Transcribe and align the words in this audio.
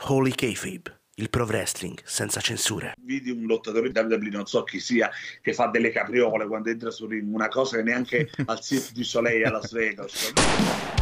Holy 0.00 0.30
Kayfabe, 0.30 1.00
il 1.16 1.28
pro 1.28 1.44
wrestling 1.44 1.98
senza 2.04 2.40
censure. 2.40 2.94
Vidi 3.00 3.30
un 3.30 3.46
lottatore 3.46 3.90
di 3.90 3.98
WWE, 3.98 4.28
non 4.30 4.46
so 4.46 4.62
chi 4.62 4.78
sia, 4.78 5.10
che 5.42 5.52
fa 5.52 5.66
delle 5.66 5.90
capriole 5.90 6.46
quando 6.46 6.70
entra 6.70 6.90
su 6.90 7.06
ring, 7.06 7.32
una 7.34 7.48
cosa 7.48 7.76
che 7.76 7.82
neanche 7.82 8.30
al 8.46 8.60
Cirque 8.60 8.92
du 8.94 9.02
Soleil 9.02 9.44
a 9.44 9.50
Las 9.50 9.72
Vegas. 9.72 10.97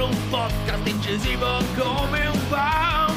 Dietro 0.00 0.06
un 0.06 0.16
podcast 0.30 0.86
incisivo 0.86 1.46
come 1.76 2.26
un 2.26 2.38
fan 2.48 3.14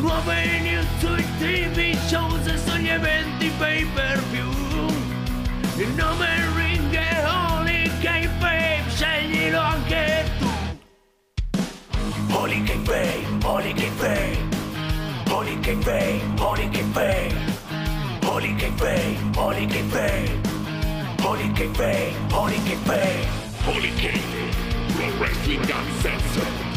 Nuove 0.00 0.60
news 0.60 0.86
sui 0.98 1.24
tv 1.38 1.96
shows 2.06 2.46
e 2.46 2.58
sugli 2.58 2.88
eventi 2.88 3.50
pay 3.58 3.84
per 3.94 4.22
view 4.30 4.50
Il 5.76 5.88
nome 5.94 6.26
ring 6.56 6.92
è 6.92 7.24
Holy 7.24 7.90
K-Babe, 8.00 8.82
sceglilo 8.88 9.60
anche 9.60 10.24
tu. 10.38 10.48
Holy 12.34 12.62
K-Babe, 12.62 13.44
Holy 13.44 13.72
K-Babe 13.72 14.56
Holy 15.30 15.58
K-Babe, 15.60 16.22
Holy 16.38 16.68
K-Babe 16.68 17.46
Holy 18.24 18.54
K-Bay, 18.54 19.18
Holy 19.36 19.66
K-Bay, 19.66 20.40
Holy 21.22 21.52
K-Bay, 21.52 22.14
Holy 22.30 22.62
K-Bay, 22.62 23.26
Holy 23.64 23.90
Pro 23.98 24.67
Wrestling 25.16 25.60
Uncensored. 25.70 26.68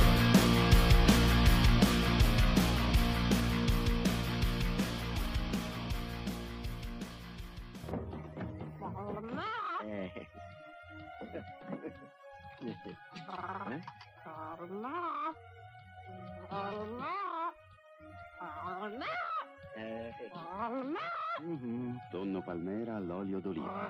Mhm, 21.41 21.99
Tonno 22.11 22.41
palmera 22.41 22.95
all'olio 22.95 23.39
d'oliva. 23.39 23.89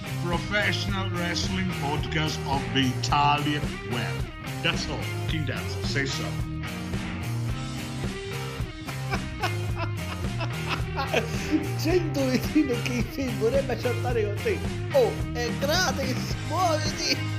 professional 0.23 1.09
wrestling 1.11 1.69
podcast 1.81 2.37
of 2.47 2.61
the 2.73 2.91
Italian 2.99 3.61
web. 3.91 4.13
That's 4.63 4.89
all. 4.89 4.99
King 5.27 5.45
Dance, 5.45 5.75
say 5.89 6.05
so. 6.05 6.25
100 11.77 12.25
vicino 12.29 12.75
che 12.83 13.29
vorrebbe 13.39 13.75
chattare 13.75 14.23
con 14.23 14.35
te. 14.43 14.57
Oh, 14.93 15.11
è 15.33 15.49
gratis, 15.59 16.35
muoviti! 16.47 17.30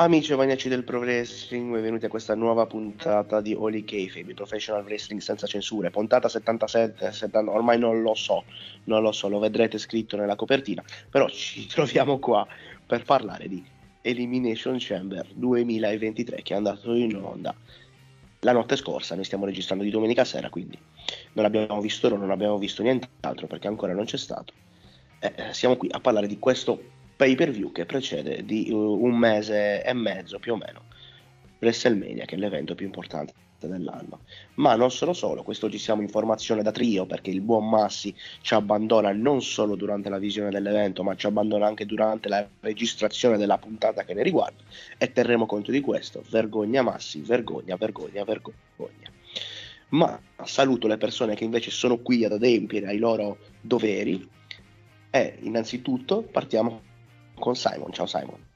Amici 0.00 0.30
e 0.30 0.36
maniaci 0.36 0.68
del 0.68 0.84
Pro 0.84 1.00
Wrestling, 1.00 1.72
benvenuti 1.72 2.04
a 2.04 2.08
questa 2.08 2.36
nuova 2.36 2.66
puntata 2.66 3.40
di 3.40 3.52
Holy 3.52 3.82
Kayfabe, 3.82 4.32
Professional 4.32 4.84
Wrestling 4.84 5.20
senza 5.20 5.48
censure, 5.48 5.90
puntata 5.90 6.28
77, 6.28 7.10
70, 7.10 7.50
ormai 7.50 7.80
non 7.80 8.00
lo 8.00 8.14
so, 8.14 8.44
non 8.84 9.02
lo 9.02 9.10
so, 9.10 9.26
lo 9.26 9.40
vedrete 9.40 9.76
scritto 9.76 10.16
nella 10.16 10.36
copertina, 10.36 10.84
però 11.10 11.28
ci 11.28 11.66
troviamo 11.66 12.20
qua 12.20 12.46
per 12.86 13.02
parlare 13.02 13.48
di 13.48 13.60
Elimination 14.02 14.76
Chamber 14.78 15.26
2023 15.34 16.42
che 16.42 16.54
è 16.54 16.56
andato 16.56 16.94
in 16.94 17.16
onda 17.16 17.52
la 18.42 18.52
notte 18.52 18.76
scorsa, 18.76 19.16
noi 19.16 19.24
stiamo 19.24 19.46
registrando 19.46 19.82
di 19.82 19.90
domenica 19.90 20.24
sera, 20.24 20.48
quindi 20.48 20.78
non 21.32 21.44
abbiamo 21.44 21.80
visto 21.80 22.08
non 22.08 22.30
abbiamo 22.30 22.56
visto 22.56 22.84
nient'altro 22.84 23.48
perché 23.48 23.66
ancora 23.66 23.94
non 23.94 24.04
c'è 24.04 24.16
stato. 24.16 24.52
Eh, 25.18 25.32
siamo 25.50 25.76
qui 25.76 25.88
a 25.90 25.98
parlare 25.98 26.28
di 26.28 26.38
questo 26.38 26.97
pay 27.18 27.34
per 27.34 27.50
view 27.50 27.72
che 27.72 27.84
precede 27.84 28.44
di 28.44 28.68
uh, 28.70 28.76
un 28.76 29.18
mese 29.18 29.82
e 29.82 29.92
mezzo 29.92 30.38
più 30.38 30.52
o 30.52 30.56
meno 30.56 30.84
WrestleMania, 31.58 32.24
che 32.24 32.36
è 32.36 32.38
l'evento 32.38 32.76
più 32.76 32.86
importante 32.86 33.34
dell'anno. 33.58 34.20
Ma 34.54 34.76
non 34.76 34.92
solo 34.92 35.12
solo, 35.12 35.42
quest'oggi 35.42 35.78
siamo 35.78 36.00
in 36.00 36.08
formazione 36.08 36.62
da 36.62 36.70
trio 36.70 37.06
perché 37.06 37.30
il 37.30 37.40
buon 37.40 37.68
Massi 37.68 38.14
ci 38.40 38.54
abbandona 38.54 39.12
non 39.12 39.42
solo 39.42 39.74
durante 39.74 40.08
la 40.08 40.18
visione 40.18 40.50
dell'evento, 40.50 41.02
ma 41.02 41.16
ci 41.16 41.26
abbandona 41.26 41.66
anche 41.66 41.86
durante 41.86 42.28
la 42.28 42.48
registrazione 42.60 43.36
della 43.36 43.58
puntata 43.58 44.04
che 44.04 44.14
ne 44.14 44.22
riguarda 44.22 44.62
e 44.96 45.10
terremo 45.10 45.44
conto 45.44 45.72
di 45.72 45.80
questo. 45.80 46.22
Vergogna 46.30 46.82
Massi, 46.82 47.20
vergogna, 47.22 47.74
vergogna, 47.74 48.22
vergogna. 48.22 49.10
Ma 49.88 50.20
saluto 50.44 50.86
le 50.86 50.98
persone 50.98 51.34
che 51.34 51.42
invece 51.42 51.72
sono 51.72 51.98
qui 51.98 52.24
ad 52.24 52.30
adempiere 52.30 52.86
ai 52.86 52.98
loro 52.98 53.38
doveri 53.60 54.36
e 55.10 55.38
innanzitutto 55.40 56.22
partiamo 56.22 56.82
con 57.38 57.56
Simon. 57.56 57.92
Ciao 57.92 58.06
Simon. 58.06 58.46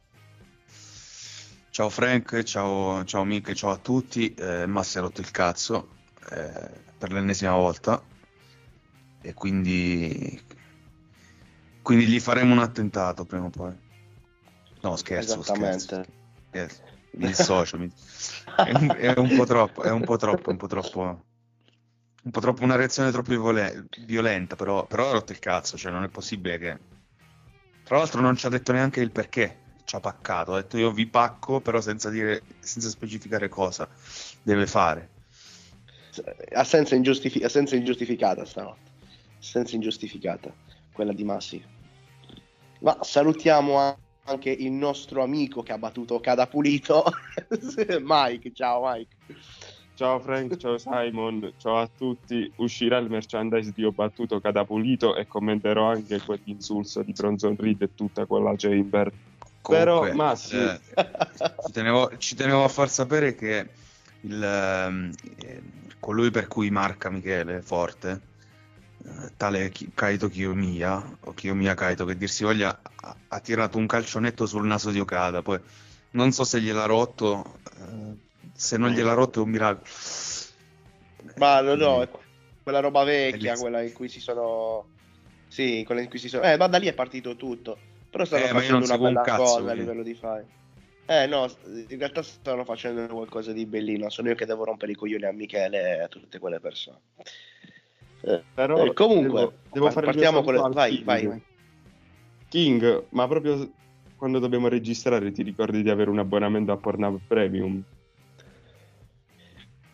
Ciao 1.71 1.89
Frank, 1.89 2.43
ciao, 2.43 3.03
ciao 3.05 3.25
Mick, 3.25 3.53
ciao 3.55 3.71
a 3.71 3.79
tutti. 3.79 4.35
Eh, 4.35 4.67
Massi 4.67 4.99
ha 4.99 5.01
rotto 5.01 5.21
il 5.21 5.31
cazzo 5.31 5.89
eh, 6.31 6.71
per 6.99 7.13
l'ennesima 7.13 7.55
volta 7.55 8.03
e 9.23 9.33
quindi, 9.33 10.43
quindi 11.81 12.07
gli 12.07 12.21
faremo 12.21 12.53
un 12.53 12.59
attentato 12.59 13.25
prima 13.25 13.47
o 13.47 13.51
poi. 13.51 13.73
No, 14.83 14.97
scherzo, 14.97 15.41
Esattamente. 15.41 15.79
scherzo. 15.79 16.13
Yes. 16.53 16.83
Mi 17.13 17.27
dissocio, 17.27 17.79
mi- 17.79 17.93
è, 18.57 18.73
un, 18.73 18.97
è 18.99 19.19
un 19.19 19.35
po' 19.37 19.45
troppo, 19.45 19.83
è 19.83 19.91
un 19.91 20.03
po' 20.03 20.17
troppo, 20.17 20.51
un 20.51 20.57
po' 20.57 20.67
troppo, 20.67 21.01
un 22.25 22.31
po' 22.31 22.41
troppo 22.41 22.63
una 22.65 22.77
reazione 22.77 23.11
troppo 23.11 23.31
viole- 23.31 23.87
violenta, 24.05 24.57
però, 24.57 24.87
però 24.87 25.09
ha 25.09 25.13
rotto 25.13 25.33
il 25.33 25.39
cazzo, 25.39 25.77
cioè 25.77 25.93
non 25.93 26.05
è 26.05 26.09
possibile 26.09 26.59
che... 26.59 26.79
Tra 27.85 27.99
l'altro 27.99 28.21
non 28.21 28.37
ci 28.37 28.47
ha 28.47 28.49
detto 28.49 28.73
neanche 28.73 29.01
il 29.01 29.11
perché 29.11 29.59
ci 29.85 29.97
ha 29.97 30.01
paccato, 30.01 30.55
ha 30.55 30.63
detto 30.63 30.79
io 30.79 30.91
vi 30.93 31.07
pacco, 31.07 31.61
però 31.61 31.81
senza 31.81 32.09
dire, 32.09 32.43
senza 32.61 32.89
specificare 32.89 33.49
cosa 33.49 33.89
deve 34.43 34.67
fare. 34.67 35.11
Assenza, 36.53 36.95
ingiustifi- 36.95 37.43
assenza 37.43 37.75
ingiustificata 37.75 38.45
stanotte. 38.45 38.91
Assenza 39.39 39.75
ingiustificata, 39.75 40.53
quella 40.93 41.13
di 41.13 41.25
Massi. 41.25 41.63
Ma 42.81 42.99
salutiamo 43.01 43.99
anche 44.25 44.51
il 44.51 44.71
nostro 44.71 45.23
amico 45.23 45.63
che 45.63 45.73
ha 45.73 45.79
battuto 45.79 46.21
Cadapulito, 46.21 47.05
Mike. 48.01 48.53
Ciao 48.53 48.83
Mike. 48.85 49.17
Ciao 50.03 50.19
Frank, 50.19 50.57
ciao 50.57 50.79
Simon, 50.79 51.53
ciao 51.59 51.79
a 51.79 51.87
tutti. 51.87 52.53
Uscirà 52.57 52.99
il 52.99 53.09
merchandise 53.09 53.71
di 53.71 53.85
Ho 53.85 53.93
battuto 53.93 54.41
Cadapulito 54.41 55.15
e 55.15 55.29
commenterò 55.29 55.89
anche 55.89 56.21
quell'insulso 56.21 57.03
di 57.03 57.13
Bronson 57.13 57.55
Reed 57.57 57.83
e 57.83 57.95
tutta 57.95 58.27
quella 58.27 58.53
chamber. 58.57 59.13
Però, 59.63 59.99
Comunque, 59.99 60.13
Massi, 60.17 60.57
eh, 60.57 60.81
ci, 61.65 61.71
tenevo, 61.71 62.17
ci 62.19 62.35
tenevo 62.35 62.65
a 62.65 62.69
far 62.69 62.91
sapere 62.91 63.37
che 63.37 63.69
il, 64.23 64.43
ehm, 64.43 65.13
eh, 65.37 65.63
colui 66.01 66.33
per 66.33 66.49
cui 66.49 66.69
marca 66.71 67.09
Michele 67.09 67.63
forte, 67.63 68.21
eh, 69.05 69.31
tale 69.37 69.71
Kaito 69.95 70.27
Kiyomiya, 70.27 71.19
o 71.21 71.33
Kiyomiya 71.33 71.75
Kaito, 71.75 72.05
che 72.07 72.17
dir 72.17 72.29
si 72.29 72.43
voglia, 72.43 72.77
ha, 73.03 73.17
ha 73.29 73.39
tirato 73.39 73.79
un 73.79 73.87
calcionetto 73.87 74.47
sul 74.47 74.67
naso 74.67 74.91
di 74.91 74.99
Okada, 74.99 75.43
poi 75.43 75.61
non 76.11 76.33
so 76.33 76.43
se 76.43 76.61
gliel'ha 76.61 76.87
rotto, 76.87 77.59
eh, 77.79 78.31
se 78.63 78.77
non 78.77 78.91
gliel'ha 78.91 79.13
rotto 79.15 79.41
è 79.41 79.43
un 79.43 79.51
miracolo. 79.51 79.85
Ma 81.37 81.61
no, 81.61 81.75
no, 81.75 82.03
è 82.03 82.09
quella 82.63 82.79
roba 82.79 83.03
vecchia, 83.03 83.57
quella 83.57 83.83
in 83.83 83.93
cui 83.93 84.09
si 84.09 84.21
sono... 84.21 84.87
Sì, 85.49 85.83
quella 85.85 86.01
in 86.01 86.09
cui 86.09 86.21
si 86.21 86.29
sono... 86.29 86.45
Eh, 86.45 86.57
ma 86.57 86.69
da 86.69 86.79
lì 86.79 86.87
è 86.87 86.95
partito 86.95 87.35
tutto. 87.35 87.77
Però 88.09 88.25
stanno 88.25 88.45
Eh, 88.45 88.49
facendo 88.49 88.77
una 88.77 88.87
seguo 88.87 89.09
un 89.09 89.15
bella 89.15 89.27
cazzo, 89.27 89.43
cosa 89.43 89.57
a 89.59 89.63
quindi. 89.63 89.81
livello 89.81 90.03
di 90.05 90.15
file. 90.15 90.47
Eh 91.07 91.27
no, 91.27 91.51
in 91.89 91.99
realtà 91.99 92.23
stanno 92.23 92.65
facendo 92.65 93.07
qualcosa 93.09 93.53
di 93.53 93.67
bellino, 93.67 94.09
sono 94.11 94.29
io 94.29 94.37
che 94.37 94.47
devo 94.47 94.63
rompere 94.65 94.93
i 94.93 94.95
coglioni 94.95 95.25
a 95.25 95.33
Michele 95.33 95.97
e 95.97 96.01
a 96.03 96.09
tutte 96.09 96.39
quelle 96.39 96.61
persone. 96.61 96.99
Eh, 98.21 98.45
Però 98.55 98.85
eh, 98.85 98.93
comunque, 98.93 99.41
devo, 99.41 99.53
devo 99.73 99.91
fare 99.91 100.07
partiamo 100.07 100.43
con 100.43 100.55
le... 100.55 100.61
Vai, 100.71 100.91
King. 100.93 101.05
vai, 101.05 101.27
vai. 101.27 101.43
King, 102.49 103.05
ma 103.09 103.27
proprio 103.27 103.71
quando 104.17 104.39
dobbiamo 104.39 104.69
registrare 104.69 105.33
ti 105.33 105.43
ricordi 105.43 105.83
di 105.83 105.91
avere 105.91 106.11
un 106.11 106.21
abbonamento 106.21 106.71
a 106.71 106.77
Pornhub 106.77 107.19
Premium? 107.27 107.83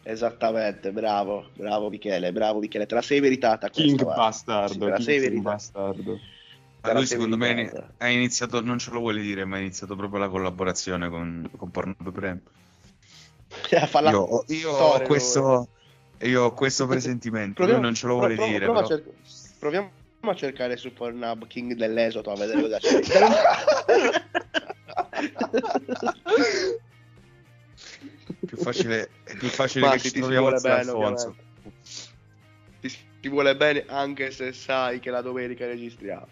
Esattamente, 0.08 0.90
bravo, 0.90 1.50
bravo 1.52 1.90
Michele, 1.90 2.32
bravo 2.32 2.60
Michele, 2.60 2.86
te 2.86 2.94
la 2.94 3.02
sei 3.02 3.20
meritata 3.20 3.68
questa, 3.68 3.82
King 3.82 4.02
guarda. 4.04 4.22
bastardo, 4.22 4.72
Sì, 4.72 4.78
te 4.78 4.84
la 4.86 4.94
King 4.96 5.06
sei 5.06 5.20
meritata. 5.20 5.50
bastardo. 5.50 6.18
Ma 6.80 6.92
lui 6.94 7.04
secondo 7.06 7.36
me 7.36 7.70
ha 7.98 8.08
iniziato, 8.08 8.62
non 8.62 8.78
ce 8.78 8.90
lo 8.90 9.00
vuole 9.00 9.20
dire, 9.20 9.44
ma 9.44 9.56
ha 9.56 9.60
iniziato 9.60 9.96
proprio 9.96 10.18
la 10.20 10.30
collaborazione 10.30 11.10
con, 11.10 11.50
con 11.54 11.70
Pornhub 11.70 12.08
la 14.00 14.10
Io, 14.10 14.20
ho- 14.20 14.44
io 14.46 14.70
ho 14.70 15.02
questo, 15.02 15.68
io 16.20 16.42
ho 16.44 16.54
questo 16.54 16.86
presentimento, 16.86 17.66
lui 17.66 17.78
non 17.78 17.92
ce 17.92 18.06
lo 18.06 18.14
vuole 18.14 18.34
prova- 18.34 18.50
dire, 18.50 18.64
prova 18.64 18.80
a 18.80 18.84
però. 18.84 18.96
cer- 18.96 19.12
proviamo 19.58 19.90
a 20.20 20.34
cercare 20.34 20.78
su 20.78 20.90
Pornhub 20.94 21.46
King 21.46 21.74
dell'Esoto 21.74 22.30
a 22.30 22.34
vedere 22.36 22.62
cosa 22.62 22.78
c'è. 22.78 22.98
più 28.48 28.56
facile, 28.56 29.10
è 29.24 29.36
più 29.36 29.48
facile 29.48 29.86
Ma 29.86 29.92
che 29.92 29.98
sì, 29.98 30.10
ti 30.10 30.14
si 30.14 30.20
troviamo 30.20 30.50
bene, 30.50 30.70
Alfonso. 30.70 31.36
Ti, 32.80 32.96
ti 33.20 33.28
vuole 33.28 33.54
bene 33.56 33.84
anche 33.86 34.30
se 34.30 34.52
sai 34.52 35.00
che 35.00 35.10
la 35.10 35.20
domenica 35.20 35.66
registriamo. 35.66 36.26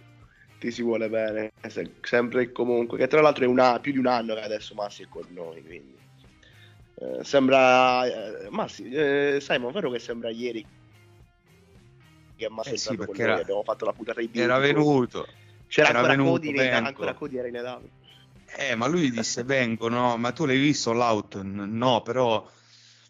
Ti 0.59 0.71
si 0.71 0.83
vuole 0.83 1.11
bene, 1.11 1.53
se- 1.69 1.93
sempre 2.01 2.43
e 2.43 2.53
comunque. 2.53 2.97
Che 2.97 3.07
tra 3.07 3.21
l'altro 3.21 3.45
è 3.45 3.47
una, 3.47 3.79
più 3.81 3.93
di 3.93 3.99
un 3.99 4.07
anno 4.07 4.35
che 4.35 4.41
adesso 4.41 4.75
Massi 4.75 5.03
è 5.03 5.09
con 5.09 5.27
noi, 5.31 5.63
quindi. 5.63 5.95
Eh, 6.99 7.23
sembra... 7.23 8.07
Eh, 8.07 8.49
Massi, 8.49 8.89
eh, 8.91 9.39
Simon, 9.41 9.73
vero 9.73 9.91
che 9.91 9.99
sembra 9.99 10.31
ieri 10.31 10.67
che 12.35 12.49
Massi 12.49 12.71
Eh 12.71 12.73
è 12.73 12.77
sì, 12.77 12.83
stato 12.85 12.97
con 12.97 13.07
perché 13.09 13.23
noi, 13.23 13.33
era- 13.33 13.43
abbiamo 13.43 13.63
fatto 13.63 13.85
la 13.85 13.93
puntata 13.93 14.21
di 14.21 14.31
Era 14.33 14.59
venuto, 14.59 15.27
C'era 15.69 15.89
era 15.91 15.99
ancora 15.99 16.17
Cody, 16.17 16.59
ancora 16.69 17.15
Cody 17.15 17.37
era 17.37 17.49
in 17.49 17.57
edad. 17.57 17.83
Eh, 18.59 18.75
ma 18.75 18.87
lui 18.87 19.11
disse 19.11 19.43
vengo, 19.45 19.89
no? 19.89 20.17
Ma 20.17 20.33
tu 20.33 20.45
l'hai 20.47 20.59
visto 20.59 20.93
l'out? 20.93 21.41
N- 21.43 21.77
No, 21.77 22.03
però, 22.03 22.49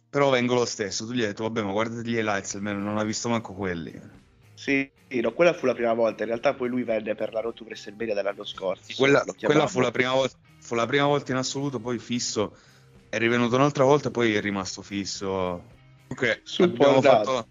però 0.09 0.31
vengo 0.31 0.55
lo 0.55 0.65
stesso. 0.65 1.07
Tu 1.07 1.13
gli 1.13 1.21
hai 1.21 1.29
detto, 1.29 1.45
vabbè, 1.45 1.63
ma 1.63 1.73
guardati 1.73 2.09
gli 2.09 2.17
highlights, 2.17 2.55
almeno 2.55 2.79
non 2.81 2.99
ha 2.99 3.05
visto 3.05 3.29
manco 3.29 3.55
quelli. 3.55 3.93
Sì, 4.55 4.91
no, 5.21 5.33
quella 5.33 5.53
fu 5.53 5.67
la 5.67 5.75
prima 5.75 5.93
volta. 5.93 6.23
In 6.23 6.29
realtà 6.31 6.55
poi 6.55 6.69
lui 6.69 6.83
venne 6.83 7.15
per 7.15 7.33
la 7.33 7.41
Road 7.41 7.55
to 7.55 7.65
WrestleMania 7.65 8.15
dell'anno 8.15 8.45
scorso. 8.45 8.95
Quella, 8.97 9.25
quella 9.41 9.67
fu 9.67 9.81
la 9.81 9.91
prima 9.91 10.13
volta, 10.13 10.37
fu 10.59 10.75
la 10.75 10.87
prima 10.87 11.07
volta 11.07 11.33
in 11.33 11.39
assoluto, 11.39 11.79
poi 11.79 11.99
fisso. 11.99 12.57
È 13.09 13.19
rivenuto 13.19 13.55
un'altra 13.57 13.85
volta 13.85 14.11
poi 14.11 14.35
è 14.35 14.41
rimasto 14.41 14.83
fisso. 14.83 15.63
Comunque, 16.09 16.41
Sul 16.45 16.65
abbiamo 16.65 17.01
fatto, 17.01 17.49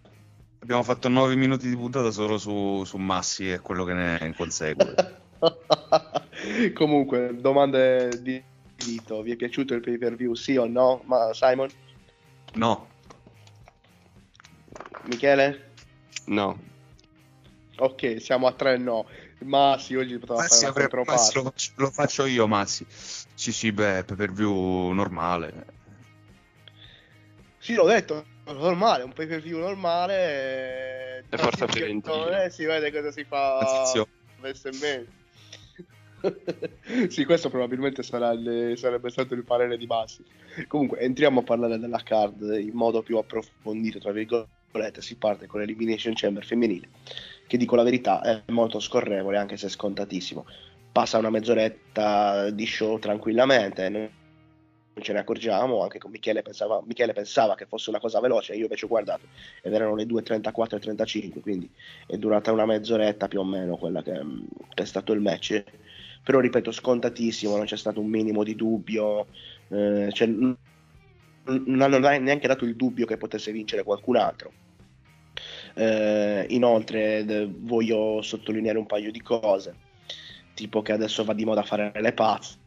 abbiamo 0.59 0.83
fatto 0.83 1.07
9 1.07 1.35
minuti 1.35 1.69
di 1.69 1.75
puntata 1.75 2.11
solo 2.11 2.37
su, 2.37 2.83
su 2.83 2.97
Massi 2.97 3.51
e 3.51 3.59
quello 3.59 3.83
che 3.83 3.93
ne 3.93 4.33
consegue. 4.35 4.95
Comunque, 6.73 7.35
domande 7.39 8.21
di 8.21 8.41
Vito. 8.75 9.21
Vi 9.21 9.31
è 9.31 9.35
piaciuto 9.35 9.73
il 9.73 9.81
pay 9.81 9.97
per 9.97 10.15
view? 10.15 10.33
Sì 10.33 10.57
o 10.57 10.65
no? 10.65 11.01
Ma 11.05 11.33
Simon? 11.33 11.69
No, 12.53 12.87
Michele? 15.05 15.71
No. 16.27 16.59
Ok, 17.77 18.21
siamo 18.21 18.47
a 18.47 18.53
tre 18.53 18.77
no. 18.77 19.07
Ma 19.39 19.77
sì, 19.77 19.95
oggi 19.95 20.17
poteva 20.17 20.39
Massi, 20.39 20.49
fare 20.49 20.61
una 20.61 20.69
avrebbe- 20.71 21.11
Massi 21.11 21.35
lo, 21.35 21.43
faccio, 21.43 21.71
lo 21.75 21.91
faccio 21.91 22.25
io, 22.25 22.47
Massi. 22.47 22.85
Sì, 22.89 23.51
sì, 23.51 23.71
beh, 23.71 24.03
per 24.05 24.31
view 24.31 24.91
normale. 24.91 25.65
Sì, 27.59 27.73
l'ho 27.73 27.85
detto, 27.85 28.25
normale, 28.45 29.03
un 29.03 29.13
pay 29.13 29.27
per 29.27 29.41
view 29.41 29.59
normale. 29.59 31.25
E 31.29 31.37
forza 31.37 31.67
Fiorentina. 31.67 32.43
Eh, 32.43 32.49
si 32.49 32.63
vede 32.65 32.91
cosa 32.91 33.11
si 33.11 33.23
fa. 33.25 33.57
Attenzione. 33.57 35.23
Sì, 37.09 37.25
questo 37.25 37.49
probabilmente 37.49 38.01
il- 38.01 38.73
sarebbe 38.77 39.09
stato 39.09 39.33
il 39.33 39.43
parere 39.43 39.77
di 39.77 39.85
Bassi. 39.85 40.23
Comunque, 40.67 40.99
entriamo 40.99 41.41
a 41.41 41.43
parlare 41.43 41.77
della 41.79 42.01
card 42.03 42.41
in 42.59 42.73
modo 42.73 43.01
più 43.03 43.17
approfondito, 43.17 43.99
tra 43.99 44.11
virgolette. 44.11 45.01
Si 45.01 45.17
parte 45.17 45.47
con 45.47 45.61
l'Elimination 45.61 46.13
Chamber 46.15 46.43
femminile, 46.45 46.89
che 47.47 47.57
dico 47.57 47.75
la 47.75 47.83
verità 47.83 48.21
è 48.21 48.43
molto 48.51 48.79
scorrevole, 48.79 49.37
anche 49.37 49.55
se 49.57 49.69
scontatissimo. 49.69 50.45
Passa 50.91 51.17
una 51.17 51.29
mezz'oretta 51.29 52.49
di 52.51 52.65
show 52.65 52.99
tranquillamente, 52.99 53.87
non 53.89 54.09
ce 55.01 55.13
ne 55.13 55.19
accorgiamo, 55.19 55.81
anche 55.81 55.97
con 55.99 56.11
Michele 56.11 56.41
pensava, 56.41 56.81
Michele 56.85 57.13
pensava 57.13 57.55
che 57.55 57.65
fosse 57.65 57.89
una 57.89 57.99
cosa 57.99 58.19
veloce, 58.21 58.53
io 58.55 58.63
invece 58.63 58.85
ho 58.85 58.87
guardato 58.89 59.27
ed 59.61 59.73
erano 59.73 59.95
le 59.95 60.05
2.34 60.05 60.77
e 60.77 60.79
35, 60.79 61.41
quindi 61.41 61.69
è 62.07 62.17
durata 62.17 62.51
una 62.51 62.65
mezz'oretta 62.65 63.27
più 63.27 63.39
o 63.39 63.43
meno 63.43 63.77
quella 63.77 64.01
che, 64.01 64.13
che 64.73 64.83
è 64.83 64.85
stato 64.85 65.11
il 65.13 65.19
match. 65.21 65.63
Però 66.25 66.39
ripeto, 66.39 66.71
scontatissimo, 66.71 67.55
non 67.55 67.65
c'è 67.65 67.77
stato 67.77 68.01
un 68.01 68.09
minimo 68.09 68.43
di 68.43 68.55
dubbio, 68.55 69.27
eh, 69.67 70.09
cioè, 70.11 70.27
non 70.27 70.57
hanno 71.81 71.99
neanche 71.99 72.47
dato 72.47 72.65
il 72.65 72.75
dubbio 72.75 73.05
che 73.05 73.17
potesse 73.17 73.51
vincere 73.51 73.83
qualcun 73.83 74.15
altro. 74.15 74.51
Eh, 75.75 76.47
inoltre 76.49 77.47
voglio 77.59 78.23
sottolineare 78.23 78.79
un 78.79 78.87
paio 78.87 79.11
di 79.11 79.21
cose, 79.21 79.75
tipo 80.55 80.81
che 80.81 80.93
adesso 80.93 81.23
va 81.23 81.33
di 81.33 81.45
moda 81.45 81.61
fare 81.61 81.91
le 81.93 82.13
pazze, 82.13 82.57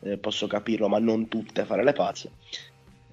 eh, 0.00 0.16
posso 0.18 0.46
capirlo, 0.46 0.86
ma 0.88 1.00
non 1.00 1.26
tutte 1.26 1.64
fare 1.64 1.82
le 1.82 1.92
pazze. 1.92 2.30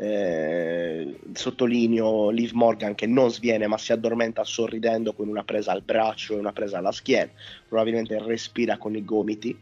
Eh, 0.01 1.19
sottolineo 1.33 2.29
Liv 2.29 2.51
Morgan 2.53 2.95
che 2.95 3.05
non 3.05 3.29
sviene 3.31 3.67
ma 3.67 3.77
si 3.77 3.91
addormenta 3.91 4.45
sorridendo 4.45 5.11
con 5.11 5.27
una 5.27 5.43
presa 5.43 5.73
al 5.73 5.81
braccio 5.81 6.35
e 6.35 6.39
una 6.39 6.53
presa 6.53 6.77
alla 6.77 6.93
schiena, 6.93 7.29
probabilmente 7.67 8.17
respira 8.23 8.77
con 8.77 8.95
i 8.95 9.03
gomiti. 9.03 9.57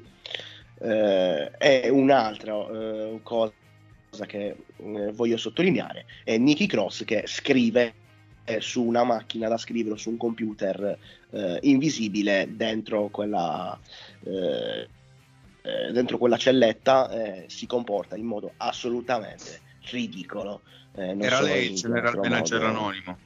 Eh, 0.79 1.51
e 1.57 1.89
un'altra 1.89 2.53
eh, 2.53 3.19
cosa 3.23 3.51
che 4.27 4.55
eh, 4.75 5.11
voglio 5.11 5.37
sottolineare 5.37 6.05
è 6.23 6.37
Nicky 6.37 6.67
Cross 6.67 7.03
che 7.03 7.23
scrive 7.25 7.93
eh, 8.45 8.61
su 8.61 8.83
una 8.83 9.03
macchina 9.03 9.47
da 9.47 9.57
scrivere 9.57 9.97
su 9.97 10.11
un 10.11 10.17
computer 10.17 10.99
eh, 11.31 11.57
invisibile 11.63 12.47
dentro 12.51 13.07
quella 13.09 13.79
dentro 15.91 16.17
quella 16.17 16.37
celletta 16.37 17.09
eh, 17.09 17.45
si 17.47 17.65
comporta 17.65 18.15
in 18.15 18.25
modo 18.25 18.53
assolutamente 18.57 19.65
ridicolo. 19.89 20.61
Eh, 20.95 21.15
Era 21.19 21.37
so 21.37 21.43
lei 21.43 21.65
in 21.67 21.71
il 21.73 21.77
general 21.79 22.05
altro 22.07 22.21
manager 22.21 22.63
anonimo. 22.63 23.17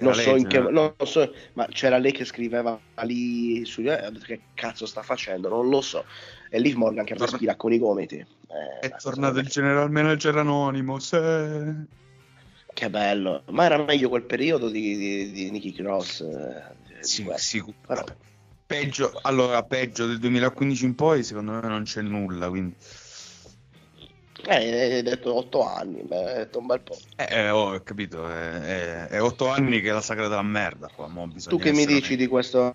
Non 0.00 0.14
so 0.14 0.20
lei 0.20 0.40
in 0.40 0.46
il 0.46 0.46
che, 0.48 0.58
non 0.60 0.94
so, 1.04 1.32
ma 1.54 1.66
c'era 1.66 1.98
lei 1.98 2.12
che 2.12 2.24
scriveva 2.24 2.78
lì 3.02 3.64
su 3.64 3.80
eh, 3.82 4.10
che 4.24 4.40
cazzo 4.54 4.86
sta 4.86 5.02
facendo, 5.02 5.48
non 5.48 5.68
lo 5.68 5.80
so. 5.80 6.04
E 6.50 6.58
Liv 6.58 6.74
Morgan 6.76 7.04
che 7.04 7.14
Torna- 7.14 7.30
respira 7.30 7.56
con 7.56 7.72
i 7.72 7.78
gomiti. 7.78 8.16
Eh, 8.16 8.78
È 8.80 8.96
tornato 8.96 9.38
il 9.38 9.46
general 9.48 9.90
manager 9.90 10.36
anonimo. 10.38 10.98
se- 10.98 11.74
Che 12.74 12.90
bello, 12.90 13.42
ma 13.50 13.64
era 13.64 13.82
meglio 13.84 14.08
quel 14.08 14.22
periodo 14.24 14.68
di, 14.68 14.96
di, 14.96 15.30
di 15.32 15.50
Nicky 15.50 15.72
Cross. 15.72 16.20
eh, 16.20 17.02
Sì, 17.04 17.24
Però- 17.86 18.04
peggio, 18.66 19.18
allora, 19.22 19.62
peggio 19.62 20.06
del 20.06 20.18
2015 20.18 20.84
in 20.84 20.94
poi, 20.94 21.22
secondo 21.22 21.52
me 21.52 21.60
non 21.68 21.82
c'è 21.84 22.02
nulla. 22.02 22.48
Quindi, 22.48 22.74
Eh, 24.46 24.94
hai 24.94 25.02
detto 25.02 25.34
8 25.34 25.66
anni, 25.66 26.02
beh, 26.02 26.28
hai 26.28 26.34
detto 26.36 26.58
un 26.58 26.66
bel 26.66 26.80
po'. 26.80 26.96
eh, 27.16 27.26
eh, 27.28 27.50
oh, 27.50 27.74
ho 27.74 27.82
capito. 27.82 28.28
È, 28.28 28.60
è- 28.60 29.06
è 29.08 29.22
otto 29.22 29.48
anni 29.48 29.80
che 29.80 29.90
è 29.90 29.92
la 29.92 30.00
sagra 30.00 30.28
della 30.28 30.42
merda. 30.42 30.88
Qua, 30.94 31.10
Tu 31.48 31.58
che 31.58 31.72
mi 31.72 31.84
dici 31.86 32.16
di 32.16 32.26
questo 32.26 32.74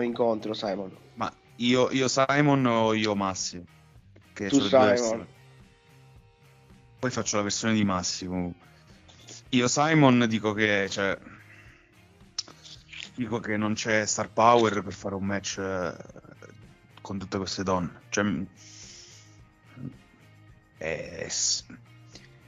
incontro, 0.00 0.54
Simon? 0.54 0.96
Ma 1.14 1.32
io, 1.56 1.90
io 1.90 2.08
Simon 2.08 2.64
o 2.66 2.92
io 2.94 3.14
Massi? 3.14 3.62
Che 4.32 4.48
Tu 4.48 4.60
Simon. 4.60 5.26
Poi 6.98 7.10
faccio 7.10 7.36
la 7.36 7.42
versione 7.42 7.74
di 7.74 7.84
Massi. 7.84 8.26
comunque. 8.26 8.68
Io 9.50 9.66
Simon 9.66 10.26
dico 10.28 10.52
che, 10.52 10.88
cioè, 10.88 11.18
dico 13.14 13.40
che 13.40 13.56
non 13.56 13.74
c'è 13.74 14.06
star 14.06 14.30
power 14.30 14.82
per 14.82 14.92
fare 14.92 15.14
un 15.14 15.24
match 15.24 15.58
eh, 15.58 15.92
con 17.00 17.18
tutte 17.18 17.38
queste 17.38 17.62
donne. 17.62 18.02
Cioè, 18.10 18.24
è, 20.80 21.26
È 21.26 21.28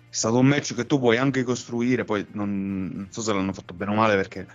stato 0.08 0.38
un 0.38 0.46
match 0.46 0.74
che 0.74 0.86
tu 0.86 0.98
puoi 0.98 1.18
anche 1.18 1.42
costruire, 1.42 2.04
poi 2.04 2.26
non, 2.32 2.90
non 2.92 3.08
so 3.10 3.20
se 3.20 3.32
l'hanno 3.32 3.52
fatto 3.52 3.74
bene 3.74 3.92
o 3.92 3.94
male 3.94 4.16
perché 4.16 4.46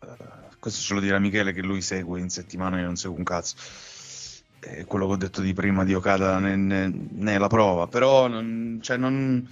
eh, 0.00 0.16
questo 0.58 0.80
ce 0.80 0.94
lo 0.94 1.00
dirà 1.00 1.18
Michele 1.18 1.52
che 1.52 1.60
lui 1.60 1.82
segue 1.82 2.20
in 2.20 2.30
settimana 2.30 2.78
e 2.78 2.82
non 2.82 2.96
seguo 2.96 3.18
un 3.18 3.24
cazzo. 3.24 3.56
È 4.60 4.84
quello 4.86 5.06
che 5.06 5.12
ho 5.12 5.16
detto 5.16 5.40
di 5.40 5.52
prima 5.52 5.84
di 5.84 5.94
Okada 5.94 6.38
ne, 6.38 6.56
ne- 6.56 6.92
ne 7.10 7.34
è 7.34 7.38
la 7.38 7.46
prova, 7.48 7.86
però 7.86 8.26
non, 8.28 8.78
cioè, 8.82 8.96
non, 8.96 9.46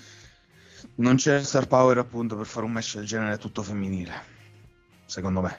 non 0.97 1.17
c'è 1.17 1.43
star 1.43 1.69
power 1.69 1.99
appunto 1.99 2.35
per 2.37 2.47
fare 2.47 2.65
un 2.67 2.73
match 2.73 2.97
del 2.97 3.07
genere 3.07 3.38
tutto 3.38 3.62
femminile, 3.62 4.12
secondo 5.05 5.43
me. 5.43 5.59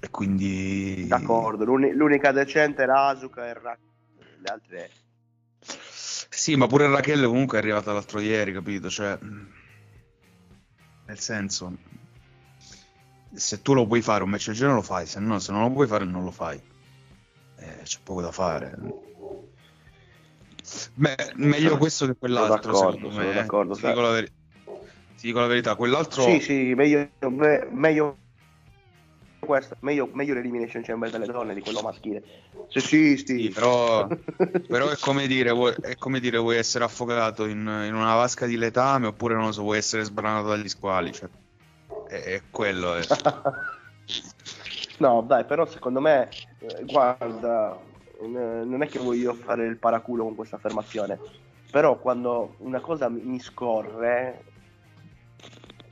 E 0.00 0.10
quindi... 0.10 1.06
D'accordo, 1.06 1.64
l'uni- 1.64 1.92
l'unica 1.92 2.32
decente 2.32 2.82
era 2.82 3.08
Asuka 3.08 3.46
e 3.46 3.52
Ra- 3.52 3.78
le 4.40 4.48
altre 4.50 4.90
Sì, 6.48 6.56
ma 6.56 6.66
pure 6.66 6.88
Rachele 6.88 7.26
comunque 7.26 7.58
è 7.58 7.60
arrivata 7.60 7.92
l'altro 7.92 8.20
ieri, 8.20 8.54
capito? 8.54 8.88
Cioè, 8.88 9.18
nel 11.04 11.18
senso, 11.18 11.76
se 13.34 13.60
tu 13.60 13.74
lo 13.74 13.86
puoi 13.86 14.00
fare 14.00 14.22
un 14.22 14.30
match 14.30 14.46
del 14.46 14.54
genere 14.54 14.76
lo 14.76 14.80
fai, 14.80 15.04
se 15.04 15.20
no, 15.20 15.38
se 15.40 15.52
non 15.52 15.60
lo 15.64 15.70
puoi 15.70 15.86
fare 15.86 16.06
non 16.06 16.24
lo 16.24 16.30
fai. 16.30 16.58
Eh, 17.56 17.80
c'è 17.82 17.98
poco 18.02 18.22
da 18.22 18.32
fare. 18.32 18.74
Beh, 20.94 21.32
meglio 21.34 21.76
questo 21.76 22.06
che 22.06 22.16
quell'altro, 22.16 22.72
Sono 22.72 22.92
d'accordo, 22.92 23.10
sono 23.10 23.26
me. 23.26 23.40
eh. 23.40 23.42
d'accordo, 23.42 23.74
Ti 23.74 23.80
sai. 23.80 23.90
dico 23.90 24.00
la, 24.00 24.10
veri- 24.10 24.32
ti 25.18 25.26
dico 25.26 25.40
la 25.40 25.46
verità, 25.48 25.74
quell'altro... 25.74 26.22
Sì, 26.22 26.40
sì, 26.40 26.72
meglio, 26.74 27.10
me- 27.28 27.68
meglio 27.70 28.20
questo, 29.48 29.76
meglio, 29.80 30.10
meglio 30.12 30.34
l'elimination 30.34 30.82
chamber 30.82 31.10
delle 31.10 31.24
donne 31.24 31.54
di 31.54 31.62
quello 31.62 31.80
maschile. 31.80 32.22
Sessisti. 32.68 33.44
Sì, 33.44 33.48
però, 33.48 34.06
però 34.68 34.88
è 34.90 34.96
come 35.00 35.26
dire, 35.26 35.50
vuoi, 35.52 35.74
è 35.80 35.96
come 35.96 36.20
dire, 36.20 36.36
vuoi 36.36 36.58
essere 36.58 36.84
affogato 36.84 37.46
in, 37.46 37.60
in 37.60 37.94
una 37.94 38.14
vasca 38.14 38.44
di 38.44 38.58
letame 38.58 39.06
oppure 39.06 39.34
non 39.34 39.46
lo 39.46 39.52
so, 39.52 39.62
vuoi 39.62 39.78
essere 39.78 40.04
sbranato 40.04 40.48
dagli 40.48 40.68
squali. 40.68 41.12
Cioè, 41.12 41.30
è, 42.08 42.22
è 42.24 42.42
quello. 42.50 42.94
È. 42.94 43.06
No, 44.98 45.22
dai, 45.24 45.44
però 45.44 45.64
secondo 45.64 46.00
me, 46.00 46.28
eh, 46.58 46.84
guarda, 46.84 47.78
non 48.18 48.82
è 48.82 48.88
che 48.88 48.98
voglio 48.98 49.32
fare 49.32 49.64
il 49.64 49.76
paraculo 49.76 50.24
con 50.24 50.34
questa 50.34 50.56
affermazione, 50.56 51.20
però 51.70 51.98
quando 52.00 52.56
una 52.58 52.80
cosa 52.80 53.08
mi 53.08 53.38
scorre, 53.38 54.42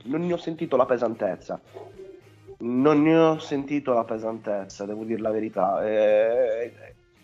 non 0.03 0.25
ne 0.25 0.33
ho 0.33 0.37
sentito 0.37 0.75
la 0.75 0.85
pesantezza. 0.85 1.61
Non 2.59 3.03
ne 3.03 3.15
ho 3.15 3.37
sentito 3.39 3.93
la 3.93 4.03
pesantezza, 4.03 4.85
devo 4.85 5.03
dire 5.03 5.21
la 5.21 5.29
verità. 5.31 5.85
Eh, 5.87 6.73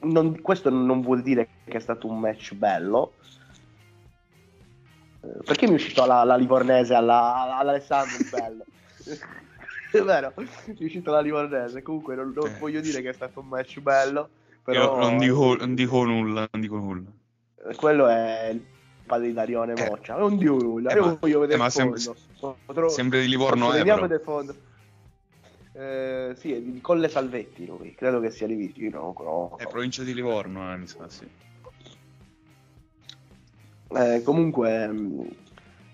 non- 0.02 0.40
questo 0.42 0.70
non 0.70 1.02
vuol 1.02 1.22
dire 1.24 1.48
che 1.66 1.78
è 1.78 1.80
stato 1.80 2.08
un 2.08 2.20
match 2.20 2.54
bello. 2.54 3.14
Eh, 5.22 5.44
Perché 5.44 5.66
mi 5.66 5.72
è 5.72 5.76
uscito 5.76 6.06
la, 6.06 6.24
la 6.24 6.36
livornese 6.36 6.94
alla, 6.94 7.36
alla- 7.36 7.58
all'Alessandro 7.58 8.18
bello? 8.30 8.64
è 9.92 10.02
vero, 10.02 10.34
mi 10.36 10.46
è 10.78 10.84
uscito 10.84 11.12
la 11.12 11.22
livornese. 11.22 11.82
Comunque 11.82 12.16
non, 12.16 12.32
non 12.36 12.48
Eh. 12.48 12.58
voglio 12.60 12.82
dire 12.82 13.02
che 13.02 13.10
è 13.10 13.14
stato 13.14 13.40
un 13.40 13.48
match 13.48 13.80
bello, 13.80 14.30
Io 14.52 14.58
però 14.64 14.98
non 15.00 15.18
dico, 15.18 15.56
non 15.56 15.74
dico 15.74 16.04
nulla, 16.04 16.48
non 16.52 16.62
dico 16.62 16.76
nulla. 16.78 17.10
quello 17.76 18.08
è 18.08 18.50
il 18.52 18.64
padre 19.06 19.28
di 19.28 19.34
Darione 19.34 19.74
Eh. 19.74 19.90
Moccia. 19.90 20.16
Non 20.16 20.38
dico 20.38 20.58
nulla, 20.62 20.92
Eh, 20.92 20.96
io 20.96 21.06
ma- 21.06 21.18
voglio 21.20 21.40
vedere 21.40 21.62
eh, 21.62 21.66
il 21.66 21.72
fondo. 21.72 22.16
Potrò- 22.66 22.90
sempre 22.90 23.22
di 23.22 23.28
Livorno 23.30 23.66
posso 23.66 23.76
è, 23.76 23.78
vediamo 23.80 24.02
però. 24.02 24.14
del 24.16 24.22
fondo. 24.24 24.56
Eh, 25.76 26.34
sì, 26.38 26.54
è 26.54 26.62
di 26.62 26.82
Colle 26.82 27.10
Salvetti 27.10 27.66
lui, 27.66 27.96
credo 27.96 28.20
che 28.20 28.30
sia 28.30 28.46
lì 28.46 28.56
vicino. 28.56 29.14
no? 29.18 29.56
È 29.58 29.66
provincia 29.66 30.04
di 30.04 30.14
Livorno, 30.14 30.72
eh, 30.72 30.78
mi 30.78 30.88
sa, 30.88 31.10
sì. 31.10 31.28
Eh, 33.96 34.22
comunque, 34.24 34.88
mh, 34.88 35.36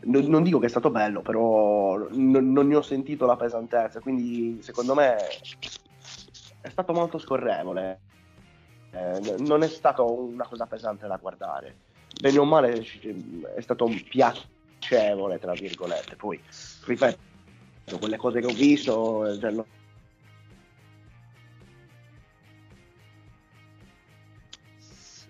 non, 0.01 0.25
non 0.25 0.43
dico 0.43 0.59
che 0.59 0.65
è 0.65 0.69
stato 0.69 0.89
bello, 0.89 1.21
però 1.21 1.97
non, 2.11 2.51
non 2.51 2.67
ne 2.67 2.75
ho 2.75 2.81
sentito 2.81 3.25
la 3.25 3.37
pesantezza, 3.37 3.99
quindi 4.01 4.61
secondo 4.61 4.93
me 4.93 5.17
è 6.61 6.69
stato 6.69 6.93
molto 6.93 7.17
scorrevole. 7.17 7.99
Eh, 8.91 9.35
non 9.39 9.63
è 9.63 9.67
stato 9.67 10.11
una 10.11 10.47
cosa 10.47 10.65
pesante 10.65 11.07
da 11.07 11.17
guardare. 11.17 11.87
Bene 12.19 12.37
o 12.37 12.43
male 12.43 12.85
è 13.55 13.61
stato 13.61 13.89
piacevole, 14.09 15.39
tra 15.39 15.53
virgolette. 15.53 16.15
Poi, 16.15 16.41
ripeto, 16.85 17.28
quelle 17.97 18.17
cose 18.17 18.39
che 18.39 18.45
ho 18.45 18.53
visto, 18.53 19.25
eh, 19.25 19.39
cioè, 19.39 19.51
no- 19.51 19.65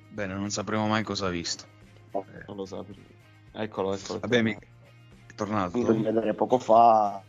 Bene, 0.09 0.33
non 0.33 0.49
sapremo 0.49 0.87
mai 0.87 1.03
cosa 1.03 1.27
ha 1.27 1.29
visto. 1.29 1.65
Non 2.11 2.57
lo 2.57 2.65
so. 2.65 2.85
Eccolo, 3.53 3.93
eccolo. 3.93 4.19
Vabbè, 4.19 4.41
mi... 4.41 4.53
è 4.53 5.33
tornato. 5.33 5.71
finito 5.71 5.93
di 5.93 6.01
vedere 6.01 6.33
poco 6.33 6.57
fa. 6.59 7.23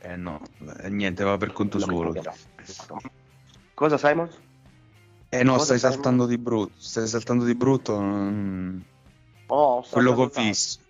Eh 0.00 0.16
no, 0.16 0.40
eh, 0.80 0.90
niente, 0.90 1.24
va 1.24 1.36
per 1.38 1.52
conto 1.52 1.78
suo. 1.78 2.12
Cosa 3.72 3.96
Simon? 3.96 4.28
Eh 5.30 5.42
no, 5.42 5.52
Cosa 5.52 5.64
stai 5.64 5.78
stai- 5.78 5.92
saltando 5.92 6.26
di 6.26 6.36
brutto. 6.36 6.74
Stai 6.76 7.06
saltando 7.06 7.44
di 7.44 7.54
brutto. 7.54 7.98
mm, 8.00 8.80
Oh, 9.46 9.82
quello 9.90 10.14
che 10.14 10.20
ho 10.20 10.42
visto. 10.42 10.83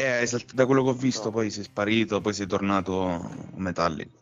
Eh, 0.00 0.28
da 0.54 0.64
quello 0.64 0.84
che 0.84 0.90
ho 0.90 0.94
visto, 0.94 1.24
No. 1.24 1.30
poi 1.32 1.50
sei 1.50 1.64
sparito, 1.64 2.20
poi 2.20 2.32
sei 2.32 2.46
tornato 2.46 3.20
metallico. 3.56 4.18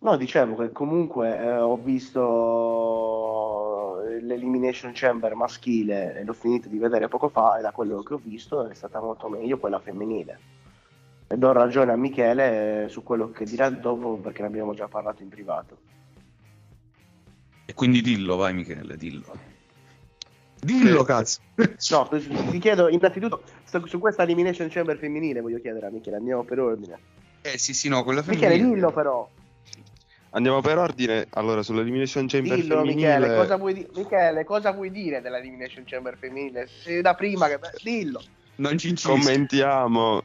No, 0.00 0.18
dicevo 0.18 0.56
che 0.56 0.70
comunque 0.72 1.34
eh, 1.38 1.56
ho 1.56 1.78
visto 1.78 3.22
l'Elimination 4.20 4.92
Chamber 4.94 5.34
maschile 5.34 6.18
e 6.18 6.24
l'ho 6.24 6.34
finito 6.34 6.68
di 6.68 6.76
vedere 6.76 7.08
poco 7.08 7.30
fa 7.30 7.56
e 7.58 7.62
da 7.62 7.70
quello 7.70 8.02
che 8.02 8.12
ho 8.12 8.20
visto 8.22 8.68
è 8.68 8.74
stata 8.74 9.00
molto 9.00 9.30
meglio 9.30 9.56
quella 9.58 9.80
femminile. 9.80 10.38
E 11.26 11.38
do 11.38 11.52
ragione 11.52 11.92
a 11.92 11.96
Michele 11.96 12.84
eh, 12.84 12.88
su 12.90 13.02
quello 13.02 13.30
che 13.30 13.46
dirà 13.46 13.70
dopo 13.70 14.16
perché 14.16 14.42
ne 14.42 14.48
abbiamo 14.48 14.74
già 14.74 14.86
parlato 14.86 15.22
in 15.22 15.30
privato. 15.30 15.78
E 17.64 17.72
quindi 17.72 18.02
dillo, 18.02 18.36
vai 18.36 18.52
Michele, 18.52 18.98
dillo. 18.98 19.53
Dillo, 20.64 21.04
cazzo. 21.04 21.40
No, 21.90 22.08
ti 22.50 22.58
chiedo 22.58 22.88
innanzitutto 22.88 23.42
su, 23.64 23.86
su 23.86 23.98
questa 23.98 24.22
Elimination 24.22 24.68
Chamber 24.68 24.96
femminile 24.96 25.40
voglio 25.40 25.60
chiedere 25.60 25.86
a 25.86 25.90
Michele, 25.90 26.16
andiamo 26.16 26.42
per 26.42 26.58
ordine. 26.58 26.98
Eh 27.42 27.58
sì, 27.58 27.74
sì, 27.74 27.88
no, 27.88 28.02
quella 28.02 28.22
Michele, 28.26 28.54
femminile. 28.54 28.74
dillo 28.74 28.92
però, 28.92 29.28
Andiamo 30.30 30.60
per 30.60 30.78
ordine. 30.78 31.26
Allora, 31.30 31.62
sull'Elimination 31.62 32.26
Chamber 32.26 32.56
dillo 32.56 32.76
femminile... 32.78 33.18
Michele, 33.18 33.36
cosa 33.36 33.56
vuoi, 33.56 33.74
di- 33.74 33.86
Michele, 33.94 34.44
cosa 34.44 34.72
vuoi 34.72 34.90
dire 34.90 35.20
dell'Elimination 35.20 35.84
Chamber 35.86 36.16
femminile? 36.18 36.66
Sei 36.66 37.00
da 37.02 37.14
prima 37.14 37.46
che... 37.46 37.58
Dillo. 37.82 38.22
Non 38.56 38.78
ci 38.78 38.88
incisco. 38.88 39.12
commentiamo, 39.12 40.22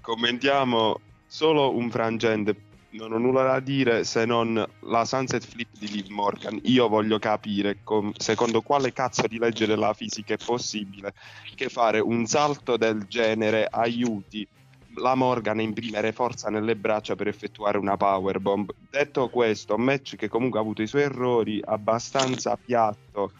commentiamo 0.00 1.00
solo 1.26 1.74
un 1.76 1.90
frangente. 1.90 2.54
Non 2.96 3.12
ho 3.12 3.18
nulla 3.18 3.42
da 3.42 3.60
dire 3.60 4.04
se 4.04 4.24
non 4.24 4.64
la 4.80 5.04
Sunset 5.04 5.44
Flip 5.44 5.68
di 5.78 5.90
Liv 5.90 6.08
Morgan. 6.08 6.58
Io 6.64 6.88
voglio 6.88 7.18
capire 7.18 7.80
com- 7.84 8.12
secondo 8.16 8.62
quale 8.62 8.94
cazzo 8.94 9.26
di 9.26 9.38
legge 9.38 9.66
della 9.66 9.92
fisica 9.92 10.32
è 10.32 10.38
possibile 10.42 11.12
che 11.54 11.68
fare 11.68 12.00
un 12.00 12.24
salto 12.24 12.78
del 12.78 13.04
genere 13.06 13.66
aiuti 13.70 14.48
la 14.94 15.14
Morgan 15.14 15.58
a 15.58 15.62
imprimere 15.62 16.12
forza 16.12 16.48
nelle 16.48 16.74
braccia 16.74 17.16
per 17.16 17.28
effettuare 17.28 17.76
una 17.76 17.98
powerbomb. 17.98 18.70
Detto 18.90 19.28
questo, 19.28 19.74
un 19.74 19.82
match 19.82 20.16
che 20.16 20.28
comunque 20.28 20.58
ha 20.58 20.62
avuto 20.62 20.80
i 20.80 20.86
suoi 20.86 21.02
errori, 21.02 21.60
abbastanza 21.62 22.56
piatto 22.56 23.32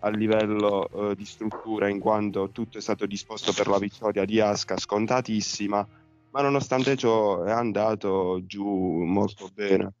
a 0.00 0.08
livello 0.08 1.10
eh, 1.10 1.14
di 1.14 1.24
struttura, 1.24 1.88
in 1.88 2.00
quanto 2.00 2.50
tutto 2.50 2.78
è 2.78 2.80
stato 2.80 3.06
disposto 3.06 3.52
per 3.52 3.68
la 3.68 3.78
vittoria 3.78 4.24
di 4.24 4.40
Asuka, 4.40 4.76
scontatissima, 4.76 5.86
ma 6.34 6.42
nonostante 6.42 6.96
ciò 6.96 7.44
è 7.44 7.52
andato 7.52 8.40
giù 8.44 8.66
molto 8.66 9.48
bene, 9.54 9.92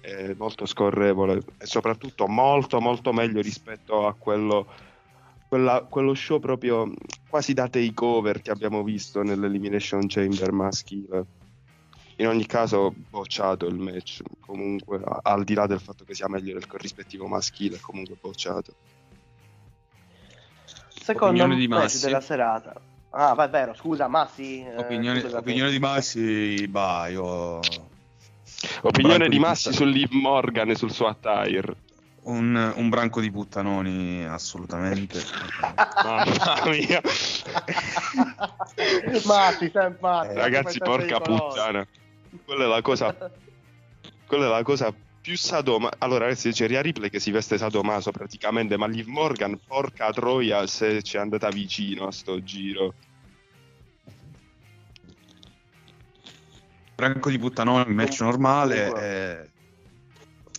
è 0.00 0.32
molto 0.34 0.64
scorrevole 0.64 1.42
e 1.58 1.66
soprattutto 1.66 2.26
molto 2.26 2.80
molto 2.80 3.12
meglio 3.12 3.42
rispetto 3.42 4.06
a 4.06 4.14
quello, 4.14 4.66
quella- 5.46 5.82
quello 5.82 6.14
show 6.14 6.40
proprio 6.40 6.90
quasi 7.28 7.52
da 7.52 7.68
takeover 7.68 8.40
che 8.40 8.50
abbiamo 8.50 8.82
visto 8.82 9.22
nell'Elimination 9.22 10.06
Chamber 10.06 10.52
maschile. 10.52 11.26
In 12.16 12.28
ogni 12.28 12.46
caso, 12.46 12.94
bocciato 13.10 13.66
il 13.66 13.74
match, 13.74 14.22
comunque, 14.40 15.02
al 15.20 15.44
di 15.44 15.52
là 15.52 15.66
del 15.66 15.80
fatto 15.80 16.04
che 16.04 16.14
sia 16.14 16.28
meglio 16.28 16.54
del 16.54 16.66
corrispettivo 16.66 17.26
maschile, 17.26 17.78
comunque 17.78 18.16
bocciato. 18.18 18.72
Secondo 20.88 21.42
Opinione 21.42 21.56
di 21.56 21.68
match 21.68 21.82
Massi? 21.82 22.04
della 22.06 22.20
serata. 22.22 22.80
Ah, 23.16 23.32
va, 23.34 23.44
è 23.44 23.48
vero, 23.48 23.74
scusa, 23.74 24.08
Massi. 24.08 24.60
eh, 24.64 24.76
Opinione, 24.76 25.20
scusate. 25.20 25.38
opinione 25.38 25.70
di 25.70 25.78
Massi, 25.78 26.66
bah, 26.68 27.06
io... 27.08 27.60
Opinione 28.82 29.24
di 29.28 29.36
di 29.36 29.38
Massi 29.38 29.68
puttana- 29.68 29.76
su 29.76 29.84
Liv 29.84 30.10
Morgan 30.12 30.70
e 30.70 30.74
sul 30.74 30.90
suo 30.90 31.06
attire. 31.06 31.76
Un, 32.22 32.72
un 32.76 32.88
branco 32.88 33.20
di 33.20 33.30
puttanoni, 33.30 34.24
assolutamente. 34.24 35.22
Mamma 36.02 36.62
mia. 36.70 37.00
Massi, 39.26 39.70
sempre 39.72 39.98
Massi. 40.00 40.30
Eh, 40.30 40.34
Ragazzi, 40.34 40.78
porca 40.78 41.20
puttana. 41.20 41.86
Quella 42.44 42.64
è 42.64 42.68
la 42.68 42.82
cosa. 42.82 43.14
Quella 44.26 44.46
è 44.46 44.48
la 44.48 44.62
cosa 44.62 44.92
più 45.24 45.38
Sadoma. 45.38 45.90
Allora, 45.96 46.26
adesso 46.26 46.50
c'è 46.50 46.66
Ria 46.66 46.82
Ripley 46.82 47.08
che 47.08 47.18
si 47.18 47.30
veste 47.30 47.56
Sadomaso 47.56 48.10
praticamente, 48.10 48.76
ma 48.76 48.86
Liv 48.86 49.06
Morgan, 49.06 49.58
porca 49.66 50.12
troia, 50.12 50.66
se 50.66 51.02
ci 51.02 51.16
è 51.16 51.20
andata 51.20 51.48
vicino 51.48 52.08
a 52.08 52.12
sto 52.12 52.42
giro. 52.42 52.92
Franco 56.94 57.30
di 57.30 57.38
puttanone, 57.38 57.90
match 57.90 58.20
normale 58.20 58.92
e... 58.92 59.48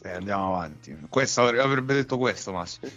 e 0.02 0.10
andiamo 0.10 0.56
avanti. 0.56 0.98
Questo 1.10 1.44
avre- 1.44 1.62
avrebbe 1.62 1.94
detto 1.94 2.18
questo, 2.18 2.52
Massimo. 2.52 2.90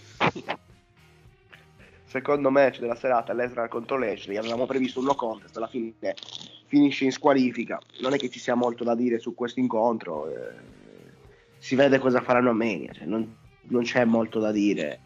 Secondo 2.06 2.50
match 2.50 2.78
della 2.78 2.96
serata 2.96 3.34
Lesnar 3.34 3.68
contro 3.68 3.98
Lashley, 3.98 4.38
avevamo 4.38 4.64
previsto 4.64 5.00
un 5.00 5.04
no 5.04 5.14
contest, 5.14 5.54
alla 5.58 5.68
fine 5.68 5.92
finisce 6.64 7.04
in 7.04 7.12
squalifica. 7.12 7.78
Non 8.00 8.14
è 8.14 8.16
che 8.16 8.30
ci 8.30 8.38
sia 8.38 8.54
molto 8.54 8.84
da 8.84 8.94
dire 8.94 9.18
su 9.18 9.34
questo 9.34 9.60
incontro, 9.60 10.30
eh, 10.30 10.77
si 11.58 11.74
vede 11.74 11.98
cosa 11.98 12.20
faranno 12.22 12.50
a 12.50 12.54
Mania, 12.54 12.92
cioè 12.92 13.06
non, 13.06 13.36
non 13.68 13.82
c'è 13.82 14.04
molto 14.04 14.38
da 14.38 14.50
dire. 14.52 15.00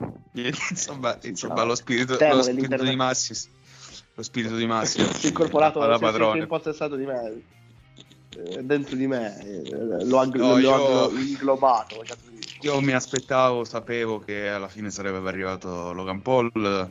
insomma, 0.32 1.18
insomma 1.22 1.62
lo 1.62 1.74
spirito, 1.74 2.16
lo 2.18 2.42
spirito 2.42 2.82
di 2.82 2.96
Massi 2.96 3.34
lo 4.14 4.22
spirito 4.22 4.56
di 4.56 4.66
Massi 4.66 5.02
si 5.14 5.26
è 5.26 5.28
incorporato 5.28 5.80
alla 5.82 5.98
padrone. 5.98 6.40
impossessato 6.40 6.96
di 6.96 7.04
me 7.04 7.42
eh, 8.36 8.62
dentro 8.62 8.96
di 8.96 9.06
me 9.06 9.38
eh, 9.44 10.04
lo 10.06 10.18
ha 10.20 10.24
No, 10.24 10.56
io- 10.58 11.10
inglobato 11.10 12.02
io 12.62 12.80
mi 12.80 12.92
aspettavo 12.92 13.64
sapevo 13.64 14.18
che 14.20 14.48
alla 14.48 14.68
fine 14.68 14.90
sarebbe 14.90 15.26
arrivato 15.28 15.92
Logan 15.92 16.22
Paul. 16.22 16.90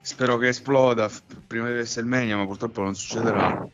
Spero 0.00 0.36
che 0.38 0.48
esploda 0.48 1.10
prima 1.46 1.66
di 1.66 1.72
WrestleMania 1.72 2.36
ma 2.36 2.46
purtroppo 2.46 2.82
non 2.82 2.94
succederà 2.94 3.66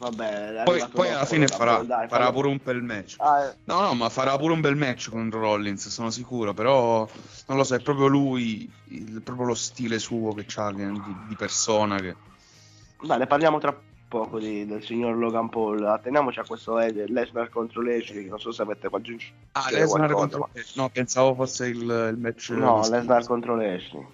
vabbè 0.00 0.62
poi, 0.64 0.88
poi 0.88 1.08
alla 1.10 1.26
fine 1.26 1.46
farà, 1.46 1.82
dai, 1.82 2.08
farà 2.08 2.32
pure 2.32 2.48
un 2.48 2.58
bel 2.62 2.82
match. 2.82 3.16
Ah, 3.18 3.44
eh, 3.44 3.56
No, 3.64 3.80
no, 3.82 3.94
ma 3.94 4.08
farà 4.08 4.36
pure 4.38 4.54
un 4.54 4.60
bel 4.60 4.74
match 4.76 5.10
con 5.10 5.30
Rollins, 5.30 5.88
sono 5.88 6.10
sicuro, 6.10 6.54
però 6.54 7.06
non 7.46 7.56
lo 7.58 7.64
so, 7.64 7.74
è 7.74 7.80
proprio 7.80 8.06
lui, 8.06 8.68
il- 8.88 9.20
proprio 9.22 9.46
lo 9.46 9.54
stile 9.54 9.98
suo 9.98 10.32
che 10.32 10.46
ha 10.56 10.72
di, 10.72 10.90
di 11.28 11.34
persona 11.36 12.00
che... 12.00 12.16
dai, 13.02 13.18
ne 13.18 13.26
parliamo 13.26 13.58
tra 13.58 13.78
poco 14.08 14.38
di- 14.38 14.66
del 14.66 14.82
signor 14.82 15.16
Logan 15.16 15.50
Paul. 15.50 15.84
Atteniamoci 15.84 16.40
a 16.40 16.44
questo 16.44 16.80
eh, 16.80 16.90
Lesnar 17.06 17.48
contro 17.50 17.82
che 17.82 18.26
non 18.28 18.40
so 18.40 18.50
se 18.50 18.62
avete 18.62 18.88
qua 18.88 18.98
aggiungere 18.98 19.32
Ah, 19.52 19.70
Lesnar 19.70 20.10
qualcosa, 20.10 20.38
contro... 20.38 20.50
No, 20.74 20.88
pensavo 20.88 21.34
fosse 21.34 21.66
il, 21.66 21.76
il 21.78 22.16
match... 22.18 22.50
ma- 22.50 22.58
no. 22.58 22.88
Lesnar 22.88 23.24
contro 23.26 23.54
Lashley 23.54 24.06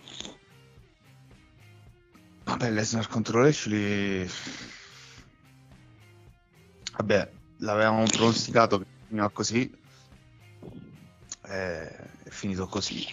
Vabbè, 2.44 2.70
Lesnar 2.70 3.08
contro 3.08 3.40
Lashley... 3.40 4.28
Vabbè, 6.96 7.30
l'avevamo 7.58 8.04
pronosticato 8.04 8.78
che 8.78 8.86
finiva 9.06 9.28
così, 9.30 9.70
eh, 11.48 11.88
è 11.88 12.28
finito 12.28 12.66
così. 12.66 13.06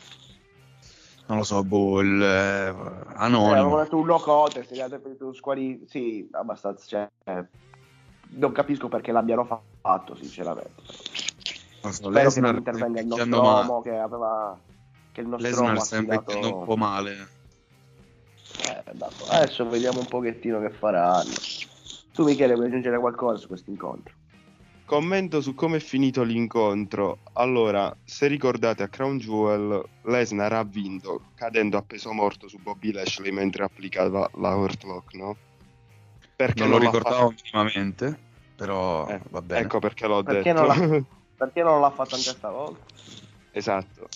Non 1.26 1.38
lo 1.38 1.44
so, 1.44 1.64
boh, 1.64 2.02
il... 2.02 2.22
eh, 2.22 2.68
eh, 2.68 2.74
anonimo. 3.16 3.54
avevo 3.54 3.78
detto 3.82 3.98
un 3.98 4.06
no 4.06 4.20
contest 4.20 4.74
gli 4.74 4.82
altri 4.82 5.00
per 5.00 5.16
squali 5.34 5.86
sì 5.88 6.28
abbastanza 6.32 6.86
cioè, 6.86 7.10
eh, 7.24 7.46
non 8.36 8.52
capisco 8.52 8.90
perché 8.90 9.14
l'abbiano 9.14 9.46
fa- 9.46 9.62
fatto 9.80 10.16
sinceramente 10.16 10.82
Non 11.82 11.94
so, 11.94 12.10
spero 12.10 12.30
che 12.30 12.40
non 12.42 12.56
intervenga 12.58 13.00
il 13.00 13.08
nostro 13.08 13.42
uomo 13.42 13.82
che 13.82 13.98
aveva 13.98 14.60
che 15.14 15.22
il 15.22 15.28
nostro 15.28 15.50
Lesnar 15.50 15.80
sta 15.80 15.98
invecchiando 15.98 16.58
un 16.58 16.66
po' 16.66 16.76
male. 16.76 17.30
Eh, 18.66 18.84
adesso 19.30 19.70
vediamo 19.70 20.00
un 20.00 20.08
pochettino 20.08 20.60
che 20.60 20.72
faranno 20.72 21.30
tu 22.14 22.24
Michele 22.24 22.54
vuoi 22.56 22.68
aggiungere 22.68 22.98
qualcosa 23.00 23.38
su 23.40 23.48
questo 23.48 23.70
incontro 23.70 24.14
Commento 24.86 25.40
su 25.42 25.56
come 25.56 25.78
è 25.78 25.80
finito 25.80 26.24
l'incontro. 26.24 27.20
Allora, 27.34 27.96
se 28.04 28.28
ricordate 28.28 28.84
a 28.84 28.90
Crown 28.90 29.18
Jewel, 29.18 29.82
Lesnar 30.04 30.52
ha 30.54 30.64
vinto 30.64 31.22
cadendo 31.36 31.78
a 31.78 31.82
peso 31.82 32.12
morto 32.12 32.50
su 32.50 32.58
Bobby 32.62 32.92
Lashley 32.92 33.32
mentre 33.32 33.64
applicava 33.64 34.30
la 34.36 34.54
Hurtlock, 34.56 35.14
no? 35.14 35.38
Perché 36.36 36.60
non 36.60 36.72
lo 36.72 36.78
l'ha 36.80 36.84
ricordavo 36.84 37.30
fatto- 37.30 37.36
minimamente, 37.44 38.20
però 38.58 39.08
Eh, 39.08 39.22
va 39.30 39.42
bene. 39.42 39.62
Ecco 39.62 39.80
perché 39.80 40.06
l'ho 40.06 40.22
perché 40.22 40.52
detto. 40.54 40.66
non, 40.74 41.06
perché 41.38 41.64
non 41.64 41.80
l'ha 41.80 41.90
fatto 41.90 42.16
anche 42.16 42.30
stavolta 42.30 42.84
esatto. 43.52 44.08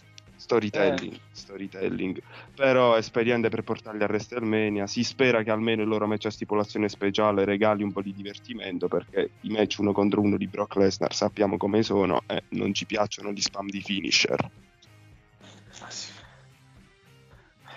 Storytelling, 0.47 1.13
Eh. 1.13 1.19
storytelling. 1.31 2.21
Però 2.55 2.95
esperiente 2.95 3.49
per 3.49 3.63
portarli 3.63 4.01
a 4.03 4.05
WrestleMania. 4.05 4.87
Si 4.87 5.03
spera 5.03 5.43
che 5.43 5.51
almeno 5.51 5.81
il 5.81 5.89
loro 5.89 6.07
match 6.07 6.27
a 6.27 6.29
stipulazione 6.31 6.87
speciale 6.87 7.43
regali 7.43 7.83
un 7.83 7.91
po' 7.91 8.01
di 8.01 8.13
divertimento 8.13 8.87
perché 8.87 9.31
i 9.41 9.49
match 9.49 9.79
uno 9.79 9.91
contro 9.91 10.21
uno 10.21 10.37
di 10.37 10.47
Brock 10.47 10.77
Lesnar 10.77 11.13
sappiamo 11.13 11.57
come 11.57 11.83
sono 11.83 12.21
e 12.27 12.43
non 12.51 12.73
ci 12.73 12.85
piacciono 12.85 13.31
gli 13.33 13.41
spam 13.41 13.67
di 13.67 13.81
finisher. 13.81 14.49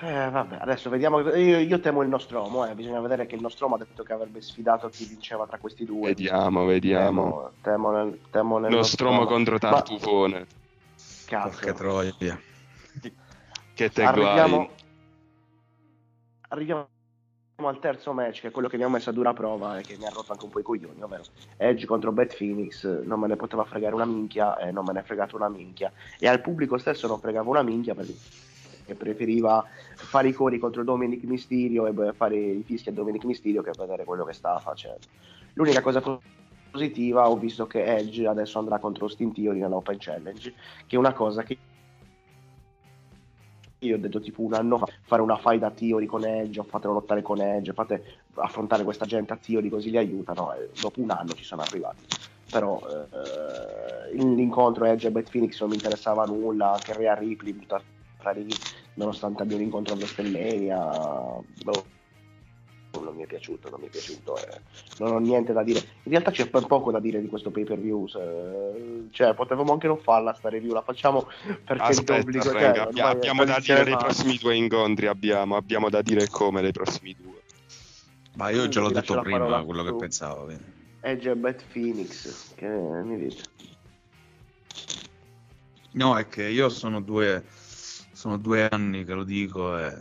Eh, 0.03 0.31
vabbè, 0.31 0.59
adesso 0.61 0.89
vediamo. 0.91 1.21
Io, 1.35 1.59
io 1.59 1.81
temo 1.81 2.03
il 2.03 2.09
Nostromo. 2.09 2.67
Eh. 2.67 2.75
Bisogna 2.75 3.01
vedere 3.01 3.27
che 3.27 3.35
il 3.35 3.43
Nostromo 3.43 3.75
ha 3.75 3.79
detto 3.79 4.05
che 4.05 4.13
avrebbe 4.13 4.41
sfidato 4.41 4.89
chi 4.89 5.05
vinceva 5.07 5.45
tra 5.47 5.59
questi 5.59 5.85
due. 5.85 6.09
Vediamo, 6.11 6.65
vediamo. 6.65 7.23
Temo, 7.25 7.51
temo 7.61 7.91
nel, 7.91 8.19
temo 8.31 8.59
nel 8.59 8.71
Nostromo 8.71 9.27
contro 9.27 9.55
Ma- 9.55 9.59
Tartufone. 9.59 10.47
Cazzo. 11.27 11.49
Porca 11.51 11.73
troia. 11.75 12.15
Che 13.75 13.91
te 13.91 14.03
Arriviamo, 14.03 14.69
arriviamo 16.49 16.89
al 17.57 17.79
terzo 17.79 18.13
match, 18.13 18.41
che 18.41 18.49
è 18.49 18.51
quello 18.51 18.69
che 18.69 18.75
abbiamo 18.75 18.95
messo 18.95 19.11
a 19.11 19.13
dura 19.13 19.33
prova 19.33 19.79
e 19.79 19.83
che 19.83 19.97
mi 19.97 20.07
ha 20.07 20.11
rotto 20.11 20.33
anche 20.33 20.45
un 20.45 20.51
po' 20.51 20.61
i 20.61 20.63
coglioni, 20.63 21.03
ovvero 21.03 21.25
Edge 21.57 21.87
contro 21.87 22.13
Beth 22.13 22.37
Phoenix. 22.37 23.03
Non 23.03 23.21
me 23.21 23.29
ne 23.29 23.37
poteva 23.37 23.65
fregare 23.65 23.95
una 23.95 24.07
minchia 24.07 24.57
e 24.59 24.71
non 24.73 24.85
me 24.85 24.93
ne 24.93 25.01
è 25.01 25.03
fregato 25.03 25.37
una 25.37 25.49
minchia. 25.49 25.93
E 26.19 26.29
al 26.29 26.41
pubblico 26.41 26.79
stesso 26.79 27.07
non 27.07 27.21
fregava 27.21 27.49
una 27.49 27.63
minchia 27.63 27.95
perché 27.95 28.15
che 28.91 28.95
preferiva 28.97 29.65
fare 29.95 30.29
i 30.29 30.33
cori 30.33 30.59
contro 30.59 30.83
Dominic 30.83 31.23
Mysterio 31.23 31.87
e 31.87 32.13
fare 32.13 32.37
i 32.37 32.63
fischi 32.65 32.89
a 32.89 32.93
Dominic 32.93 33.25
Mysterio 33.25 33.63
che 33.63 33.71
vedere 33.77 34.05
quello 34.05 34.25
che 34.25 34.33
stava 34.33 34.59
facendo. 34.59 35.07
L'unica 35.55 35.81
cosa 35.81 36.03
positiva 36.71 37.29
ho 37.29 37.37
visto 37.37 37.67
che 37.67 37.85
Edge 37.85 38.27
adesso 38.27 38.59
andrà 38.59 38.79
contro 38.79 39.05
Austin 39.05 39.33
Theory 39.33 39.61
nell'Open 39.61 39.97
Challenge, 39.99 40.53
che 40.87 40.97
è 40.97 40.99
una 40.99 41.13
cosa 41.13 41.43
che 41.43 41.57
io 43.81 43.97
ho 43.97 43.99
detto 43.99 44.21
tipo 44.21 44.43
un 44.43 44.55
anno 44.55 44.79
fa 44.79 44.87
fare 45.03 45.23
una 45.23 45.37
fight 45.37 45.63
a 45.63 45.71
Theory 45.71 46.07
con 46.07 46.25
Edge, 46.25 46.63
fatelo 46.65 46.95
lottare 46.95 47.23
con 47.23 47.41
Edge, 47.41 47.73
fate 47.73 48.03
affrontare 48.35 48.85
questa 48.85 49.07
gente 49.07 49.33
a 49.33 49.37
Theory 49.37 49.69
così 49.69 49.91
li 49.91 49.97
aiutano. 49.97 50.53
E 50.55 50.71
dopo 50.79 51.01
un 51.01 51.11
anno 51.11 51.35
ci 51.35 51.45
sono 51.45 51.63
arrivati. 51.63 52.05
Però 52.49 52.81
eh, 52.81 54.15
l'incontro 54.15 54.85
Edge 54.85 55.07
e 55.07 55.11
Beth 55.11 55.31
Phoenix 55.31 55.61
non 55.61 55.71
mi 55.71 55.77
interessava 55.77 56.25
nulla, 56.27 56.73
anche 56.75 56.93
Rhea 56.93 57.15
Ripley 57.15 57.53
buttata 57.53 57.85
lì, 58.35 58.49
nonostante 58.95 59.43
abbia 59.43 59.57
un 59.57 59.63
incontro 59.63 59.95
a 59.95 59.97
WrestleMania. 59.97 61.43
boh, 61.63 61.87
non 62.99 63.15
mi 63.15 63.23
è 63.23 63.27
piaciuto, 63.27 63.71
non 63.71 63.81
mi 63.81 63.87
è 63.87 63.91
piaciuto. 63.91 64.37
eh. 64.39 64.61
Non 64.99 65.13
ho 65.13 65.19
niente 65.19 65.53
da 65.53 65.63
dire. 65.63 65.79
In 66.03 66.11
realtà 66.13 66.31
c'è 66.31 66.49
ben 66.49 66.67
poco 66.67 66.91
da 66.91 66.99
dire 66.99 67.21
di 67.21 67.29
questo 67.29 67.51
pay 67.51 67.65
per 67.65 67.79
view. 67.79 68.07
Cioè, 69.11 69.35
potevamo 69.35 69.73
anche 69.73 69.87
non 69.87 69.99
farla 69.99 70.35
sta 70.35 70.49
review, 70.49 70.73
la 70.73 70.83
facciamo 70.83 71.29
perché 71.65 71.83
Aspetta, 71.83 72.17
d'obbligo, 72.17 72.43
cioè, 72.45 72.53
Frank, 72.53 72.77
ormai 72.77 72.89
abbia- 72.89 73.09
è 73.09 73.11
abbiamo 73.11 73.45
da 73.45 73.61
dire 73.61 73.85
dei 73.85 73.93
fa- 73.93 73.99
prossimi 74.01 74.37
due 74.37 74.57
incontri. 74.57 75.07
Abbiamo, 75.07 75.57
abbiamo 75.57 75.89
da 75.89 76.03
dire 76.03 76.27
come 76.29 76.61
dei 76.63 76.73
prossimi 76.73 77.15
due. 77.15 77.39
Ma 78.35 78.51
io 78.51 78.69
già 78.69 78.81
l'ho 78.81 78.91
detto 78.91 79.21
prima 79.21 79.63
quello 79.65 79.85
che 79.85 79.95
pensavo. 79.95 80.45
quindi. 80.45 80.79
Edge 81.01 81.31
e 81.31 81.37
Beth 81.37 81.65
Phoenix, 81.73 82.55
che 82.55 82.67
mi 82.69 83.19
dite? 83.19 83.43
No, 85.93 86.17
è 86.17 86.29
che 86.29 86.47
io 86.47 86.69
sono 86.69 87.01
due, 87.01 87.43
sono 88.13 88.37
due 88.37 88.69
anni 88.71 89.05
che 89.05 89.15
lo 89.15 89.25
dico 89.25 89.77
e 89.79 89.93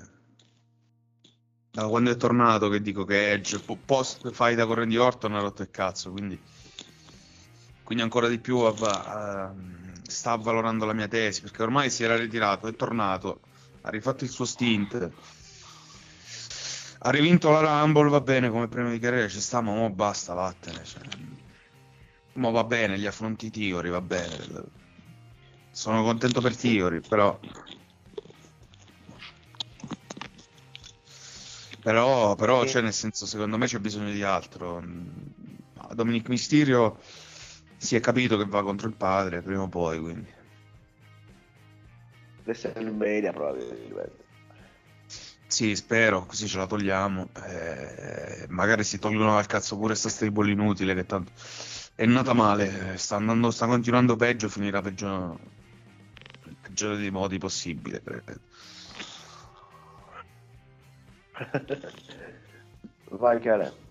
da 1.72 1.88
quando 1.88 2.12
è 2.12 2.18
tornato 2.18 2.70
che 2.70 2.82
dico 2.82 3.06
che 3.06 3.32
Edge 3.32 3.60
po- 3.60 3.78
post 3.86 4.32
fight 4.32 4.66
con 4.66 4.76
Randy 4.76 4.98
Orton 4.98 5.36
ha 5.36 5.40
rotto 5.40 5.62
il 5.62 5.70
cazzo, 5.72 6.12
quindi, 6.12 6.40
quindi 7.84 8.04
ancora 8.04 8.28
di 8.28 8.40
più 8.40 8.66
ehm, 8.66 10.02
sta 10.04 10.32
avvalorando 10.32 10.86
la 10.86 10.94
mia 10.94 11.08
tesi 11.08 11.42
perché 11.42 11.64
ormai 11.64 11.90
si 11.90 12.04
era 12.04 12.18
ritirato, 12.18 12.68
è 12.68 12.76
tornato, 12.76 13.42
ha 13.82 13.90
rifatto 13.90 14.24
il 14.24 14.30
suo 14.30 14.46
stint. 14.46 15.12
Ha 17.02 17.12
rivinto 17.12 17.50
la 17.50 17.62
Rumble, 17.62 18.10
va 18.10 18.20
bene 18.20 18.50
come 18.50 18.68
premio 18.68 18.92
di 18.92 19.00
carriera, 19.00 19.30
ci 19.30 19.40
sta, 19.40 19.62
ma 19.62 19.74
mo 19.74 19.90
basta, 19.90 20.34
vattene. 20.34 20.84
Cioè, 20.84 21.02
mo 22.34 22.52
va 22.52 22.66
bene, 22.66 23.00
gli 23.00 23.06
affronti 23.06 23.50
Tigori, 23.50 23.90
va 23.90 24.02
bene. 24.02 24.36
Sono 25.72 26.04
contento 26.04 26.42
per 26.42 26.58
Tigori, 26.58 27.00
però. 27.00 27.40
Però, 31.90 32.36
però 32.36 32.68
cioè, 32.68 32.84
nel 32.84 32.94
senso, 32.94 33.26
secondo 33.26 33.58
me 33.58 33.66
c'è 33.66 33.80
bisogno 33.80 34.12
di 34.12 34.22
altro. 34.22 34.78
A 34.78 35.96
Dominic 35.96 36.30
Mysterio 36.30 37.00
si 37.78 37.96
è 37.96 38.00
capito 38.00 38.38
che 38.38 38.46
va 38.46 38.62
contro 38.62 38.88
il 38.88 38.96
padre 38.96 39.42
prima 39.42 39.64
o 39.64 39.70
poi, 39.70 40.00
quindi. 40.00 40.32
WrestleMania 42.44 43.34
probabilmente. 43.34 44.24
Sì, 45.48 45.76
spero, 45.76 46.28
così 46.28 46.48
ce 46.48 46.58
la 46.60 46.68
togliamo. 46.68 47.32
Eh, 47.48 48.46
magari 48.50 48.84
si 48.84 49.00
tolgono 49.00 49.34
dal 49.34 49.48
cazzo 49.48 49.76
pure 49.76 49.96
sta 49.96 50.10
stable 50.10 50.52
inutile 50.52 50.94
che 50.94 51.08
tanto 51.08 51.32
è 51.96 52.06
nata 52.06 52.34
male, 52.34 52.98
sta 52.98 53.16
andando, 53.16 53.50
sta 53.50 53.66
continuando 53.66 54.16
peggio, 54.16 54.48
finirà 54.48 54.80
peggio, 54.82 55.40
nel 56.44 56.58
peggiore 56.62 56.98
dei 56.98 57.10
modi 57.10 57.40
possibile. 57.40 58.00
credo. 58.04 58.42
Vai 63.12 63.40
Chele. 63.40 63.88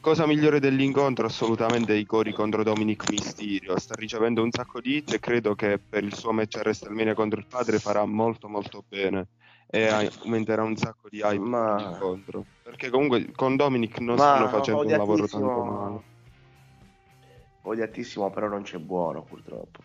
Cosa 0.00 0.26
migliore 0.26 0.58
dell'incontro? 0.58 1.26
Assolutamente 1.26 1.94
i 1.94 2.04
cori 2.04 2.32
contro 2.32 2.64
Dominic 2.64 3.08
Mysterio. 3.08 3.78
Sta 3.78 3.94
ricevendo 3.94 4.42
un 4.42 4.50
sacco 4.50 4.80
di 4.80 4.96
hit 4.96 5.12
e 5.12 5.20
credo 5.20 5.54
che 5.54 5.78
per 5.78 6.02
il 6.02 6.12
suo 6.14 6.32
match 6.32 6.56
a 6.56 6.60
WrestleMania 6.60 7.14
contro 7.14 7.38
il 7.38 7.46
padre 7.48 7.78
farà 7.78 8.04
molto 8.04 8.48
molto 8.48 8.84
bene 8.88 9.28
e 9.68 9.86
aumenterà 9.86 10.64
un 10.64 10.76
sacco 10.76 11.08
di 11.08 11.20
hype 11.20 11.38
Ma- 11.38 11.74
per 11.76 11.86
l'incontro. 11.86 12.44
Perché 12.62 12.90
comunque 12.90 13.30
con 13.32 13.54
Dominic 13.56 14.00
non 14.00 14.16
Ma 14.16 14.22
stanno 14.24 14.48
facendo 14.48 14.82
un 14.82 14.96
lavoro 14.96 15.26
tanto 15.28 15.64
male. 15.64 16.00
Odiatissimo, 17.62 18.28
però 18.30 18.48
non 18.48 18.62
c'è 18.62 18.78
buono 18.78 19.22
purtroppo. 19.22 19.84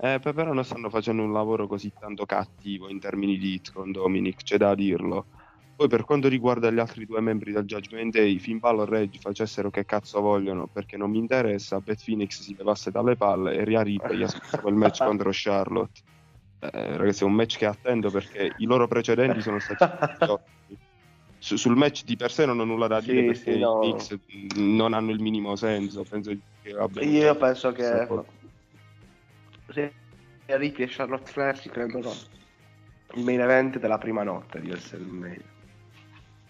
Eh, 0.00 0.18
pe- 0.20 0.32
però 0.32 0.52
non 0.52 0.64
stanno 0.64 0.90
facendo 0.90 1.22
un 1.22 1.32
lavoro 1.32 1.66
così 1.66 1.92
tanto 1.96 2.24
cattivo 2.24 2.88
in 2.88 3.00
termini 3.00 3.36
di 3.36 3.54
hit 3.54 3.72
con 3.72 3.90
Dominic, 3.90 4.42
c'è 4.42 4.56
da 4.56 4.74
dirlo. 4.74 5.28
Poi 5.74 5.88
per 5.88 6.04
quanto 6.04 6.28
riguarda 6.28 6.70
gli 6.70 6.78
altri 6.78 7.04
due 7.04 7.20
membri 7.20 7.52
del 7.52 7.64
Judgment 7.64 8.12
Day, 8.12 8.38
Finn 8.38 8.58
Balor 8.58 8.94
e 8.94 9.00
Edge 9.02 9.18
facessero 9.18 9.70
che 9.70 9.84
cazzo 9.84 10.20
vogliono, 10.20 10.68
perché 10.68 10.96
non 10.96 11.10
mi 11.10 11.18
interessa, 11.18 11.80
Beth 11.80 12.02
Phoenix 12.04 12.40
si 12.42 12.54
levasse 12.56 12.90
dalle 12.90 13.16
palle 13.16 13.54
e 13.54 13.64
Rhea 13.64 13.82
Ripley 13.82 14.22
aspettava 14.22 14.68
il 14.70 14.76
match 14.76 15.00
contro 15.02 15.30
Charlotte. 15.32 16.00
Eh, 16.60 16.96
ragazzi, 16.96 17.22
è 17.22 17.26
un 17.26 17.34
match 17.34 17.56
che 17.58 17.66
attendo 17.66 18.10
perché 18.10 18.52
i 18.56 18.64
loro 18.66 18.86
precedenti 18.88 19.40
sono 19.42 19.58
stati. 19.60 19.84
Su- 21.40 21.56
sul 21.56 21.76
match 21.76 22.02
di 22.04 22.16
per 22.16 22.32
sé 22.32 22.46
non 22.46 22.58
ho 22.58 22.64
nulla 22.64 22.88
da 22.88 23.00
Sì, 23.00 23.12
dire 23.12 23.22
perché 23.24 23.52
sì, 23.52 23.58
no. 23.60 23.72
i 23.80 23.92
Knicks 23.92 24.16
non 24.56 24.92
hanno 24.92 25.10
il 25.12 25.20
minimo 25.20 25.54
senso. 25.56 26.02
Penso 26.02 26.32
che 26.60 26.70
abbiano 26.72 27.10
Io 27.10 27.36
penso 27.36 27.72
che 27.72 28.06
Ripley 30.56 30.86
e 30.86 30.90
Charlotte 30.90 31.30
Flair 31.30 31.58
si 31.58 31.68
prendono 31.68 32.10
il 33.14 33.22
main 33.24 33.40
event 33.40 33.78
della 33.78 33.98
prima 33.98 34.22
notte 34.22 34.60
di 34.60 34.68
WrestleMania. 34.70 35.44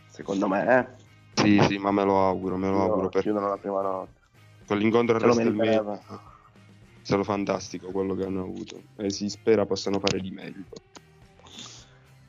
Secondo 0.06 0.48
me, 0.48 0.78
eh. 0.78 0.86
Sì, 1.34 1.60
sì, 1.62 1.78
ma 1.78 1.90
me 1.90 2.04
lo 2.04 2.26
auguro, 2.26 2.56
me 2.56 2.66
lo 2.66 2.72
Chiudono- 2.72 2.90
auguro 2.92 3.08
perché 3.08 3.22
chiudono 3.22 3.48
la 3.48 3.58
prima 3.58 3.82
notte. 3.82 4.20
quell'incontro 4.66 5.16
a 5.16 5.20
Se 5.20 5.26
lo 5.26 5.32
WrestleMania 5.32 5.82
è 5.82 7.02
stato 7.02 7.24
fantastico 7.24 7.90
quello 7.90 8.14
che 8.14 8.24
hanno 8.24 8.42
avuto 8.42 8.82
e 8.96 9.10
si 9.10 9.28
spera 9.28 9.64
possano 9.66 9.98
fare 9.98 10.20
di 10.20 10.30
meglio. 10.30 10.64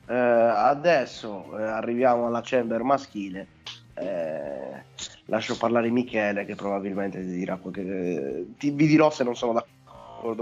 Eh, 0.06 0.14
adesso 0.14 1.56
eh, 1.58 1.62
arriviamo 1.62 2.26
alla 2.26 2.40
chamber 2.42 2.82
maschile. 2.82 3.48
Eh, 3.94 4.84
lascio 5.26 5.56
parlare 5.56 5.90
Michele 5.90 6.44
che 6.44 6.54
probabilmente 6.54 7.20
ti 7.20 7.26
dirà 7.32 7.56
qualche... 7.58 8.46
ti- 8.56 8.70
vi 8.70 8.86
dirò 8.86 9.10
se 9.10 9.24
non 9.24 9.36
sono 9.36 9.52
d'accordo 9.52 9.78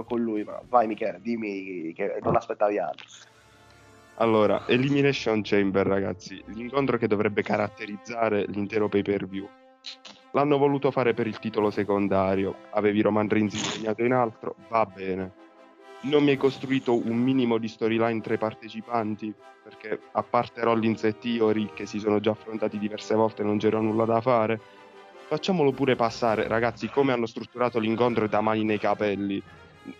con 0.05 0.21
lui, 0.21 0.45
ma 0.45 0.61
vai 0.69 0.87
Michele, 0.87 1.21
dimmi 1.21 1.93
che 1.95 2.19
non 2.23 2.37
aspettavi 2.37 2.79
altro. 2.79 3.07
Allora, 4.17 4.67
Elimination 4.67 5.43
Chamber, 5.43 5.87
ragazzi, 5.87 6.43
l'incontro 6.47 6.99
che 6.99 7.07
dovrebbe 7.07 7.43
caratterizzare 7.43 8.47
l'intero 8.49 8.89
pay 8.89 9.03
per 9.03 9.29
view. 9.29 9.49
L'hanno 10.33 10.59
voluto 10.59 10.91
fare 10.91 11.15
per 11.15 11.27
il 11.27 11.39
titolo 11.39 11.71
secondario, 11.71 12.55
avevi 12.71 13.01
Roman 13.01 13.29
Reigns 13.29 13.55
impegnato 13.55 14.03
in 14.03 14.13
altro, 14.13 14.57
va 14.69 14.85
bene. 14.85 15.33
Non 16.01 16.23
mi 16.23 16.31
hai 16.31 16.37
costruito 16.37 16.95
un 16.95 17.17
minimo 17.17 17.59
di 17.59 17.69
storyline 17.69 18.21
tra 18.21 18.35
i 18.35 18.39
partecipanti, 18.39 19.33
perché 19.63 20.01
a 20.13 20.23
parte 20.23 20.63
Rollins 20.63 21.05
e 21.05 21.19
Theory, 21.19 21.71
che 21.75 21.87
si 21.87 21.99
sono 21.99 22.21
già 22.21 22.33
affrontati 22.33 22.79
diverse 22.79 23.15
volte, 23.15 23.43
non 23.43 23.59
c'era 23.59 23.81
nulla 23.81 24.05
da 24.05 24.21
fare. 24.21 24.61
Facciamolo 25.29 25.73
pure 25.73 25.95
passare, 25.95 26.49
ragazzi, 26.49 26.89
come 26.89 27.13
hanno 27.13 27.27
strutturato 27.27 27.79
l'incontro 27.79 28.27
da 28.27 28.41
mani 28.41 28.65
nei 28.65 28.79
capelli. 28.79 29.43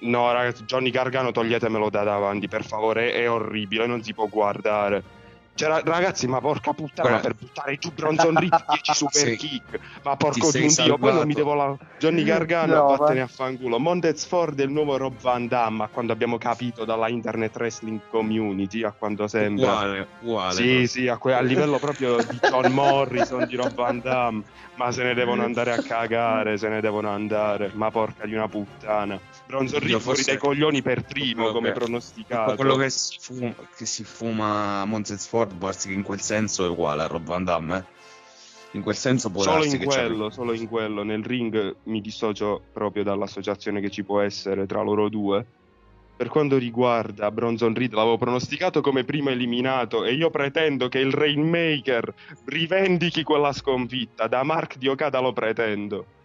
No, 0.01 0.33
ragazzi, 0.33 0.65
Johnny 0.65 0.91
Gargano 0.91 1.33
toglietemelo 1.33 1.91
da 1.91 2.03
davanti, 2.03 2.49
per 2.49 2.65
favore, 2.65 3.13
è, 3.13 3.31
orribile, 3.31 3.87
non 3.87 4.03
si 4.03 4.15
può 4.15 4.27
guardare. 4.27 5.17
C'era, 5.59 5.81
ragazzi, 5.85 6.29
ma 6.29 6.41
porca 6.41 6.73
puttana, 6.73 7.09
Guarda. 7.09 7.27
per 7.27 7.37
buttare 7.37 7.77
giù 7.79 7.91
Bronson 7.93 8.39
Reed 8.39 8.65
10 8.69 8.95
super 8.95 9.13
Sì. 9.29 9.37
kick. 9.37 9.81
Ma 10.05 10.15
porco 10.15 10.53
di 10.53 10.61
un 10.63 10.73
dio, 10.73 10.97
poi 10.99 11.13
non 11.13 11.27
mi 11.27 11.35
devo 11.35 11.55
la... 11.55 11.77
Johnny 11.99 12.23
Gargano, 12.23 12.75
No, 12.75 12.97
vattene 12.97 13.19
ma- 13.19 13.25
a 13.25 13.27
fanculo. 13.27 13.81
Montez 13.81 14.25
Ford 14.25 14.57
è 14.61 14.63
il 14.63 14.71
nuovo 14.71 14.97
Rob 14.97 15.21
Van 15.21 15.49
Damme, 15.49 15.83
a 15.83 15.89
quando 15.89 16.13
abbiamo 16.13 16.39
capito 16.39 16.85
dalla 16.85 17.09
Internet 17.09 17.57
Wrestling 17.57 17.99
Community, 18.09 18.85
a 18.85 18.93
quanto 18.93 19.27
sembra. 19.27 19.73
Uguale, 19.73 20.07
uguale. 20.21 20.55
Sì, 20.55 20.87
sì, 20.87 21.09
a, 21.09 21.17
que- 21.19 21.35
a 21.35 21.41
livello 21.41 21.81
proprio 21.81 22.19
di 22.23 22.39
John 22.41 22.71
Morrison, 22.73 23.45
di 23.49 23.57
Rob 23.57 23.75
Van 23.75 23.99
Damme, 24.01 24.45
ma 24.77 24.93
se 24.93 25.03
ne 25.03 25.15
devono 25.15 25.43
andare 25.43 25.73
a 25.73 25.83
cagare, 25.83 26.57
se 26.57 26.69
ne 26.69 26.81
devono 26.81 27.11
andare, 27.11 27.73
ma 27.75 27.91
porca 27.91 28.27
di 28.27 28.35
una 28.35 28.47
puttana. 28.47 29.19
Bronson 29.49 29.81
Reed 29.81 29.99
fuori 29.99 30.23
dai 30.23 30.37
coglioni 30.37 30.83
per 30.83 31.03
primo, 31.03 31.51
come 31.51 31.73
pronosticato. 31.73 32.55
Quello 32.55 32.77
che 32.77 32.91
si 32.91 33.17
fuma, 33.19 33.53
che 33.75 33.87
si 33.87 34.05
fuma 34.05 34.85
Montez 34.85 35.27
Ford 35.27 35.48
può 35.57 35.69
darsi 35.69 35.89
che 35.89 35.95
in 35.95 36.03
quel 36.03 36.21
senso 36.21 36.65
è 36.65 36.69
uguale 36.69 37.03
a 37.03 37.07
Rob 37.07 37.25
Van 37.25 37.45
Damme. 37.45 37.77
eh. 37.79 37.97
In 38.73 38.83
quel 38.83 38.97
senso 38.97 39.31
può 39.31 39.43
Solo 39.43 39.65
in 39.65 39.83
quello, 39.83 40.31
solo 40.31 40.53
in 40.53 40.69
quello. 40.69 41.03
Nel 41.03 41.25
ring 41.25 41.77
mi 41.85 42.01
dissocio 42.01 42.61
proprio 42.73 43.03
dall'associazione 43.03 43.81
che 43.81 43.91
ci 43.91 44.05
può 44.05 44.21
essere 44.21 44.67
tra 44.67 44.83
loro 44.83 45.09
due. 45.09 45.45
Per 46.19 46.29
quanto 46.29 46.59
riguarda 46.59 47.31
Bronson 47.31 47.75
Reed, 47.75 47.93
l'avevo 47.93 48.19
pronosticato 48.19 48.81
come 48.81 49.05
primo 49.05 49.31
eliminato 49.31 50.05
e 50.05 50.15
io 50.15 50.31
pretendo 50.31 50.89
che 50.89 50.99
il 50.99 51.13
Rainmaker 51.13 52.13
rivendichi 52.47 53.23
quella 53.23 53.53
sconfitta. 53.53 54.27
Da 54.27 54.43
Mark 54.43 54.77
di 54.77 54.89
Okada 54.89 55.21
lo 55.21 55.33
pretendo. 55.33 56.18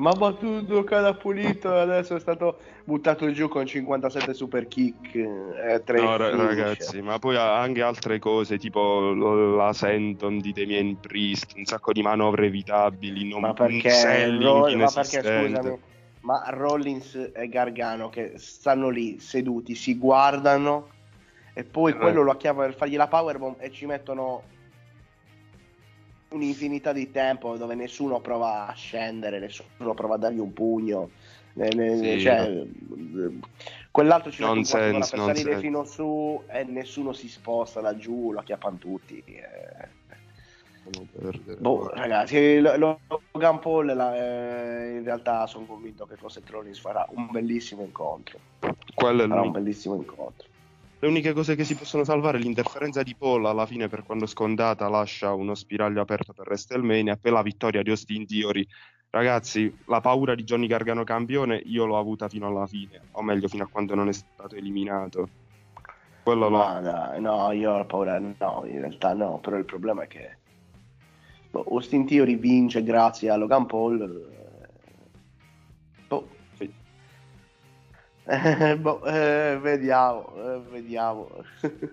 Ma 0.00 0.10
ha 0.10 0.14
battuto 0.16 0.82
cada 0.82 1.12
pulito 1.12 1.74
adesso 1.74 2.16
è 2.16 2.20
stato 2.20 2.58
buttato 2.84 3.30
giù 3.32 3.48
con 3.48 3.66
57 3.66 4.32
super 4.32 4.66
kick 4.66 5.14
e 5.14 5.82
3 5.84 6.00
No, 6.00 6.16
ra- 6.16 6.34
ragazzi, 6.34 7.02
ma 7.02 7.18
poi 7.18 7.36
anche 7.36 7.82
altre 7.82 8.18
cose, 8.18 8.56
tipo 8.56 9.12
la 9.12 9.74
Senton 9.74 10.38
di 10.38 10.52
Damien 10.54 10.98
Priest, 10.98 11.52
un 11.56 11.66
sacco 11.66 11.92
di 11.92 12.00
manovre 12.00 12.46
evitabili, 12.46 13.28
non 13.28 13.42
Ma 13.42 13.52
perché, 13.52 13.90
Roll- 14.38 14.74
ma 14.76 14.90
perché 14.90 15.22
scusami, 15.22 15.78
ma 16.20 16.44
Rollins 16.48 17.32
e 17.34 17.48
Gargano 17.48 18.08
che 18.08 18.32
stanno 18.36 18.88
lì 18.88 19.20
seduti, 19.20 19.74
si 19.74 19.98
guardano 19.98 20.88
e 21.52 21.64
poi 21.64 21.92
Eh. 21.92 21.96
quello 21.96 22.22
lo 22.22 22.36
chiama 22.36 22.62
per 22.62 22.74
fargli 22.74 22.96
la 22.96 23.06
powerbomb 23.06 23.56
e 23.58 23.70
ci 23.70 23.84
mettono 23.84 24.44
un'infinità 26.30 26.92
di 26.92 27.10
tempo 27.10 27.56
dove 27.56 27.74
nessuno 27.74 28.20
prova 28.20 28.66
a 28.66 28.72
scendere, 28.74 29.38
nessuno 29.38 29.94
prova 29.94 30.14
a 30.14 30.18
dargli 30.18 30.38
un 30.38 30.52
pugno. 30.52 31.10
Sì, 31.52 32.20
cioè, 32.20 32.64
quell'altro 33.90 34.30
ci 34.30 34.42
mette 34.54 34.60
per 35.08 35.18
salire 35.34 35.56
fino 35.60 35.84
su 35.84 36.42
e 36.48 36.64
nessuno 36.64 37.12
si 37.12 37.28
sposta 37.28 37.80
laggiù, 37.80 38.32
lo 38.32 38.38
acchiappano 38.40 38.78
tutti. 38.78 39.22
eh. 39.26 39.88
Boh, 41.58 41.88
ragazzi, 41.88 42.58
lo- 42.60 42.76
lo- 42.76 43.00
Logan 43.32 43.58
Paul 43.58 43.86
la- 43.94 44.16
eh, 44.16 44.96
in 44.96 45.04
realtà 45.04 45.46
sono 45.46 45.66
convinto 45.66 46.06
che 46.06 46.16
con 46.16 46.30
Seth 46.30 46.48
Rollins 46.48 46.78
farà 46.78 47.06
un 47.10 47.28
bellissimo 47.30 47.82
incontro. 47.82 48.38
Quello 48.94 49.24
è 49.24 49.28
Farà 49.28 49.42
un 49.42 49.50
bellissimo 49.50 49.96
incontro. 49.96 50.48
Le 51.02 51.08
uniche 51.08 51.32
cose 51.32 51.54
che 51.54 51.64
si 51.64 51.76
possono 51.76 52.04
salvare 52.04 52.36
è 52.36 52.42
l'interferenza 52.42 53.02
di 53.02 53.14
Paul 53.16 53.46
alla 53.46 53.64
fine 53.64 53.88
per 53.88 54.02
quando 54.04 54.26
scondata 54.26 54.86
lascia 54.90 55.32
uno 55.32 55.54
spiraglio 55.54 56.02
aperto 56.02 56.34
per 56.34 56.46
WrestleMania 56.46 57.16
poi 57.16 57.32
la 57.32 57.40
vittoria 57.40 57.82
di 57.82 57.88
Austin 57.88 58.26
Theory. 58.26 58.66
Ragazzi, 59.08 59.74
la 59.86 60.02
paura 60.02 60.34
di 60.34 60.44
Johnny 60.44 60.66
Gargano 60.66 61.02
campione 61.02 61.56
io 61.64 61.86
l'ho 61.86 61.98
avuta 61.98 62.28
fino 62.28 62.48
alla 62.48 62.66
fine, 62.66 63.00
o 63.12 63.22
meglio 63.22 63.48
fino 63.48 63.64
a 63.64 63.66
quando 63.66 63.94
non 63.94 64.08
è 64.08 64.12
stato 64.12 64.56
eliminato. 64.56 65.28
Quello 66.22 66.50
lo 66.50 66.58
Ma 66.58 66.80
dai, 66.80 67.18
no, 67.18 67.50
io 67.52 67.72
ho 67.72 67.84
paura, 67.86 68.18
no, 68.18 68.64
in 68.66 68.80
realtà 68.80 69.14
no, 69.14 69.38
però 69.38 69.56
il 69.56 69.64
problema 69.64 70.02
è 70.02 70.06
che 70.06 70.36
boh, 71.50 71.64
Austin 71.66 72.04
Theory 72.04 72.36
vince 72.36 72.82
grazie 72.82 73.30
a 73.30 73.36
Logan 73.36 73.64
Paul. 73.64 74.38
Eh, 78.32 78.78
boh, 78.78 79.02
eh, 79.06 79.58
vediamo, 79.60 80.32
eh, 80.36 80.60
vediamo. 80.70 81.42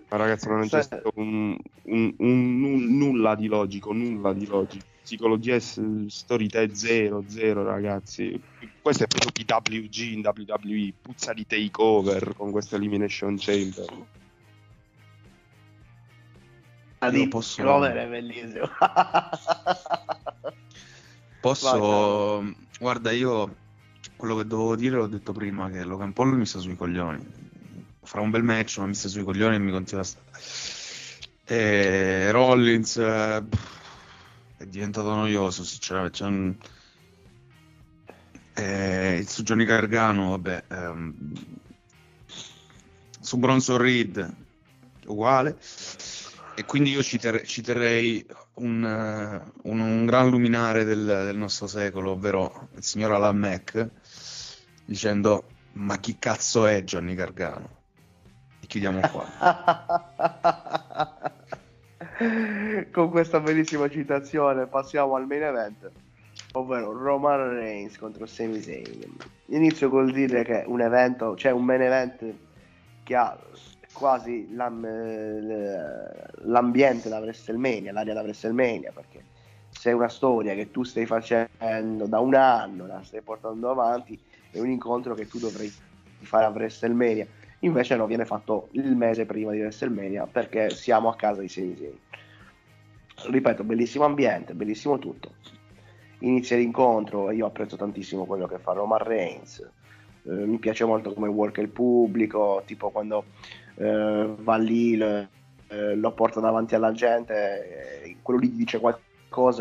Ma 0.10 0.17
ragazzi, 0.17 0.47
ma 0.47 0.58
non 0.58 0.67
c'è 0.67 0.84
stato 0.84 1.10
un, 1.15 1.58
un- 1.86 2.15
un- 2.19 2.63
un- 2.63 2.97
nulla 2.97 3.34
di 3.34 3.47
logico, 3.47 3.91
nulla 3.91 4.34
di 4.34 4.45
logico. 4.45 4.86
Psicologia 5.02 5.56
e 5.56 5.60
s- 5.60 6.06
story 6.08 6.45
te 6.47 6.69
zero, 6.76 7.23
zero, 7.28 7.63
ragazzi. 7.63 8.39
Questo 8.80 9.06
è 9.06 9.08
proprio 9.08 9.32
PWG 9.32 9.97
in 10.12 10.21
WWE, 10.23 10.93
puzza 11.02 11.34
di 11.34 11.45
takeover 11.47 12.34
con 12.34 12.52
questo 12.52 12.76
Elimination 12.76 13.36
Chamber. 13.39 14.06
Ah, 17.00 17.10
di 17.10 17.28
posso- 17.28 17.62
Clover 17.63 17.95
è 17.95 18.08
bellissimo. 18.08 18.67
Posso... 21.39 22.41
Vai, 22.41 22.56
Guarda, 22.80 23.12
io 23.12 23.56
quello 24.18 24.36
che 24.36 24.46
dovevo 24.46 24.76
dire 24.76 24.96
l'ho 24.98 25.08
detto 25.08 25.32
prima, 25.32 25.70
che 25.70 25.84
Logan 25.84 26.12
Paul 26.14 26.36
mi 26.36 26.46
sta 26.46 26.60
sui 26.60 26.76
coglioni. 26.76 27.26
Farà 28.02 28.22
un 28.22 28.30
bel 28.32 28.44
match, 28.44 28.78
ma 28.80 28.88
mi 28.88 28.96
sta 28.96 29.08
sui 29.08 29.24
coglioni 29.24 29.56
e 29.56 29.60
mi 29.60 29.72
continua 29.72 30.02
a 30.04 30.06
stare. 30.06 30.26
Rollins... 32.32 32.98
eh, 32.98 33.44
è 34.58 34.66
diventato 34.66 35.14
noioso, 35.14 35.64
sinceramente. 35.64 36.24
Un... 36.24 36.56
eh, 38.56 39.24
su 39.28 39.44
Johnny 39.44 39.66
Gargano, 39.66 40.30
vabbè, 40.32 40.64
ehm, 40.70 41.14
su 43.22 43.38
Bronson 43.38 43.78
Reed, 43.78 44.36
uguale. 45.06 45.58
E 46.56 46.66
quindi 46.66 46.90
io 46.92 47.04
citer- 47.04 47.46
citerei 47.46 48.26
un, 48.56 48.84
eh, 48.84 49.52
un- 49.70 49.80
un 49.80 50.06
gran 50.08 50.30
luminare 50.30 50.84
del, 50.86 51.06
del 51.06 51.38
nostro 51.38 51.68
secolo, 51.68 52.12
ovvero 52.12 52.70
il 52.76 52.84
signor 52.84 53.12
Alan 53.12 53.38
Mack, 53.38 53.90
dicendo: 54.88 55.43
Ma 55.73 55.97
chi 55.97 56.17
cazzo 56.17 56.65
è 56.65 56.84
Johnny 56.84 57.13
Gargano? 57.13 57.69
E 58.62 58.67
chiudiamo 58.67 59.02
qua. 59.12 59.26
Con 62.91 63.10
questa 63.12 63.39
bellissima 63.39 63.88
citazione 63.89 64.65
passiamo 64.65 65.15
al 65.15 65.28
main 65.28 65.43
event, 65.43 65.91
ovvero 66.54 66.91
Roman 66.91 67.50
Reigns 67.50 67.97
contro 67.97 68.26
Sami 68.26 68.60
Zayn. 68.62 69.15
Inizio 69.47 69.89
col 69.89 70.12
dire 70.12 70.43
che 70.43 70.63
un 70.65 70.82
evento, 70.82 71.36
cioè 71.36 71.52
un 71.52 71.63
main 71.63 71.82
event 71.82 72.34
che 73.04 73.15
ha 73.15 73.38
quasi 73.93 74.52
l'am- 74.54 74.88
l'ambiente 76.45 77.10
da 77.10 77.19
WrestleMania, 77.19 77.91
l'aria 77.91 78.13
da 78.13 78.21
WrestleMania, 78.21 78.91
perché 78.91 79.23
se 79.69 79.91
è 79.91 79.93
una 79.93 80.10
storia 80.10 80.56
che 80.56 80.71
tu 80.71 80.84
stai 80.84 81.06
facendo 81.06 82.08
da 82.08 82.19
un 82.19 82.34
anno, 82.34 82.88
la 82.88 83.04
stai 83.04 83.21
portando 83.21 83.69
avanti, 83.69 84.19
è 84.58 84.62
un 84.62 84.70
incontro 84.70 85.13
che 85.13 85.28
tu 85.28 85.39
dovrei 85.39 85.72
fare 86.20 86.46
a 86.46 86.50
WrestleMania. 86.50 87.26
Invece 87.62 87.96
no, 87.96 88.06
viene 88.06 88.26
fatto 88.26 88.70
il 88.72 88.96
mese 88.96 89.26
prima 89.26 89.52
di 89.52 89.60
WrestleMania 89.60 90.28
perché 90.28 90.70
siamo 90.70 91.10
a 91.10 91.15
casa 91.15 91.41
di 91.41 91.48
Sami 91.48 91.76
Zayn. 91.76 91.98
Ripeto, 93.32 93.63
bellissimo 93.63 94.06
ambiente, 94.06 94.54
bellissimo 94.54 95.00
tutto. 95.00 95.34
Inizia 96.20 96.58
l'incontro 96.58 97.30
e 97.30 97.36
io 97.36 97.46
apprezzo 97.46 97.76
tantissimo 97.76 98.26
quello 98.26 98.48
che 98.48 98.60
fa 98.60 98.74
Roman 98.74 99.04
Reigns. 99.04 99.60
Eh, 100.24 100.46
mi 100.46 100.58
piace 100.58 100.86
molto 100.86 101.13
come 101.13 101.28
work 101.28 101.58
il 101.58 101.70
pubblico, 101.70 102.62
tipo 102.65 102.89
quando 102.91 103.26
eh, 103.76 104.34
va 104.38 104.58
lì, 104.58 104.98
l- 104.98 105.28
eh, 105.70 105.96
lo 105.96 106.12
porta 106.12 106.39
davanti 106.39 106.76
alla 106.76 106.91
gente, 106.91 108.04
eh, 108.04 108.17
quello 108.22 108.39
lì 108.39 108.50
gli 108.50 108.58
dice 108.58 108.80
qualcosa, 108.80 109.06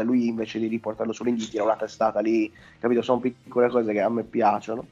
lui 0.03 0.29
invece 0.29 0.59
di 0.59 0.67
riportarlo 0.67 1.13
gli 1.13 1.49
tira 1.49 1.65
una 1.65 1.77
testata 1.77 2.21
lì, 2.21 2.53
capito? 2.79 3.03
Sono 3.03 3.21
piccole 3.21 3.69
cose 3.69 3.93
che 3.93 4.01
a 4.01 4.09
me 4.09 4.25
piacciono. 4.25 4.87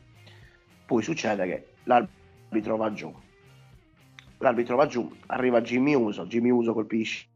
Poi 0.86 1.02
succede 1.02 1.46
che 1.46 1.66
l'arbitro 1.84 2.76
va 2.76 2.92
giù. 2.92 3.12
L'arbitro 4.38 4.76
va 4.76 4.86
giù, 4.86 5.10
arriva 5.26 5.60
Jimmy 5.62 5.94
Uso, 5.94 6.26
Jimmy 6.26 6.50
Uso 6.50 6.74
colpisce 6.74 7.28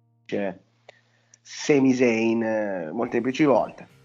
Sami 1.40 1.94
Zayn 1.94 2.42
eh, 2.42 2.90
molteplici 2.92 3.44
volte. 3.44 3.96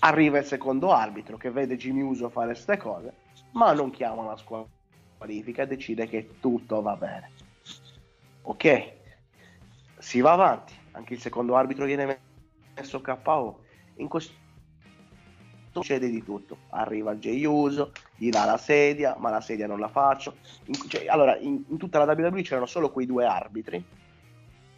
Arriva 0.00 0.38
il 0.38 0.44
secondo 0.44 0.92
arbitro 0.92 1.36
che 1.36 1.50
vede 1.50 1.76
Jimmy 1.76 2.00
Uso 2.00 2.30
fare 2.30 2.52
queste 2.52 2.76
cose, 2.78 3.12
ma 3.52 3.72
non 3.72 3.90
chiama 3.90 4.24
la 4.24 4.36
squalifica 4.36 5.64
e 5.64 5.66
decide 5.66 6.06
che 6.06 6.36
tutto 6.40 6.80
va 6.80 6.96
bene. 6.96 7.30
Ok, 8.42 8.92
si 9.98 10.20
va 10.20 10.32
avanti, 10.32 10.72
anche 10.92 11.14
il 11.14 11.20
secondo 11.20 11.56
arbitro 11.56 11.84
viene 11.84 12.20
messo 12.78 13.00
KO. 13.00 13.60
In 13.96 14.08
questo 14.08 14.32
succede 15.72 16.08
di 16.08 16.22
tutto. 16.24 16.58
Arriva 16.70 17.14
Jay 17.16 17.44
Uso, 17.44 17.92
gli 18.16 18.30
dà 18.30 18.44
la 18.44 18.56
sedia, 18.56 19.16
ma 19.18 19.30
la 19.30 19.40
sedia 19.40 19.66
non 19.66 19.78
la 19.80 19.88
faccio. 19.88 20.36
In- 20.66 20.76
cioè, 20.88 21.06
allora, 21.06 21.36
in, 21.38 21.62
in 21.68 21.76
tutta 21.76 22.02
la 22.04 22.12
WWE 22.12 22.42
c'erano 22.42 22.66
solo 22.66 22.90
quei 22.90 23.06
due 23.06 23.24
arbitri. 23.24 23.84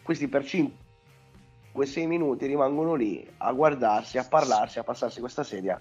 Questi 0.03 0.29
per 0.29 0.43
5-6 0.43 2.07
minuti 2.07 2.47
rimangono 2.47 2.95
lì 2.95 3.27
a 3.39 3.53
guardarsi, 3.53 4.19
a 4.19 4.25
parlarsi, 4.25 4.79
a 4.79 4.85
passarsi 4.85 5.21
questa 5.21 5.45
sedia 5.45 5.81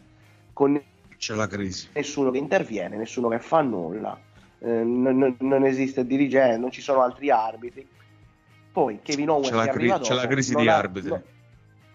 con 0.54 0.82
C'è 1.18 1.34
la 1.34 1.48
crisi. 1.48 1.90
nessuno 1.94 2.30
che 2.32 2.38
interviene, 2.38 2.98
nessuno 2.98 3.28
che 3.30 3.40
fa 3.40 3.62
nulla, 3.62 4.18
eh, 4.60 4.84
non, 4.84 5.36
non- 5.40 5.66
esiste 5.66 6.06
dirigente, 6.06 6.58
non 6.58 6.70
ci 6.72 6.82
sono 6.82 7.02
altri 7.02 7.30
arbitri. 7.32 7.88
Poi 8.72 9.00
Kevin 9.02 9.30
Owens 9.30 9.50
C'è 9.50 9.56
la, 9.56 9.64
che 9.64 9.70
cri- 9.72 9.80
arriva 9.90 10.00
c'è 10.00 10.14
la 10.14 10.22
dopo, 10.22 10.34
crisi 10.34 10.54
di 10.56 10.68
ha- 10.68 10.76
arbitri. 10.78 11.10
no- 11.10 11.24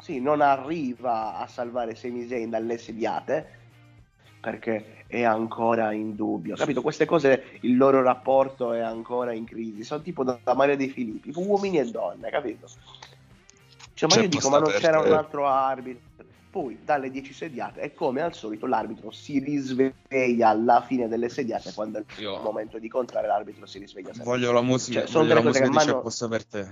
sì, 0.04 0.20
non 0.20 0.42
arriva 0.42 1.38
a 1.38 1.46
salvare 1.46 1.94
Sami 1.94 2.26
Zayn 2.28 2.50
dalle 2.50 2.76
sediate 2.76 3.62
perché 4.38 5.04
è 5.06 5.22
ancora 5.22 5.92
in 5.92 6.14
dubbio. 6.14 6.54
Capito? 6.56 6.82
Queste 6.82 7.06
cose, 7.06 7.58
il 7.62 7.76
loro 7.78 8.02
rapporto 8.02 8.74
è 8.74 8.80
ancora 8.80 9.32
in 9.32 9.46
crisi. 9.46 9.82
Sono 9.82 10.02
tipo 10.02 10.22
da, 10.22 10.38
da 10.44 10.54
Maria 10.54 10.76
De 10.76 10.88
Filippi, 10.88 11.32
uomini 11.34 11.78
e 11.78 11.90
donne, 11.90 12.28
capito? 12.28 12.66
Cioè, 13.94 14.08
ma 14.08 14.16
C'è 14.16 14.22
io 14.22 14.28
dico, 14.28 14.42
posta 14.42 14.50
ma 14.50 14.58
non 14.58 14.72
per 14.72 14.80
c'era 14.80 15.00
te. 15.02 15.08
un 15.08 15.14
altro 15.14 15.46
arbitro. 15.46 16.02
Poi 16.50 16.78
dalle 16.84 17.10
10 17.10 17.32
sediate 17.32 17.80
e 17.80 17.94
come 17.94 18.20
al 18.20 18.34
solito 18.34 18.66
l'arbitro 18.66 19.10
si 19.10 19.38
risveglia 19.40 20.48
alla 20.50 20.82
fine 20.82 21.08
delle 21.08 21.28
sediate 21.30 21.72
quando 21.72 21.98
è 21.98 22.04
il 22.16 22.22
Io- 22.22 22.40
momento 22.42 22.78
di 22.78 22.84
incontrare 22.84 23.26
l'arbitro 23.26 23.64
si 23.66 23.78
risveglia 23.78 24.08
sempre. 24.12 24.24
Voglio 24.24 24.52
la 24.52 24.60
musica, 24.62 25.04
Cioè, 25.06 25.12
voglio 25.22 25.34
la 25.34 25.40
musica 25.40 25.64
che 25.64 25.70
di 25.70 25.76
C'è 25.78 25.84
m'hanno- 25.86 25.98
apposta 25.98 26.28
per 26.28 26.44
te. 26.44 26.68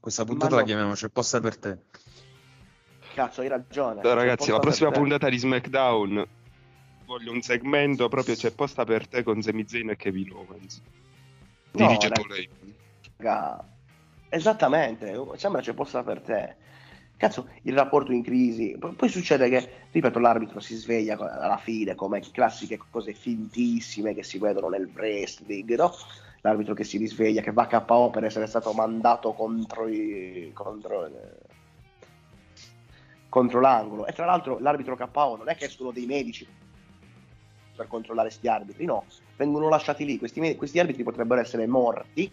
Questa 0.00 0.24
puntata 0.24 0.46
m'hanno- 0.50 0.60
la 0.60 0.66
chiamiamo 0.66 0.92
C'è 0.94 1.06
apposta 1.06 1.40
per 1.40 1.56
te. 1.56 1.78
Cazzo, 3.14 3.40
hai 3.40 3.48
ragione. 3.48 4.02
Dai, 4.02 4.14
ragazzi, 4.14 4.50
la 4.50 4.58
prossima 4.58 4.90
puntata 4.90 5.28
di 5.28 5.38
SmackDown 5.38 6.26
voglio 7.06 7.32
un 7.32 7.42
segmento 7.42 8.08
proprio 8.08 8.34
c'è 8.34 8.50
posta 8.50 8.84
per 8.84 9.06
te 9.06 9.22
con 9.22 9.40
Sami 9.40 9.66
Zayn 9.66 9.90
e 9.90 9.96
Kevin 9.96 10.32
Owens. 10.32 10.82
No, 11.72 11.86
Dirige 11.86 12.08
rag-. 12.08 12.48
Raga, 13.16 13.64
Esattamente, 14.34 15.14
sembra 15.36 15.60
c'è 15.60 15.74
posta 15.74 16.02
per 16.02 16.20
te. 16.20 16.56
Cazzo, 17.16 17.48
il 17.62 17.74
rapporto 17.74 18.10
in 18.10 18.24
crisi. 18.24 18.76
P- 18.76 18.94
Poi 18.96 19.08
succede 19.08 19.48
che, 19.48 19.70
ripeto, 19.92 20.18
l'arbitro 20.18 20.58
si 20.58 20.74
sveglia 20.74 21.16
alla 21.16 21.56
fine 21.56 21.94
come 21.94 22.20
classiche 22.32 22.80
cose 22.90 23.12
fintissime 23.12 24.12
che 24.12 24.24
si 24.24 24.40
vedono 24.40 24.68
nel 24.68 24.90
wrestling, 24.92 25.76
no? 25.76 25.92
L'arbitro 26.40 26.74
che 26.74 26.82
si 26.82 26.98
risveglia, 26.98 27.42
che 27.42 27.52
va 27.52 27.68
KO 27.68 28.10
per 28.10 28.24
essere 28.24 28.46
stato 28.48 28.72
mandato 28.72 29.32
contro, 29.34 29.86
i, 29.86 30.50
contro, 30.52 31.06
eh, 31.06 31.12
contro 33.34 33.58
l'angolo. 33.58 34.06
E 34.06 34.12
tra 34.12 34.26
l'altro 34.26 34.60
l'arbitro 34.60 34.94
KO 34.96 35.36
non 35.36 35.48
è 35.48 35.56
che 35.56 35.64
escono 35.64 35.90
dei 35.90 36.06
medici 36.06 36.46
per 37.74 37.88
controllare 37.88 38.28
questi 38.28 38.46
arbitri, 38.46 38.84
no, 38.84 39.06
vengono 39.36 39.68
lasciati 39.68 40.04
lì. 40.04 40.18
Questi, 40.18 40.54
questi 40.54 40.78
arbitri 40.78 41.02
potrebbero 41.02 41.40
essere 41.40 41.66
morti 41.66 42.30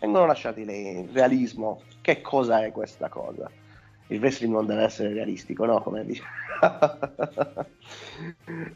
vengono 0.00 0.26
lasciati 0.26 0.64
lì. 0.64 1.08
Realismo, 1.12 1.82
che 2.00 2.20
cosa 2.20 2.64
è 2.64 2.72
questa 2.72 3.08
cosa? 3.08 3.48
Il 4.08 4.20
wrestling 4.20 4.52
non 4.52 4.66
deve 4.66 4.84
essere 4.84 5.12
realistico, 5.12 5.64
no? 5.64 5.80
Come 5.82 6.04
dice. 6.04 6.22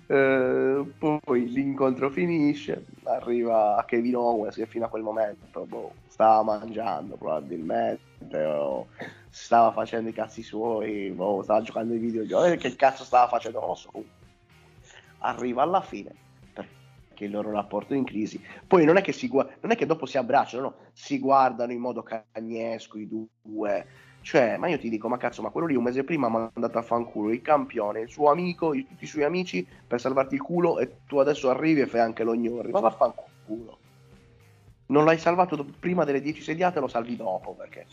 Eh, 0.07 0.93
poi 0.99 1.49
l'incontro 1.49 2.11
finisce, 2.11 2.85
arriva 3.05 3.83
Kevin 3.87 4.17
Owens 4.17 4.57
che 4.57 4.67
fino 4.67 4.87
a 4.87 4.89
quel 4.89 5.03
momento 5.03 5.65
boh, 5.67 5.95
stava 6.09 6.43
mangiando 6.43 7.17
probabilmente, 7.17 8.03
o 8.45 8.89
stava 9.31 9.73
facendo 9.73 10.09
i 10.11 10.13
cazzi 10.13 10.43
suoi, 10.43 11.11
boh, 11.13 11.43
stava 11.43 11.63
giocando 11.63 11.93
ai 11.93 11.99
videogiochi, 12.01 12.57
che 12.57 12.75
cazzo 12.77 13.05
stava 13.05 13.29
facendo? 13.29 13.61
Non 13.61 13.77
so. 13.77 13.91
Arriva 15.19 15.63
alla 15.63 15.81
fine 15.83 16.11
perché 16.53 17.25
il 17.25 17.31
loro 17.31 17.51
rapporto 17.51 17.93
è 17.93 17.97
in 17.97 18.05
crisi. 18.05 18.43
Poi 18.67 18.85
non 18.85 18.97
è 18.97 19.03
che, 19.03 19.13
si 19.13 19.29
gua- 19.29 19.49
non 19.61 19.73
è 19.73 19.77
che 19.77 19.87
dopo 19.87 20.07
si 20.07 20.17
abbracciano, 20.17 20.63
no, 20.63 20.77
si 20.93 21.19
guardano 21.19 21.73
in 21.73 21.81
modo 21.81 22.03
cagnesco 22.03 22.99
i 22.99 23.09
due. 23.09 23.87
Cioè, 24.23 24.59
ma 24.59 24.69
io 24.69 24.79
ti 24.79 24.89
dico, 24.91 25.09
ma 25.09 25.17
cazzo, 25.17 25.43
ma 25.43 25.51
quello 25.51 25.67
lì 25.67 25.75
un 25.75 25.83
mese 25.83 26.05
prima 26.05 26.27
ha 26.27 26.51
mandato 26.53 26.79
a 26.79 26.83
fanculo 26.83 27.31
il 27.33 27.41
campione, 27.41 28.01
il 28.01 28.11
suo 28.11 28.31
amico, 28.31 28.75
i- 28.75 28.87
tutti 28.87 29.05
i 29.05 29.07
suoi 29.07 29.25
amici 29.25 29.67
per 29.87 29.99
salvarti 30.01 30.35
il 30.35 30.43
culo 30.43 30.79
e 30.79 30.99
tu 31.07 31.19
adesso 31.19 31.49
arrivi 31.49 31.81
e 31.81 31.87
fai 31.87 32.01
anche 32.01 32.23
lo 32.23 32.35
gnori. 32.35 32.71
Ma 32.71 32.81
vaffanculo. 32.81 33.79
Non 34.87 35.05
l'hai 35.05 35.19
salvato 35.19 35.57
do- 35.57 35.67
prima 35.79 36.05
delle 36.05 36.21
10 36.21 36.43
sediate, 36.43 36.81
lo 36.81 36.89
salvi 36.89 37.17
dopo 37.17 37.55
perché 37.55 37.87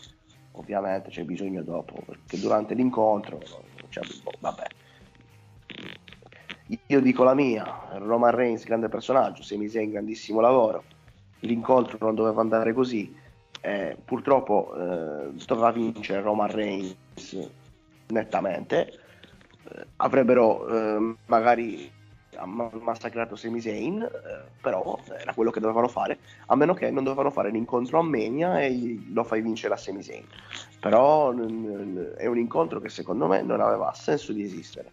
ovviamente 0.52 1.10
c'è 1.10 1.24
bisogno 1.24 1.62
dopo, 1.62 2.02
perché 2.04 2.38
durante 2.38 2.74
l'incontro 2.74 3.38
c'è 3.88 4.00
boh, 4.22 4.32
vabbè. 4.40 4.66
Io 6.88 7.00
dico 7.00 7.24
la 7.24 7.34
mia, 7.34 7.64
Roman 7.98 8.34
Reigns 8.34 8.64
grande 8.64 8.88
personaggio, 8.88 9.42
Sami 9.42 9.68
Zayn 9.68 9.90
grandissimo 9.90 10.40
lavoro, 10.40 10.84
l'incontro 11.40 11.96
non 12.00 12.14
doveva 12.14 12.40
andare 12.42 12.72
così, 12.74 13.14
eh, 13.60 13.96
purtroppo 14.04 14.72
eh, 14.74 15.30
doveva 15.46 15.70
vincere 15.72 16.20
Roman 16.22 16.50
Reigns 16.50 17.50
nettamente, 18.08 19.00
Eh, 19.70 19.86
avrebbero 19.96 20.66
eh, 20.66 21.14
magari 21.26 21.90
massacrato 22.80 23.36
Sami 23.36 23.60
Zayn, 23.60 24.00
eh, 24.00 24.08
però 24.62 24.98
era 25.20 25.34
quello 25.34 25.50
che 25.50 25.60
dovevano 25.60 25.88
fare, 25.88 26.18
a 26.46 26.56
meno 26.56 26.72
che 26.72 26.90
non 26.90 27.04
dovevano 27.04 27.30
fare 27.30 27.50
l'incontro 27.50 27.98
a 27.98 28.02
Mania 28.02 28.60
e 28.62 28.98
lo 29.12 29.24
fai 29.24 29.42
vincere 29.42 29.74
a 29.74 29.76
Sami 29.76 30.02
Zayn. 30.02 30.24
Però 30.80 31.32
è 31.32 32.26
un 32.26 32.38
incontro 32.38 32.80
che 32.80 32.88
secondo 32.88 33.26
me 33.26 33.42
non 33.42 33.60
aveva 33.60 33.92
senso 33.92 34.32
di 34.32 34.42
esistere. 34.42 34.90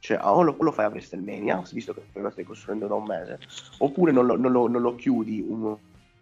Cioè, 0.00 0.18
o 0.20 0.42
lo, 0.42 0.54
lo 0.58 0.72
fai 0.72 0.84
a 0.84 0.88
WrestleMania, 0.88 1.62
visto 1.72 1.94
che 1.94 2.02
lo 2.20 2.30
stai 2.30 2.44
costruendo 2.44 2.86
da 2.86 2.94
un 2.94 3.04
mese, 3.04 3.38
oppure 3.78 4.12
non 4.12 4.26
lo, 4.26 4.36
non 4.36 4.52
lo- 4.52 4.68
non 4.68 4.82
lo 4.82 4.94
chiudi 4.94 5.40
un, 5.40 5.74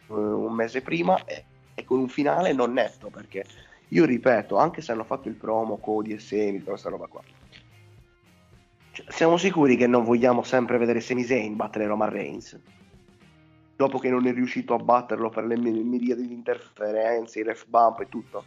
un 0.09 0.53
mese 0.55 0.81
prima 0.81 1.17
e, 1.25 1.45
e 1.79 1.85
con 1.85 1.99
un 1.99 2.09
finale 2.09 2.55
non 2.55 2.73
netto, 2.73 3.11
perché 3.11 3.45
Io 3.91 4.05
ripeto, 4.05 4.57
anche 4.57 4.83
se 4.83 4.91
hanno 4.91 5.05
fatto 5.05 5.29
il 5.29 5.35
promo, 5.35 5.77
Cody 5.77 6.15
e 6.15 6.19
Semi, 6.19 6.61
questa 6.61 6.89
roba 6.89 7.07
qua. 7.07 7.23
Cioè, 8.91 9.07
siamo 9.09 9.37
sicuri 9.37 9.77
che 9.77 9.87
non 9.87 10.03
vogliamo 10.03 10.43
sempre 10.43 10.77
vedere 10.79 11.01
Sami 11.01 11.23
Zayn 11.23 11.55
battere 11.55 11.87
Roman 11.87 12.11
Reigns? 12.11 12.59
Dopo 13.77 13.99
che 13.99 14.09
non 14.09 14.27
è 14.27 14.33
riuscito 14.33 14.75
a 14.75 14.79
batterlo 14.79 15.29
per 15.29 15.45
le 15.45 15.57
mi- 15.57 15.85
miriadi 15.85 16.27
di 16.27 16.35
interferenze, 16.35 17.41
i 17.41 17.43
ref 17.45 17.67
bump 17.69 18.01
e 18.01 18.09
tutto. 18.09 18.45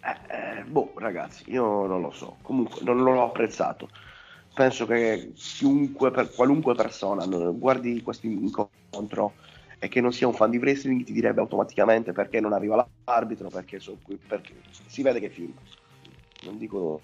Eh, 0.00 0.58
eh, 0.58 0.62
boh, 0.64 0.92
ragazzi, 0.96 1.42
io 1.50 1.86
non 1.86 2.02
lo 2.02 2.10
so. 2.12 2.36
Comunque, 2.42 2.82
non 2.84 3.02
l'ho 3.02 3.24
apprezzato. 3.24 3.88
Penso 4.54 4.86
che 4.86 5.32
chiunque, 5.34 6.12
per 6.12 6.32
qualunque 6.32 6.76
persona 6.76 7.26
guardi 7.26 8.00
questo 8.02 8.26
incontro 8.26 9.32
e 9.84 9.88
che 9.88 10.00
non 10.00 10.14
sia 10.14 10.26
un 10.26 10.32
fan 10.32 10.48
di 10.48 10.56
wrestling 10.56 11.04
ti 11.04 11.12
direbbe 11.12 11.42
automaticamente 11.42 12.12
perché 12.12 12.40
non 12.40 12.54
arriva 12.54 12.88
l'arbitro, 13.04 13.50
perché, 13.50 13.78
so- 13.78 13.98
perché 14.26 14.54
si 14.86 15.02
vede 15.02 15.20
che 15.20 15.28
film. 15.28 15.52
Non 16.44 16.56
dico. 16.56 17.02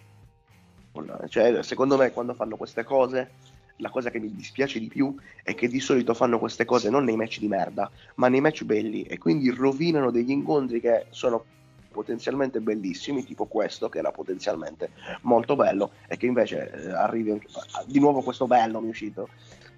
Cioè, 1.29 1.63
secondo 1.63 1.99
me 1.99 2.11
quando 2.11 2.33
fanno 2.33 2.57
queste 2.57 2.83
cose, 2.83 3.33
la 3.77 3.91
cosa 3.91 4.09
che 4.09 4.19
mi 4.19 4.35
dispiace 4.35 4.79
di 4.79 4.89
più 4.89 5.15
è 5.43 5.55
che 5.55 5.69
di 5.69 5.79
solito 5.79 6.15
fanno 6.15 6.39
queste 6.39 6.65
cose 6.65 6.89
non 6.89 7.05
nei 7.05 7.17
match 7.17 7.39
di 7.39 7.49
merda, 7.49 7.91
ma 8.15 8.29
nei 8.29 8.41
match 8.41 8.65
belli 8.65 9.03
e 9.03 9.19
quindi 9.19 9.51
rovinano 9.51 10.11
degli 10.11 10.31
incontri 10.31 10.81
che 10.81 11.05
sono 11.11 11.45
potenzialmente 11.93 12.61
bellissimi, 12.61 13.25
tipo 13.25 13.45
questo 13.45 13.91
che 13.91 13.99
era 13.99 14.11
potenzialmente 14.11 14.93
molto 15.23 15.55
bello 15.55 15.91
e 16.09 16.17
che 16.17 16.25
invece 16.25 16.71
eh, 16.71 16.91
arrivi 16.93 17.43
di 17.85 17.99
nuovo 17.99 18.23
questo 18.23 18.47
bello 18.47 18.81
mi 18.81 18.87
è 18.87 18.91
uscito. 18.91 19.29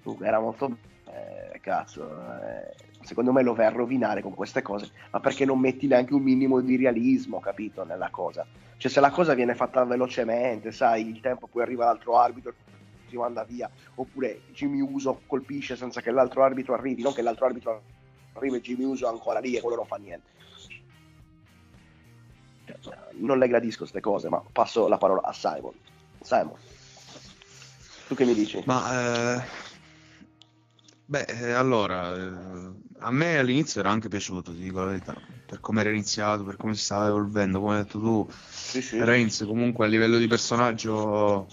Comunque 0.03 0.25
era 0.25 0.39
molto 0.39 0.77
eh, 1.13 1.59
cazzo, 1.59 2.09
eh, 2.41 2.73
secondo 3.01 3.31
me 3.31 3.43
lo 3.43 3.53
vai 3.53 3.67
a 3.67 3.69
rovinare 3.69 4.21
con 4.21 4.33
queste 4.33 4.61
cose, 4.61 4.89
ma 5.11 5.19
perché 5.19 5.45
non 5.45 5.59
metti 5.59 5.87
neanche 5.87 6.13
un 6.13 6.23
minimo 6.23 6.59
di 6.61 6.75
realismo, 6.75 7.39
capito, 7.39 7.83
nella 7.83 8.09
cosa? 8.09 8.45
Cioè 8.77 8.91
se 8.91 8.99
la 8.99 9.11
cosa 9.11 9.33
viene 9.33 9.55
fatta 9.55 9.83
velocemente, 9.83 10.71
sai, 10.71 11.07
il 11.07 11.21
tempo 11.21 11.47
poi 11.47 11.61
arriva 11.61 11.85
l'altro 11.85 12.17
arbitro 12.17 12.53
si 13.07 13.17
manda 13.17 13.43
via, 13.43 13.69
oppure 13.95 14.41
Jimmy 14.51 14.81
Uso 14.81 15.21
colpisce 15.27 15.75
senza 15.75 16.01
che 16.01 16.09
l'altro 16.09 16.43
arbitro 16.43 16.73
arrivi, 16.73 17.03
non 17.03 17.13
che 17.13 17.21
l'altro 17.21 17.45
arbitro 17.45 17.81
arrivi 18.33 18.57
e 18.57 18.61
Jimmy 18.61 18.83
Uso 18.85 19.07
ancora 19.07 19.39
lì 19.39 19.55
e 19.55 19.61
quello 19.61 19.77
non 19.77 19.85
fa 19.85 19.97
niente. 19.97 20.31
Non 23.11 23.37
le 23.37 23.47
gradisco 23.47 23.79
queste 23.79 24.01
cose, 24.01 24.29
ma 24.29 24.43
passo 24.51 24.87
la 24.87 24.97
parola 24.97 25.21
a 25.21 25.31
Simon. 25.31 25.73
Simon, 26.21 26.55
tu 28.07 28.15
che 28.15 28.25
mi 28.25 28.33
dici? 28.33 28.63
Ma 28.65 29.35
eh, 29.35 29.43
beh, 31.05 31.25
eh, 31.25 31.51
allora, 31.51 32.15
eh, 32.15 32.71
a 32.99 33.11
me 33.11 33.37
all'inizio 33.37 33.79
era 33.81 33.89
anche 33.91 34.07
piaciuto, 34.09 34.51
ti 34.53 34.59
dico 34.59 34.79
la 34.79 34.85
verità, 34.85 35.15
per 35.45 35.59
come 35.59 35.81
era 35.81 35.89
iniziato, 35.89 36.43
per 36.43 36.57
come 36.57 36.75
si 36.75 36.83
stava 36.83 37.07
evolvendo, 37.07 37.59
come 37.59 37.77
hai 37.77 37.83
detto 37.83 37.99
tu, 37.99 38.27
Sì, 38.29 38.81
sì. 38.81 39.03
Reigns 39.03 39.43
comunque 39.45 39.85
a 39.85 39.89
livello 39.89 40.17
di 40.17 40.27
personaggio 40.27 41.47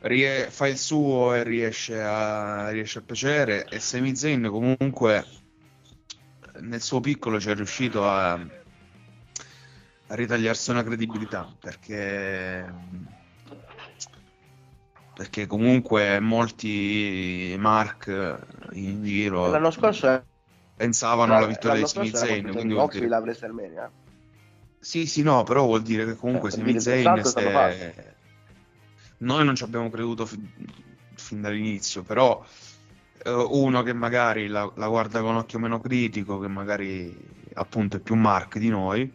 rie- 0.00 0.50
fa 0.50 0.66
il 0.68 0.78
suo 0.78 1.34
e 1.34 1.42
riesce 1.42 2.00
a, 2.00 2.70
riesce 2.70 2.98
a 2.98 3.02
piacere 3.02 3.68
e 3.68 3.80
Sami 3.80 4.14
Zayn 4.16 4.48
comunque 4.48 5.26
nel 6.60 6.80
suo 6.80 7.00
piccolo 7.00 7.40
ci 7.40 7.50
è 7.50 7.54
riuscito 7.54 8.06
a, 8.06 8.32
a 8.32 10.14
ritagliarsi 10.14 10.70
una 10.70 10.82
credibilità 10.84 11.50
perché 11.58 12.72
perché 15.14 15.46
comunque 15.46 16.18
molti 16.20 17.54
Mark 17.58 18.06
in 18.72 19.02
giro 19.04 19.50
L'anno 19.50 19.70
scorso 19.70 20.08
è- 20.08 20.22
pensavano 20.76 21.36
alla 21.36 21.46
vittoria 21.46 21.80
di 21.82 21.86
Sami 21.86 22.10
Zayn 22.10 22.50
quindi 22.50 22.74
vuol 22.74 22.88
dire- 22.90 23.08
la 23.08 23.18
WrestleMania. 23.18 23.90
sì, 24.80 25.06
sì, 25.06 25.22
no, 25.22 25.44
però 25.44 25.64
vuol 25.64 25.82
dire 25.82 26.04
che 26.04 26.16
comunque 26.16 26.50
Cioè, 26.50 26.58
Sami 26.60 26.80
Zayn 26.80 27.24
se... 27.24 28.16
noi 29.18 29.44
non 29.44 29.54
ci 29.54 29.62
abbiamo 29.62 29.88
creduto 29.88 30.26
fi- 30.26 30.40
fin 31.14 31.40
dall'inizio, 31.40 32.02
però 32.02 32.44
eh, 33.24 33.30
uno 33.30 33.82
che 33.82 33.92
magari 33.92 34.48
la, 34.48 34.70
la 34.74 34.88
guarda 34.88 35.20
con 35.20 35.36
occhio 35.36 35.58
meno 35.58 35.80
critico, 35.80 36.38
che 36.38 36.48
magari 36.48 37.16
appunto 37.54 37.96
è 37.96 38.00
più 38.00 38.14
Mark 38.16 38.58
di 38.58 38.68
noi, 38.68 39.10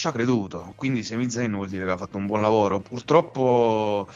ci 0.00 0.06
ha 0.06 0.12
creduto. 0.12 0.72
Quindi 0.76 1.02
Sami 1.02 1.28
Zayn 1.30 1.52
vuol 1.52 1.68
dire 1.68 1.84
che 1.84 1.90
ha 1.90 1.96
fatto 1.98 2.16
un 2.16 2.24
buon 2.24 2.40
lavoro. 2.40 2.80
Purtroppo, 2.80 4.08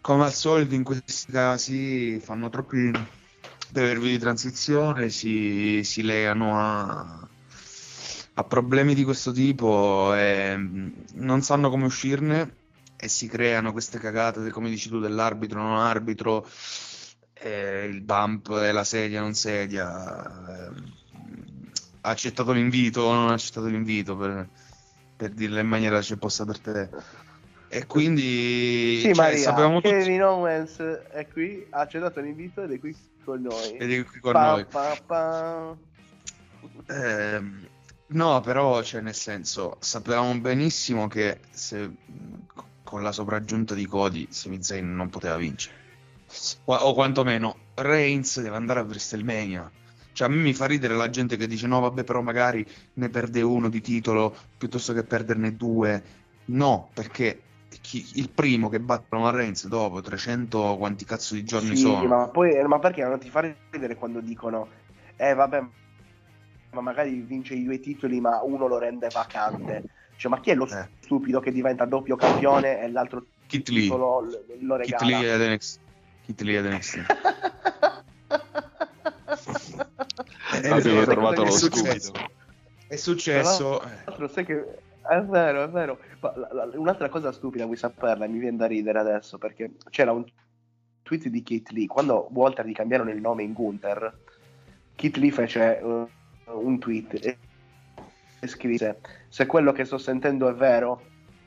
come 0.00 0.24
al 0.24 0.32
solito 0.32 0.74
in 0.74 0.82
questi 0.82 1.30
casi, 1.30 2.18
fanno 2.18 2.48
troppi 2.48 2.90
periodi 3.72 4.10
di 4.10 4.18
transizione, 4.18 5.10
si, 5.10 5.82
si 5.84 6.02
legano 6.02 6.58
a 6.58 7.28
ha 8.34 8.44
problemi 8.44 8.94
di 8.94 9.02
questo 9.02 9.32
tipo 9.32 10.14
e 10.14 10.56
mh, 10.56 10.92
non 11.14 11.42
sanno 11.42 11.70
come 11.70 11.86
uscirne 11.86 12.54
e 12.96 13.08
si 13.08 13.26
creano 13.26 13.72
queste 13.72 13.98
cagate, 13.98 14.50
come 14.50 14.70
dici 14.70 14.88
tu, 14.88 15.00
dell'arbitro, 15.00 15.60
non 15.60 15.76
arbitro, 15.78 16.48
e 17.32 17.84
il 17.84 18.00
bump 18.00 18.48
e 18.50 18.72
la 18.72 18.84
sedia, 18.84 19.20
non 19.20 19.34
sedia. 19.34 20.72
Ha 22.00 22.10
accettato 22.10 22.52
l'invito 22.52 23.02
o 23.02 23.12
non 23.12 23.28
ha 23.28 23.34
accettato 23.34 23.66
l'invito, 23.66 24.16
per, 24.16 24.48
per 25.16 25.30
dirla 25.30 25.60
in 25.60 25.68
maniera 25.68 26.00
che 26.00 26.16
possa 26.16 26.44
per 26.44 26.58
te. 26.58 26.88
E 27.68 27.86
quindi 27.86 28.98
Sì, 29.00 29.06
cioè, 29.08 29.14
Maria, 29.14 29.38
sapevamo 29.38 29.80
tutti 29.80 29.94
Kevin 29.94 30.22
Owens 30.22 30.78
è 30.78 31.26
qui, 31.28 31.66
ha 31.70 31.80
accettato 31.80 32.20
l'invito 32.20 32.62
ed 32.62 32.72
è 32.72 32.78
qui 32.78 32.96
con 33.24 33.42
noi. 33.42 33.76
ed 33.76 33.92
è 33.92 34.04
qui 34.04 34.20
con 34.20 34.32
Pa, 34.32 34.50
noi. 34.52 34.64
pa, 34.64 34.98
pa. 35.06 35.76
Ehm, 36.86 37.66
no, 38.06 38.40
però, 38.40 38.82
cioè, 38.82 39.02
nel 39.02 39.14
senso, 39.14 39.76
sapevamo 39.80 40.38
benissimo 40.38 41.08
che 41.08 41.40
se, 41.50 41.90
con 42.82 43.02
la 43.02 43.12
sopraggiunta 43.12 43.74
di 43.74 43.84
Cody, 43.84 44.26
Sami 44.30 44.62
Zayn 44.62 44.94
non 44.94 45.10
poteva 45.10 45.36
vincere. 45.36 45.76
O, 46.64 46.74
o 46.74 46.94
quantomeno, 46.94 47.56
Reigns 47.74 48.40
deve 48.40 48.56
andare 48.56 48.80
a 48.80 48.84
WrestleMania. 48.84 49.70
Cioè, 50.18 50.26
a 50.26 50.30
me 50.32 50.38
mi 50.42 50.52
fa 50.52 50.66
ridere 50.66 50.96
la 50.96 51.10
gente 51.10 51.36
che 51.36 51.46
dice: 51.46 51.68
No, 51.68 51.78
vabbè, 51.78 52.02
però 52.02 52.22
magari 52.22 52.66
ne 52.94 53.08
perde 53.08 53.40
uno 53.40 53.68
di 53.68 53.80
titolo 53.80 54.36
piuttosto 54.58 54.92
che 54.92 55.04
perderne 55.04 55.54
due. 55.54 56.02
No, 56.46 56.90
perché 56.92 57.40
chi- 57.80 58.04
il 58.14 58.28
primo 58.28 58.68
che 58.68 58.80
batte 58.80 59.06
Roman 59.10 59.32
Reigns 59.32 59.68
dopo 59.68 60.00
300 60.00 60.76
quanti 60.76 61.04
cazzo 61.04 61.34
di 61.34 61.44
giorni 61.44 61.76
Sì, 61.76 61.82
sono. 61.82 62.04
ma 62.04 62.26
poi 62.26 62.52
eh, 62.52 62.66
ma 62.66 62.80
perché 62.80 63.04
non 63.04 63.20
ti 63.20 63.30
fa 63.30 63.54
ridere 63.70 63.94
quando 63.94 64.18
dicono 64.18 64.66
eh 65.14 65.34
vabbè 65.34 65.64
ma 66.72 66.80
magari 66.80 67.20
vince 67.20 67.54
i 67.54 67.62
due 67.62 67.78
titoli 67.78 68.20
ma 68.20 68.42
uno 68.42 68.66
lo 68.66 68.78
rende 68.78 69.08
vacante 69.12 69.84
cioè 70.16 70.32
ma 70.32 70.40
chi 70.40 70.50
è 70.50 70.54
lo 70.56 70.66
Eh. 70.66 70.88
stupido 70.98 71.38
che 71.38 71.52
diventa 71.52 71.84
doppio 71.84 72.16
campione 72.16 72.80
e 72.80 72.90
l'altro 72.90 73.26
Kit 73.46 73.68
Lee, 73.68 73.82
titolo 73.82 74.20
lo, 74.20 74.44
lo 74.62 74.76
Kit 74.78 75.00
regala 75.00 75.18
Lee 75.20 75.30
ad 75.30 75.40
NXT. 75.42 75.78
Kit 76.24 76.40
Lee 76.40 76.56
ad 76.58 76.64
NXT. 76.64 77.06
Eh, 80.62 80.68
Abbiamo 80.70 81.00
è- 81.02 81.04
trovato 81.04 81.42
è 81.42 81.44
lo 81.44 81.50
successo. 81.50 81.98
stupido. 82.14 82.30
È 82.88 82.96
successo. 82.96 83.78
Tra 83.78 84.02
l'altro, 84.06 84.28
sai 84.28 84.44
che 84.44 84.64
è 85.08 85.20
vero, 85.22 85.62
è 85.62 85.68
vero. 85.68 85.98
Ma 86.20 86.32
la- 86.36 86.64
la- 86.64 86.70
un'altra 86.78 87.08
cosa 87.08 87.32
stupida, 87.32 87.64
vuoi 87.64 87.76
saperla? 87.76 88.26
Mi 88.26 88.38
viene 88.38 88.56
da 88.56 88.66
ridere 88.66 88.98
adesso 88.98 89.38
perché 89.38 89.72
c'era 89.90 90.12
un 90.12 90.24
tweet 91.02 91.28
di 91.28 91.42
Kit 91.42 91.70
Lee 91.70 91.86
quando 91.86 92.28
Walter 92.32 92.66
gli 92.66 92.72
cambiarono 92.72 93.10
il 93.10 93.20
nome 93.20 93.42
in 93.42 93.52
Gunther. 93.52 94.16
Kit 94.94 95.16
Lee 95.16 95.30
fece 95.30 95.78
uh, 95.82 96.08
un 96.46 96.78
tweet 96.78 97.14
e, 97.24 97.38
e 98.40 98.46
scrisse: 98.46 98.98
Se 99.28 99.46
quello 99.46 99.72
che 99.72 99.84
sto 99.84 99.98
sentendo 99.98 100.48
è 100.48 100.54
vero, 100.54 101.00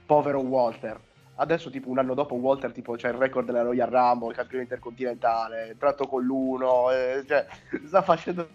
povero 0.06 0.40
Walter. 0.40 1.00
Adesso, 1.36 1.72
tipo 1.72 1.90
un 1.90 1.98
anno 1.98 2.14
dopo, 2.14 2.36
Walter 2.36 2.72
tipo, 2.72 2.94
c'ha 2.98 3.08
il 3.08 3.16
record 3.16 3.48
della 3.48 3.64
Royal 3.64 3.90
Rumble, 3.90 4.30
il 4.30 4.36
campione 4.36 4.64
intercontinentale, 4.64 5.70
è 5.70 5.78
tratto 5.78 6.06
con 6.06 6.24
l'uno, 6.24 6.92
eh, 6.92 7.24
cioè, 7.28 7.48
sta 7.88 8.04
facendo 8.04 8.48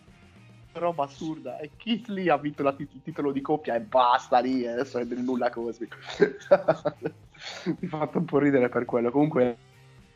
roba 0.79 1.05
assurda. 1.05 1.59
E 1.59 1.71
Keith 1.77 2.09
Lee 2.09 2.31
ha 2.31 2.37
vinto 2.37 2.62
tit- 2.75 2.95
il 2.95 3.03
titolo 3.03 3.33
di 3.33 3.41
coppia 3.41 3.75
e 3.75 3.81
basta 3.81 4.39
lì, 4.39 4.67
adesso 4.67 4.99
è 4.99 5.07
del 5.07 5.21
nulla 5.21 5.51
cosmico. 5.51 5.97
Mi 7.65 7.89
ha 7.91 7.97
fatto 7.97 8.19
un 8.19 8.25
po' 8.25 8.39
ridere 8.39 8.69
per 8.69 8.85
quello. 8.85 9.11
Comunque 9.11 9.57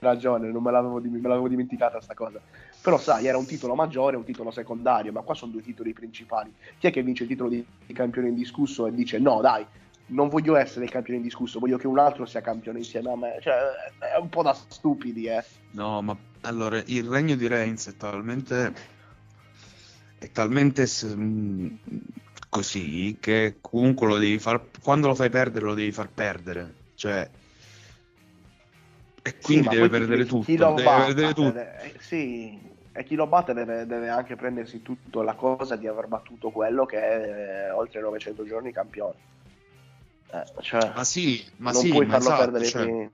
ragione, 0.01 0.51
non 0.51 0.63
me 0.63 0.71
l'avevo, 0.71 1.01
me 1.01 1.21
l'avevo 1.21 1.49
dimenticata 1.49 2.01
sta 2.01 2.15
cosa. 2.15 2.41
Però 2.81 2.99
sai, 2.99 3.27
era 3.27 3.39
un 3.39 3.47
titolo 3.47 3.75
maggiore 3.75 4.17
e 4.17 4.19
un 4.19 4.25
titolo 4.25 4.51
secondario, 4.51 5.13
ma 5.13 5.21
qua 5.21 5.35
sono 5.35 5.53
due 5.53 5.63
titoli 5.63 5.93
principali. 5.93 6.53
Chi 6.79 6.87
è 6.87 6.91
che 6.91 7.03
vince 7.03 7.25
il 7.25 7.29
titolo 7.29 7.49
di, 7.49 7.65
di 7.87 7.93
campione 7.93 8.29
indiscusso 8.29 8.87
e 8.87 8.95
dice 8.95 9.19
no, 9.19 9.41
dai, 9.41 9.65
non 10.07 10.29
voglio 10.29 10.57
essere 10.57 10.87
il 10.87 10.91
campione 10.91 11.19
indiscusso, 11.19 11.59
voglio 11.59 11.77
che 11.77 11.87
un 11.87 11.99
altro 11.99 12.25
sia 12.25 12.41
campione 12.41 12.79
insieme 12.79 13.11
a 13.11 13.17
me. 13.17 13.39
Cioè, 13.41 13.55
è 14.15 14.19
un 14.19 14.29
po' 14.29 14.43
da 14.43 14.55
stupidi, 14.55 15.27
eh. 15.27 15.45
No, 15.73 16.01
ma 16.03 16.17
allora 16.43 16.83
il 16.87 17.05
regno 17.05 17.37
di 17.37 17.47
Reigns 17.47 17.89
è 17.89 17.97
talmente 17.97 18.99
è 20.21 20.31
talmente 20.33 20.87
mh, 21.17 21.81
così 22.49 23.17
che 23.21 23.59
comunque 23.61 24.07
lo 24.07 24.19
devi 24.19 24.39
far 24.39 24.69
quando 24.83 25.09
lo 25.09 25.15
fai 25.15 25.31
perdere 25.31 25.65
lo 25.65 25.75
devi 25.75 25.93
far 25.93 26.13
perdere, 26.13 26.75
cioè 26.95 27.29
e 29.23 29.41
quindi 29.41 29.67
Sì, 29.67 29.69
deve 29.69 29.89
chi- 29.89 29.89
perdere 29.89 30.27
chi 30.39 30.57
tutto, 30.57 30.57
lo 30.57 30.73
deve 30.73 30.83
batte, 30.83 30.95
perdere 30.95 31.33
tutto. 31.35 31.59
eh, 31.81 31.95
sì, 31.99 32.79
E 32.93 33.05
chi 33.05 33.15
lo 33.15 33.27
batte 33.29 33.53
deve, 33.55 33.87
deve 33.87 34.09
anche 34.09 34.35
prendersi 34.37 34.83
tutta 34.83 35.23
la 35.23 35.35
cosa 35.35 35.77
di 35.77 35.87
aver 35.87 36.07
battuto 36.09 36.51
quello 36.51 36.85
che 36.87 36.99
è 37.01 37.67
eh, 37.69 37.71
oltre 37.71 38.01
900 38.01 38.45
giorni 38.45 38.73
campione. 38.73 39.19
Eh, 40.33 40.63
cioè, 40.63 40.93
Ma 40.95 41.05
sì, 41.05 41.45
ma 41.59 41.73
non 41.73 41.83
sì, 41.83 41.89
puoi 41.89 42.07
farlo 42.07 42.29
esatto, 42.29 42.53
perdere 42.53 42.71
cioè- 42.71 43.11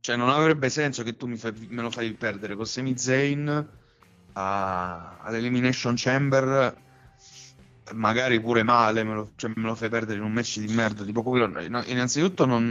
Cioè, 0.00 0.16
non 0.16 0.28
avrebbe 0.28 0.68
senso 0.68 1.02
che 1.02 1.16
tu 1.16 1.26
mi 1.26 1.36
fai- 1.36 1.66
me 1.70 1.82
lo 1.82 1.90
fai 1.90 2.12
perdere 2.14 2.54
con 2.54 2.66
Sami 2.66 2.96
Zayn 2.98 3.68
a- 4.34 5.18
all'Elimination 5.20 5.94
Chamber, 5.96 6.76
magari 7.92 8.40
pure 8.40 8.62
male, 8.62 9.04
me 9.04 9.14
lo, 9.14 9.32
cioè, 9.36 9.52
me 9.54 9.66
lo 9.66 9.74
fai 9.74 9.88
perdere 9.88 10.18
in 10.18 10.24
un 10.24 10.32
match 10.32 10.58
di 10.58 10.72
merda. 10.72 11.04
Tipo 11.04 11.22
quello. 11.22 11.46
no, 11.46 11.82
innanzitutto 11.86 12.46
non, 12.46 12.70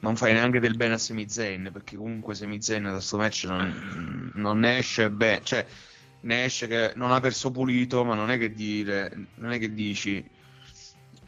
non 0.00 0.16
fai 0.16 0.32
neanche 0.32 0.60
del 0.60 0.76
bene 0.76 0.94
a 0.94 0.98
Sami 0.98 1.28
Zayn, 1.28 1.70
perché 1.72 1.96
comunque 1.96 2.34
Sami 2.34 2.60
Zayn 2.60 2.84
da 2.84 2.92
questo 2.92 3.16
match 3.16 3.44
non, 3.44 4.32
non 4.34 4.58
ne 4.58 4.78
esce 4.78 5.10
bene. 5.10 5.42
Cioè, 5.42 5.66
ne 6.20 6.44
esce 6.44 6.66
che 6.66 6.92
non 6.96 7.12
ha 7.12 7.20
perso 7.20 7.50
pulito, 7.50 8.04
ma 8.04 8.14
non 8.14 8.30
è 8.30 8.38
che 8.38 8.52
dire, 8.52 9.28
non 9.36 9.52
è 9.52 9.58
che 9.58 9.72
dici 9.72 10.28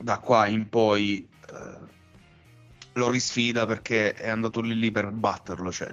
da 0.01 0.19
qua 0.19 0.47
in 0.47 0.69
poi 0.69 1.29
eh, 1.53 1.79
lo 2.95 3.11
risfida 3.11 3.67
perché 3.67 4.13
è 4.15 4.29
andato 4.29 4.61
lì 4.61 4.77
lì 4.79 4.91
per 4.91 5.11
batterlo. 5.11 5.71
Cioè, 5.71 5.89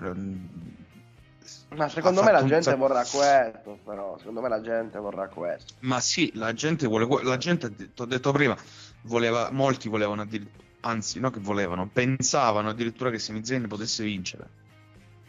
Ma 1.76 1.90
secondo 1.90 2.24
me 2.24 2.32
la 2.32 2.44
gente 2.46 2.62
sacco- 2.64 2.78
vorrà 2.78 3.00
questo, 3.04 3.80
però, 3.84 4.18
secondo 4.18 4.42
me 4.42 4.50
la 4.50 4.62
gente 4.62 4.98
vorrà 5.00 5.28
questo. 5.28 5.74
Ma 5.80 6.00
sì, 6.00 6.32
la 6.36 6.54
gente 6.54 6.88
vuole, 6.88 7.08
la 7.24 7.38
gente, 7.38 7.74
ti 7.76 7.90
ho 8.02 8.06
detto 8.06 8.32
prima, 8.32 8.56
voleva, 9.04 9.50
molti 9.52 9.90
volevano 9.90 10.22
addirittura, 10.24 10.64
anzi, 10.82 11.20
no 11.20 11.30
che 11.32 11.40
volevano, 11.40 11.88
pensavano 11.92 12.70
addirittura 12.70 13.10
che 13.10 13.20
Sami 13.20 13.44
Zayn 13.46 13.68
potesse 13.68 14.04
vincere. 14.04 14.48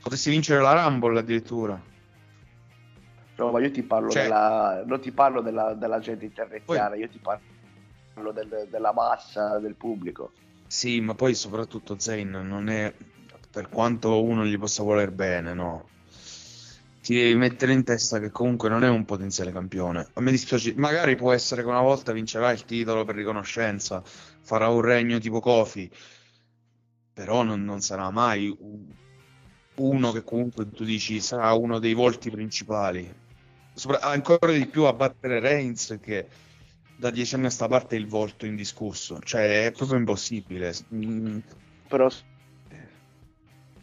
Potesse 0.03 0.31
vincere 0.31 0.61
la 0.63 0.85
Rumble 0.85 1.19
addirittura. 1.19 1.81
No, 3.39 3.51
ma 3.51 3.61
io 3.61 3.71
ti 3.71 3.83
parlo 3.83 4.09
Cioè- 4.11 4.23
della, 4.23 4.83
non 4.87 5.01
ti 5.01 5.13
parlo 5.13 5.41
della, 5.43 5.75
della 5.75 5.99
gente 5.99 6.25
interneziana, 6.25 6.95
io 6.95 7.09
ti 7.09 7.19
parlo 7.19 8.33
del- 8.33 8.69
della 8.71 8.93
massa, 8.93 9.59
del 9.59 9.75
pubblico. 9.75 10.33
Sì, 10.67 11.01
ma 11.01 11.15
poi 11.15 11.35
soprattutto 11.35 11.99
Zayn 11.99 12.31
non 12.31 12.69
è, 12.69 12.93
per 13.51 13.69
quanto 13.69 14.23
uno 14.23 14.45
gli 14.45 14.59
possa 14.59 14.83
voler 14.83 15.11
bene, 15.11 15.53
no. 15.55 15.89
Ti 17.07 17.15
devi 17.15 17.37
mettere 17.37 17.73
in 17.73 17.85
testa 17.85 18.19
che 18.19 18.33
comunque 18.33 18.69
non 18.69 18.83
è 18.83 18.89
un 18.89 19.05
potenziale 19.05 19.53
campione. 19.53 20.09
A 20.15 20.21
me 20.21 20.33
dispiace, 20.33 20.75
magari 20.75 21.15
può 21.15 21.33
essere 21.33 21.63
che 21.63 21.69
una 21.69 21.81
volta 21.81 22.11
vincerà 22.11 22.51
il 22.51 22.65
titolo 22.65 23.05
per 23.05 23.15
riconoscenza, 23.15 24.03
farà 24.05 24.67
un 24.71 24.81
regno 24.81 25.21
tipo 25.21 25.39
Kofi, 25.39 25.89
però 27.15 27.45
non, 27.45 27.63
non 27.63 27.81
sarà 27.81 28.11
mai 28.11 28.53
uno 29.77 30.11
che 30.11 30.25
comunque 30.25 30.69
tu 30.69 30.83
dici 30.83 31.21
sarà 31.21 31.53
uno 31.53 31.79
dei 31.79 31.95
volti 31.95 32.29
principali. 32.29 33.09
Sopra- 33.73 34.01
ancora 34.01 34.51
di 34.51 34.67
più 34.67 34.83
a 34.83 34.93
battere 34.93 35.39
Reigns 35.39 36.01
che 36.03 36.27
da 36.97 37.11
dieci 37.11 37.37
anni 37.37 37.47
a 37.47 37.51
sta 37.51 37.69
parte 37.69 37.95
è 37.95 38.01
il 38.01 38.09
volto 38.09 38.47
indiscusso, 38.47 39.21
cioè 39.21 39.67
è 39.67 39.71
proprio 39.71 39.97
impossibile. 39.97 40.75
Mm, 40.93 41.39
Però, 41.87 42.09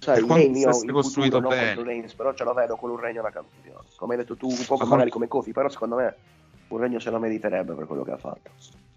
sai, 0.04 0.20
Per 0.20 0.26
quanto 0.26 0.48
Reign 0.48 0.56
io 0.56 0.82
fosse 0.82 0.92
costruito 0.92 1.38
futuro, 1.38 1.40
non 1.40 1.50
bene. 1.50 1.74
Reigns, 1.84 2.16
però 2.16 2.34
ce 2.34 2.44
lo 2.44 2.54
vedo 2.54 2.76
con 2.76 2.90
un 2.92 2.98
regno 3.00 3.22
da 3.22 3.32
campione. 3.32 3.90
Come 3.96 4.14
hai 4.14 4.20
detto 4.20 4.36
tu, 4.38 4.48
un 4.50 4.66
po' 4.66 4.78
Ma 4.78 4.86
magari 4.86 5.10
come 5.10 5.28
Kofi, 5.28 5.52
però 5.52 5.70
secondo 5.70 5.96
me 5.96 6.20
un 6.68 6.80
regno 6.80 7.00
se 7.00 7.10
lo 7.10 7.20
meriterebbe 7.20 7.74
per 7.76 7.86
quello 7.86 8.04
che 8.04 8.12
ha 8.12 8.18
fatto. 8.18 8.52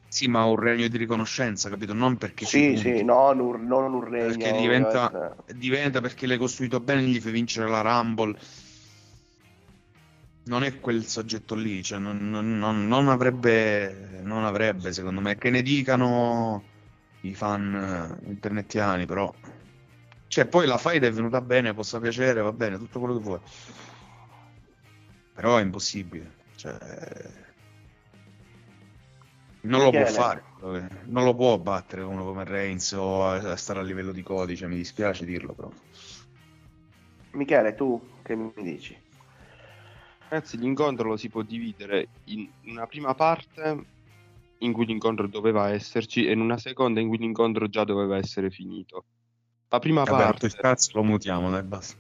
Sì, 0.09 0.29
ma 0.29 0.45
un 0.45 0.57
regno 0.57 0.89
di 0.89 0.97
riconoscenza, 0.97 1.69
capito? 1.69 1.93
Non 1.93 2.17
perché 2.17 2.45
Sì, 2.47 2.77
sì, 2.77 3.03
non 3.05 3.39
un, 3.39 3.67
non 3.67 3.93
un 3.93 4.05
regno. 4.05 4.37
perché 4.37 4.53
diventa, 4.53 5.35
diventa 5.55 6.01
perché 6.01 6.27
l'hai 6.27 6.39
costruito 6.39 6.81
bene, 6.81 7.03
gli 7.03 7.21
fai 7.21 7.33
vincere 7.33 7.69
la 7.69 7.81
Rumble. 7.83 8.39
Non 10.45 10.63
è 10.63 10.79
quel 10.81 11.05
soggetto 11.05 11.55
lì, 11.55 11.83
cioè 11.83 11.99
non, 11.99 12.31
non- 12.31 12.57
non- 12.59 12.87
non 12.87 13.09
avrebbe, 13.09 14.21
non 14.23 14.45
avrebbe, 14.45 14.93
secondo 14.93 15.21
me, 15.21 15.37
che 15.37 15.51
ne 15.51 15.61
dicano 15.63 16.63
i 17.23 17.35
fan 17.35 18.17
internetiani, 18.27 19.07
però. 19.07 19.33
Cioè, 20.37 20.45
poi 20.45 20.66
la 20.66 20.76
fight 20.76 21.03
è 21.03 21.11
venuta 21.11 21.41
bene, 21.41 21.72
possa 21.72 21.99
piacere, 21.99 22.43
va 22.43 22.53
bene, 22.53 22.76
tutto 22.76 22.99
quello 22.99 23.16
che 23.16 23.22
vuoi. 23.22 23.41
Però 25.32 25.57
è 25.57 25.62
impossibile. 25.62 26.34
Cioè, 26.57 26.76
non 29.62 29.80
lo 29.80 29.91
può 29.91 30.05
fare. 30.05 30.45
Non 31.07 31.24
lo 31.24 31.34
può 31.34 31.57
battere 31.57 32.03
uno 32.03 32.22
come 32.22 32.45
Reigns 32.45 32.93
o 32.93 33.24
a, 33.24 33.53
a 33.53 33.57
stare 33.57 33.78
a 33.78 33.82
livello 33.82 34.12
di 34.12 34.22
codice, 34.22 34.66
mi 34.66 34.76
dispiace 34.76 35.24
dirlo, 35.24 35.55
però. 35.55 35.70
Michele, 37.30 37.74
tu 37.74 37.99
che 38.22 38.37
mi 38.37 38.53
dici? 38.57 38.95
Ragazzi, 40.28 40.59
l'incontro 40.59 41.09
lo 41.09 41.16
si 41.16 41.30
può 41.30 41.41
dividere 41.41 42.09
in 42.24 42.47
una 42.66 42.87
prima 42.87 43.14
parte 43.14 43.87
in 44.59 44.72
cui 44.74 44.84
l'incontro 44.84 45.28
doveva 45.28 45.70
esserci 45.70 46.26
e 46.26 46.32
in 46.32 46.41
una 46.41 46.59
seconda 46.59 47.01
in 47.01 47.09
cui 47.09 47.16
l'incontro 47.16 47.70
già 47.70 47.84
doveva 47.84 48.18
essere 48.18 48.51
finito. 48.51 49.07
La 49.69 49.79
prima 49.79 50.05
Vabbè, 50.05 50.25
parte 50.25 50.47
il 50.47 50.55
cazzo 50.55 50.91
lo 50.95 51.05
mutiamo, 51.05 51.51
dai, 51.51 51.62
basta. 51.62 51.97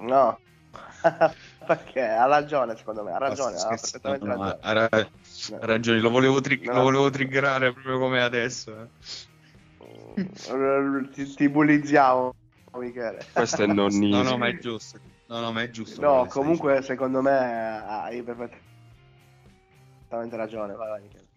No, 0.00 0.40
perché 1.66 2.00
ha 2.02 2.26
ragione 2.26 2.76
secondo 2.76 3.02
me, 3.02 3.12
ha 3.12 3.18
ragione, 3.18 3.56
Basta 3.56 3.66
ha 3.66 3.78
perfettamente 3.78 4.26
no, 4.26 4.34
no, 4.34 4.42
ragione. 4.42 4.60
ha, 4.60 4.72
ra- 4.72 4.88
ha 4.90 5.66
ragione, 5.66 6.00
lo 6.00 6.10
volevo, 6.10 6.40
tri- 6.40 6.64
No. 6.64 6.72
lo 6.72 6.82
volevo 6.82 7.10
triggerare 7.10 7.72
proprio 7.72 7.98
come 7.98 8.22
adesso. 8.22 8.80
eh. 8.80 8.88
Eh, 10.16 11.08
Ti, 11.12 11.34
ti 11.34 11.48
bullizziamo, 11.48 12.30
Michele. 12.78 13.24
questo 13.32 13.62
è 13.62 13.66
No, 13.74 13.74
nonnismo. 13.74 14.22
no, 14.22 14.36
ma 14.38 14.48
è 14.48 14.58
giusto. 14.58 15.00
No, 15.26 15.40
no, 15.40 15.52
ma 15.52 15.62
è 15.62 15.70
giusto. 15.70 16.00
No, 16.02 16.26
comunque 16.26 16.82
secondo 16.82 17.20
me 17.22 17.84
hai 17.86 18.22
perfettamente 18.22 18.66
ragione. 20.36 20.74
Vai, 20.74 20.88
vai, 20.88 21.02
Michele. 21.02 21.29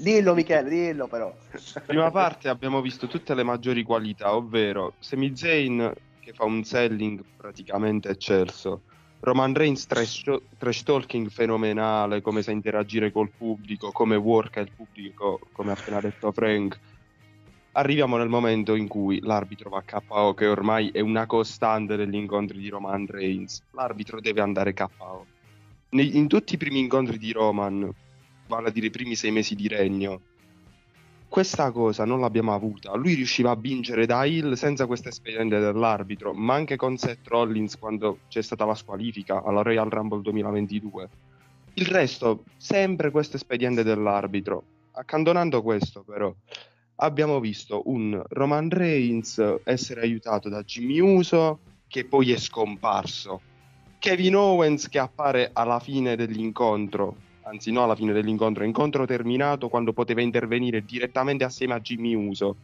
Dillo 0.00 0.32
Michele, 0.32 0.68
dillo 0.70 1.08
però. 1.08 1.36
prima 1.84 2.08
parte 2.12 2.48
abbiamo 2.48 2.80
visto 2.80 3.08
tutte 3.08 3.34
le 3.34 3.42
maggiori 3.42 3.82
qualità, 3.82 4.32
ovvero 4.36 4.94
Sami 5.00 5.36
Zayn 5.36 5.92
che 6.20 6.32
fa 6.32 6.44
un 6.44 6.62
selling 6.62 7.20
praticamente 7.36 8.08
eccelso, 8.08 8.82
Roman 9.20 9.52
Reigns 9.54 9.86
trash, 9.86 10.22
trash 10.56 10.84
talking 10.84 11.28
fenomenale, 11.28 12.20
come 12.20 12.42
sa 12.42 12.52
interagire 12.52 13.10
col 13.10 13.30
pubblico, 13.36 13.90
come 13.90 14.14
worka 14.14 14.60
il 14.60 14.70
pubblico, 14.70 15.40
come 15.50 15.72
ha 15.72 15.74
appena 15.74 16.00
detto 16.00 16.30
Frank. 16.30 16.78
Arriviamo 17.72 18.16
nel 18.16 18.28
momento 18.28 18.76
in 18.76 18.86
cui 18.86 19.18
l'arbitro 19.20 19.70
va 19.70 19.82
KO, 19.82 20.34
che 20.34 20.46
ormai 20.46 20.90
è 20.90 21.00
una 21.00 21.26
costante 21.26 21.96
degli 21.96 22.14
incontri 22.14 22.58
di 22.58 22.68
Roman 22.68 23.06
Reigns. 23.06 23.62
L'arbitro 23.72 24.20
deve 24.20 24.40
andare 24.40 24.74
KO. 24.74 25.26
In 25.90 26.28
tutti 26.28 26.54
i 26.54 26.56
primi 26.56 26.78
incontri 26.78 27.18
di 27.18 27.32
Roman, 27.32 27.92
vale 28.48 28.68
a 28.68 28.70
dire 28.72 28.86
i 28.86 28.90
primi 28.90 29.14
sei 29.14 29.30
mesi 29.30 29.54
di 29.54 29.68
regno, 29.68 30.20
questa 31.28 31.70
cosa 31.70 32.06
non 32.06 32.20
l'abbiamo 32.20 32.54
avuta. 32.54 32.96
Lui 32.96 33.12
riusciva 33.14 33.50
a 33.50 33.54
vincere 33.56 34.06
da 34.06 34.24
Hill 34.24 34.54
senza 34.54 34.86
questo 34.86 35.08
espediente 35.08 35.58
dell'arbitro, 35.58 36.32
ma 36.32 36.54
anche 36.54 36.76
con 36.76 36.96
Seth 36.96 37.28
Rollins 37.28 37.78
quando 37.78 38.20
c'è 38.28 38.40
stata 38.40 38.64
la 38.64 38.74
squalifica 38.74 39.42
alla 39.44 39.62
Royal 39.62 39.90
Rumble 39.90 40.22
2022. 40.22 41.08
Il 41.74 41.86
resto, 41.86 42.44
sempre 42.56 43.10
questo 43.10 43.36
espediente 43.36 43.82
dell'arbitro. 43.82 44.64
Accantonando 44.92 45.62
questo, 45.62 46.02
però, 46.02 46.34
abbiamo 46.96 47.40
visto 47.40 47.82
un 47.84 48.20
Roman 48.30 48.70
Reigns 48.70 49.60
essere 49.64 50.00
aiutato 50.00 50.48
da 50.48 50.62
Jimmy 50.62 50.98
Uso, 50.98 51.60
che 51.86 52.06
poi 52.06 52.32
è 52.32 52.38
scomparso. 52.38 53.42
Kevin 53.98 54.36
Owens 54.36 54.88
che 54.88 54.98
appare 54.98 55.50
alla 55.52 55.78
fine 55.78 56.16
dell'incontro, 56.16 57.16
anzi 57.48 57.72
no 57.72 57.82
alla 57.82 57.96
fine 57.96 58.12
dell'incontro, 58.12 58.64
incontro 58.64 59.06
terminato 59.06 59.68
quando 59.68 59.92
poteva 59.92 60.20
intervenire 60.20 60.84
direttamente 60.84 61.44
assieme 61.44 61.74
a 61.74 61.80
Jimmy 61.80 62.14
Uso. 62.14 62.56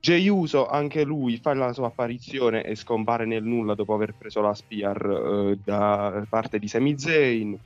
Jey 0.00 0.28
Uso, 0.28 0.68
anche 0.68 1.02
lui, 1.02 1.38
fa 1.38 1.54
la 1.54 1.72
sua 1.72 1.86
apparizione 1.86 2.62
e 2.62 2.74
scompare 2.74 3.24
nel 3.24 3.42
nulla 3.42 3.74
dopo 3.74 3.94
aver 3.94 4.14
preso 4.14 4.42
la 4.42 4.52
Spear 4.52 5.06
eh, 5.06 5.58
da 5.64 6.24
parte 6.28 6.58
di 6.58 6.68
Sami 6.68 6.98
Zayn. 6.98 7.58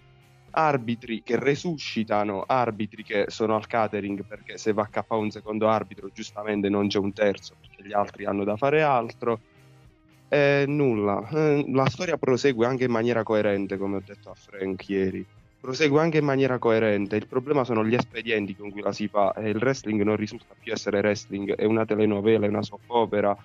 Arbitri 0.50 1.22
che 1.22 1.38
resuscitano, 1.38 2.44
arbitri 2.46 3.02
che 3.02 3.24
sono 3.28 3.54
al 3.54 3.66
catering 3.66 4.24
perché 4.24 4.56
se 4.56 4.72
va 4.72 4.88
a 4.90 5.02
KO 5.02 5.18
un 5.18 5.30
secondo 5.30 5.68
arbitro, 5.68 6.10
giustamente 6.12 6.68
non 6.68 6.88
c'è 6.88 6.98
un 6.98 7.12
terzo 7.12 7.54
perché 7.60 7.86
gli 7.86 7.92
altri 7.92 8.24
hanno 8.24 8.44
da 8.44 8.56
fare 8.56 8.82
altro. 8.82 9.40
E 10.28 10.64
nulla, 10.66 11.28
Eh, 11.30 11.64
la 11.72 11.86
storia 11.86 12.16
prosegue 12.16 12.66
anche 12.66 12.84
in 12.84 12.90
maniera 12.90 13.22
coerente, 13.24 13.76
come 13.76 13.96
ho 13.96 14.02
detto 14.04 14.30
a 14.30 14.34
Frank 14.34 14.88
ieri. 14.88 15.26
Prosegue 15.60 16.00
anche 16.00 16.18
in 16.18 16.24
maniera 16.24 16.58
coerente. 16.58 17.16
Il 17.16 17.26
problema 17.26 17.64
sono 17.64 17.84
gli 17.84 17.94
espedienti 17.94 18.54
con 18.54 18.70
cui 18.70 18.80
la 18.80 18.92
si 18.92 19.08
fa 19.08 19.32
e 19.32 19.50
il 19.50 19.56
wrestling 19.56 20.02
non 20.02 20.16
risulta 20.16 20.54
più 20.58 20.72
essere 20.72 21.00
wrestling, 21.00 21.54
è 21.54 21.64
una 21.64 21.84
telenovela, 21.84 22.46
è 22.46 22.48
una 22.48 22.62
soap 22.62 22.82
opera 22.86 23.36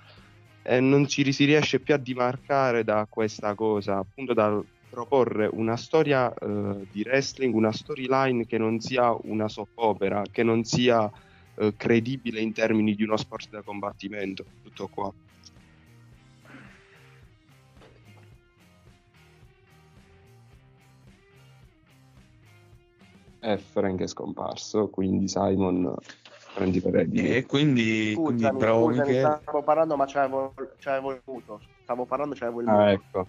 e 0.61 0.80
non 0.80 1.07
ci 1.07 1.32
si 1.34 1.45
riesce 1.45 1.80
più 1.82 1.93
a 1.93 1.97
dimarcare 1.97 2.84
da 2.84 3.05
questa 3.09 3.53
cosa, 3.55 3.97
appunto 3.97 4.34
dal 4.34 4.66
proporre 4.88 5.49
una 5.51 5.76
storia 5.76 6.32
eh, 6.34 6.88
di 6.89 7.01
wrestling, 7.01 7.53
una 7.53 7.72
storyline 7.72 8.45
che 8.45 8.57
non 8.57 8.80
sia 8.80 9.14
una 9.24 9.49
soap 9.49 9.72
opera, 9.76 10.22
che 10.32 10.43
non 10.43 10.64
sia 10.64 11.09
eh, 11.55 11.74
credibile 11.76 12.39
in 12.39 12.53
termini 12.53 12.95
di 12.95 13.03
uno 13.03 13.18
sport 13.18 13.49
da 13.49 13.64
combattimento. 13.64 14.45
Tutto 14.61 14.88
qua. 14.88 15.11
E 23.43 23.57
Frank 23.57 23.99
è 23.99 24.07
scomparso, 24.07 24.87
quindi 24.87 25.27
Simon 25.27 25.93
prendi 26.53 26.79
per 26.79 26.95
Eddie. 26.95 27.35
E 27.35 27.45
quindi, 27.45 28.13
quindi 28.15 28.49
bravo 28.49 28.85
scusami, 28.87 29.07
Michele. 29.07 29.39
stavo 29.41 29.63
parlando 29.63 29.97
ma 29.97 30.05
c'avevo, 30.07 30.53
c'avevo 30.79 31.11
il 31.11 31.21
muto. 31.25 31.61
Stavo 31.81 32.05
parlando 32.05 32.35
c'avevo 32.35 32.61
il 32.61 32.67
muto. 32.67 32.79
Ah, 32.79 32.91
ecco. 32.91 33.27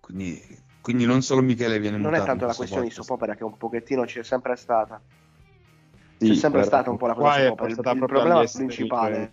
Quindi, 0.00 0.42
quindi 0.80 1.04
non 1.04 1.20
solo 1.20 1.42
Michele 1.42 1.78
viene 1.78 1.98
non 1.98 2.14
è 2.14 2.24
tanto 2.24 2.44
in 2.44 2.50
la 2.50 2.54
questione 2.54 2.84
di 2.84 2.88
podcast. 2.88 3.08
soap 3.08 3.18
opera 3.18 3.34
che 3.34 3.44
un 3.44 3.56
pochettino 3.58 4.04
c'è 4.04 4.22
sempre 4.22 4.56
stata. 4.56 5.00
Sì, 6.16 6.28
c'è 6.28 6.34
sempre 6.34 6.60
però 6.60 6.70
stata 6.72 6.90
un 6.90 6.96
po' 6.96 7.06
la 7.06 7.14
qua 7.14 7.22
cosa 7.24 7.40
è 7.40 7.46
soap 7.46 7.60
opera. 7.60 7.90
Il, 7.90 7.98
il 7.98 8.04
problema 8.06 8.44
principale, 8.44 9.32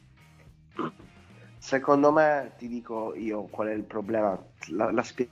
secondo 1.59 2.11
me, 2.11 2.51
ti 2.57 2.67
dico 2.67 3.15
io 3.15 3.43
qual 3.43 3.69
è 3.69 3.73
il 3.73 3.83
problema, 3.83 4.37
la, 4.71 4.91
la 4.91 5.03
spiego 5.03 5.31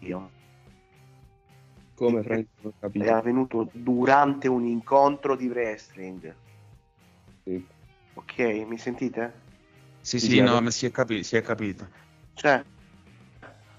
io. 0.00 0.40
Come 2.02 2.22
Frank 2.24 2.48
non 2.62 2.72
capito. 2.80 3.14
avvenuto 3.14 3.70
durante 3.72 4.48
un 4.48 4.66
incontro 4.66 5.36
di 5.36 5.46
wrestling. 5.46 6.34
Sì. 7.44 7.64
Ok, 8.14 8.38
mi 8.66 8.76
sentite? 8.76 9.40
Sì, 10.00 10.18
Sì, 10.18 10.26
sì, 10.26 10.40
no, 10.40 10.60
ma 10.60 10.70
si 10.70 10.86
è, 10.86 10.90
capi- 10.90 11.22
si 11.22 11.36
è 11.36 11.42
capito. 11.42 11.86
Cioè, 12.34 12.64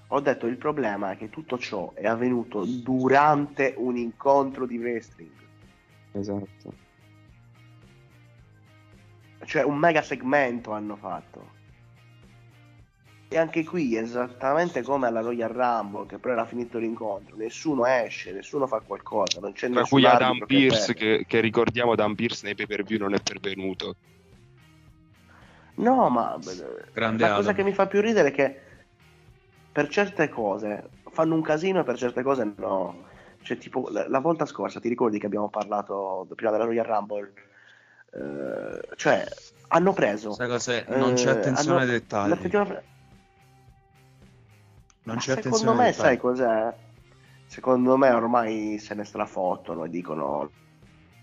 ho 0.08 0.20
detto 0.20 0.46
il 0.46 0.56
problema 0.56 1.10
è 1.10 1.16
che 1.18 1.28
tutto 1.28 1.58
ciò 1.58 1.92
è 1.92 2.06
avvenuto 2.06 2.64
durante 2.64 3.74
un 3.76 3.98
incontro 3.98 4.64
di 4.64 4.78
wrestling. 4.78 5.34
Esatto. 6.12 6.74
Cioè, 9.44 9.62
un 9.64 9.76
mega 9.76 10.00
segmento 10.00 10.72
hanno 10.72 10.96
fatto. 10.96 11.62
E 13.28 13.38
anche 13.38 13.64
qui, 13.64 13.96
esattamente 13.96 14.82
come 14.82 15.08
alla 15.08 15.20
Royal 15.20 15.50
Rumble, 15.50 16.06
che 16.06 16.18
però 16.18 16.34
era 16.34 16.46
finito 16.46 16.78
l'incontro, 16.78 17.34
nessuno 17.36 17.84
esce, 17.86 18.32
nessuno 18.32 18.66
fa 18.66 18.80
qualcosa, 18.80 19.40
non 19.40 19.52
c'è 19.52 19.68
Tra 19.70 19.80
nessun 19.80 19.98
cui 19.98 20.06
Adam 20.08 20.38
che 20.38 20.46
Pierce, 20.46 20.94
che, 20.94 21.24
che 21.26 21.40
ricordiamo 21.40 21.92
Adam 21.92 22.14
Pierce 22.14 22.44
nei 22.44 22.54
pay 22.54 22.66
per 22.66 22.84
view 22.84 22.98
non 23.00 23.14
è 23.14 23.20
pervenuto. 23.20 23.96
No, 25.76 26.08
ma 26.10 26.38
Grande 26.92 27.22
la 27.22 27.34
cosa 27.34 27.50
Adam. 27.50 27.54
che 27.54 27.64
mi 27.64 27.72
fa 27.72 27.86
più 27.86 28.00
ridere 28.00 28.28
è 28.28 28.32
che 28.32 28.60
per 29.72 29.88
certe 29.88 30.28
cose 30.28 30.90
fanno 31.10 31.34
un 31.34 31.42
casino 31.42 31.80
e 31.80 31.84
per 31.84 31.96
certe 31.96 32.22
cose 32.22 32.52
no. 32.56 33.02
Cioè, 33.42 33.58
tipo, 33.58 33.88
la, 33.90 34.08
la 34.08 34.20
volta 34.20 34.46
scorsa, 34.46 34.78
ti 34.78 34.88
ricordi 34.88 35.18
che 35.18 35.26
abbiamo 35.26 35.48
parlato 35.48 36.26
prima 36.36 36.52
della 36.52 36.64
Royal 36.64 36.86
Rumble? 36.86 37.32
Eh, 38.12 38.96
cioè, 38.96 39.24
hanno 39.68 39.92
preso... 39.92 40.32
Sai 40.32 40.48
cos'è? 40.48 40.84
Non 40.90 41.14
c'è 41.14 41.26
eh, 41.26 41.30
attenzione 41.30 41.70
hanno- 41.70 41.80
ai 41.80 41.98
dettagli. 41.98 42.28
la 42.28 42.36
settimana- 42.36 42.82
Non 45.04 45.16
Ma 45.16 45.20
c'è 45.20 45.40
secondo 45.42 45.74
me, 45.74 45.86
ai 45.86 45.92
sai 45.92 46.18
cos'è? 46.18 46.74
Secondo 47.46 47.96
me 47.96 48.10
ormai 48.10 48.78
se 48.78 48.94
ne 48.94 49.04
strafottono 49.04 49.84
e 49.84 49.90
dicono 49.90 50.50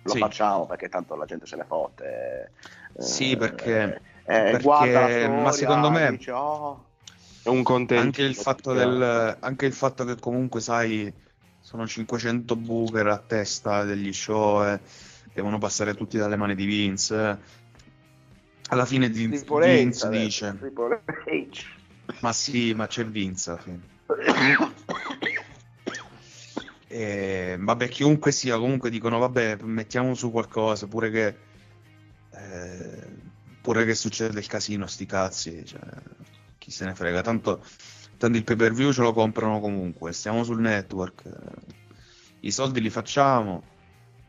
lo 0.04 0.12
Sì. 0.12 0.20
facciamo 0.20 0.66
perché 0.66 0.88
tanto 0.90 1.16
la 1.16 1.26
gente 1.26 1.46
se 1.46 1.56
ne 1.56 1.66
fotte. 1.66 2.52
Eh, 2.98 3.02
Sì, 3.02 3.36
perché- 3.38 3.84
eh, 3.84 4.00
perché- 4.24 4.62
guarda 4.62 5.08
la 5.08 5.28
ma 5.30 5.52
secondo 5.52 5.90
me- 5.92 6.12
dice, 6.12 6.32
"Oh, 6.32 6.86
È 7.44 7.50
un 7.50 7.64
contento. 7.64 8.04
Anche 8.04 8.22
il, 8.22 8.36
fatto 8.36 8.72
del, 8.72 9.36
anche 9.40 9.66
il 9.66 9.74
fatto 9.74 10.06
che 10.06 10.16
comunque, 10.20 10.62
sai, 10.62 11.12
sono 11.60 11.88
500 11.88 12.56
booker 12.56 13.08
a 13.08 13.18
testa 13.18 13.84
degli 13.84 14.14
show, 14.14 14.64
eh, 14.64 14.80
devono 15.34 15.58
passare 15.58 15.96
tutti 15.96 16.18
dalle 16.20 16.36
mani 16.36 16.54
di 16.54 16.66
Vince. 16.66 17.16
eh. 17.30 17.38
Alla 18.70 18.86
fine 18.86 19.10
di, 19.10 19.26
Vince 19.26 20.10
dice. 20.10 20.56
Ma 22.22 22.34
sì, 22.34 22.74
ma 22.74 22.88
c'è 22.88 23.06
Vince 23.06 23.50
alla. 23.52 23.90
E, 26.88 27.56
vabbè, 27.58 27.88
chiunque 27.88 28.34
sia, 28.34 28.58
comunque 28.58 28.90
dicono, 28.90 29.18
vabbè, 29.18 29.60
mettiamo 29.62 30.14
su 30.14 30.30
qualcosa, 30.30 30.88
pure 30.88 31.10
che, 31.10 31.38
eh, 32.32 33.08
pure 33.62 33.86
che 33.86 33.96
succede 33.96 34.40
il 34.40 34.48
casino, 34.48 34.88
sti 34.88 35.06
cazzi, 35.06 35.66
cioè, 35.66 35.80
chi 36.58 36.70
se 36.70 36.84
ne 36.84 36.94
frega, 36.94 37.22
tanto, 37.22 37.64
tanto 38.18 38.38
il 38.38 38.44
pay 38.44 38.58
per 38.58 38.74
view 38.74 38.92
ce 38.92 39.04
lo 39.04 39.14
comprano 39.14 39.62
comunque, 39.62 40.12
stiamo 40.12 40.44
sul 40.44 40.60
network, 40.60 41.26
eh, 41.26 41.76
i 42.42 42.52
soldi 42.52 42.82
li 42.82 42.90
facciamo, 42.90 43.64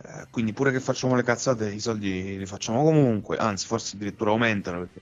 eh, 0.00 0.26
quindi 0.30 0.52
pure 0.52 0.70
che 0.70 0.78
facciamo 0.78 1.16
le 1.16 1.24
cazzate, 1.24 1.68
i 1.72 1.80
soldi 1.80 2.38
li 2.38 2.46
facciamo 2.46 2.84
comunque, 2.84 3.38
anzi, 3.38 3.66
forse 3.66 3.96
addirittura 3.96 4.30
aumentano 4.30 4.78
perché 4.78 5.00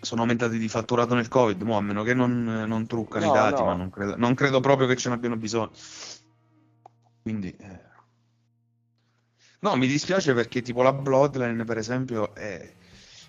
sono 0.00 0.22
aumentati 0.22 0.58
di 0.58 0.68
fatturato 0.68 1.14
nel 1.14 1.28
Covid, 1.28 1.60
mo, 1.62 1.76
a 1.76 1.80
meno 1.82 2.02
che 2.02 2.14
non, 2.14 2.42
non 2.42 2.86
truccano 2.86 3.26
No, 3.26 3.30
i 3.30 3.34
dati, 3.34 3.60
no. 3.60 3.66
ma 3.66 3.74
non 3.74 3.90
credo, 3.90 4.16
non 4.16 4.34
credo 4.34 4.60
proprio 4.60 4.86
che 4.86 4.96
ce 4.96 5.08
ne 5.08 5.14
abbiano 5.14 5.36
bisogno. 5.36 5.70
Quindi, 7.22 7.54
eh. 7.54 7.80
no, 9.60 9.76
mi 9.76 9.86
dispiace 9.86 10.32
perché 10.32 10.62
tipo 10.62 10.82
la 10.82 10.92
Bloodline, 10.92 11.64
per 11.64 11.76
esempio, 11.76 12.34
è, 12.34 12.72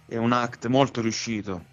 è 0.05 0.15
un 0.15 0.31
act 0.31 0.67
molto 0.67 1.01
riuscito, 1.01 1.65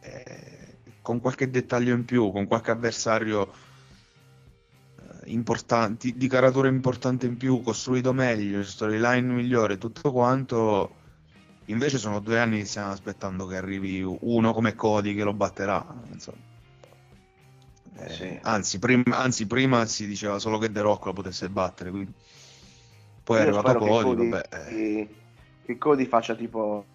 eh, 0.00 0.78
con 1.02 1.20
qualche 1.20 1.50
dettaglio 1.50 1.94
in 1.94 2.04
più, 2.04 2.30
con 2.30 2.46
qualche 2.46 2.70
avversario 2.70 3.50
eh, 5.00 5.30
importante, 5.30 6.12
di 6.14 6.28
caratura 6.28 6.68
importante 6.68 7.26
in 7.26 7.36
più, 7.36 7.60
costruito 7.60 8.12
meglio, 8.12 8.62
storyline 8.62 9.32
migliore, 9.32 9.78
tutto 9.78 10.12
quanto. 10.12 10.97
Invece 11.68 11.98
sono 11.98 12.20
due 12.20 12.38
anni 12.38 12.58
che 12.58 12.64
stiamo 12.64 12.92
aspettando 12.92 13.46
che 13.46 13.56
arrivi 13.56 14.02
uno 14.02 14.52
come 14.52 14.74
Cody 14.74 15.14
che 15.14 15.22
lo 15.22 15.34
batterà. 15.34 15.84
Eh, 18.00 18.08
Sì. 18.08 18.38
anzi, 18.42 18.78
prim- 18.78 19.12
anzi, 19.12 19.46
prima 19.46 19.84
si 19.84 20.06
diceva 20.06 20.38
solo 20.38 20.58
che 20.58 20.70
The 20.70 20.80
Rock 20.80 21.06
lo 21.06 21.12
potesse 21.12 21.48
battere, 21.48 21.90
quindi... 21.90 22.12
poi 23.24 23.38
è 23.38 23.40
Io 23.40 23.46
arrivato 23.46 23.68
spero 23.70 23.84
che 23.84 23.90
Cody, 23.90 24.14
Cody, 24.14 24.28
vabbè, 24.28 24.48
eh, 24.70 25.08
che 25.64 25.78
Cody 25.78 26.06
faccia 26.06 26.34
tipo 26.34 26.86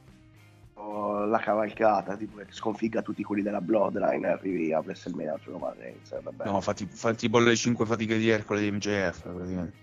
oh, 0.75 1.25
la 1.25 1.39
cavalcata, 1.39 2.15
tipo 2.15 2.37
che 2.37 2.47
sconfigga 2.49 3.01
tutti 3.01 3.21
quelli 3.21 3.43
della 3.43 3.61
Bloodline 3.61 4.27
e 4.27 4.31
arrivi 4.31 4.73
a 4.73 4.79
WrestleMania 4.79 5.33
a 5.33 5.39
Roman 5.43 5.75
Reigns. 5.77 6.11
eh, 6.11 6.21
no, 6.45 6.61
fa, 6.61 6.73
tipo- 6.73 6.95
fa 6.95 7.13
tipo 7.13 7.37
le 7.37 7.55
5 7.55 7.85
fatiche 7.85 8.17
di 8.17 8.29
Ercole 8.29 8.61
di 8.61 8.71
MJF, 8.71 9.21
praticamente. 9.21 9.77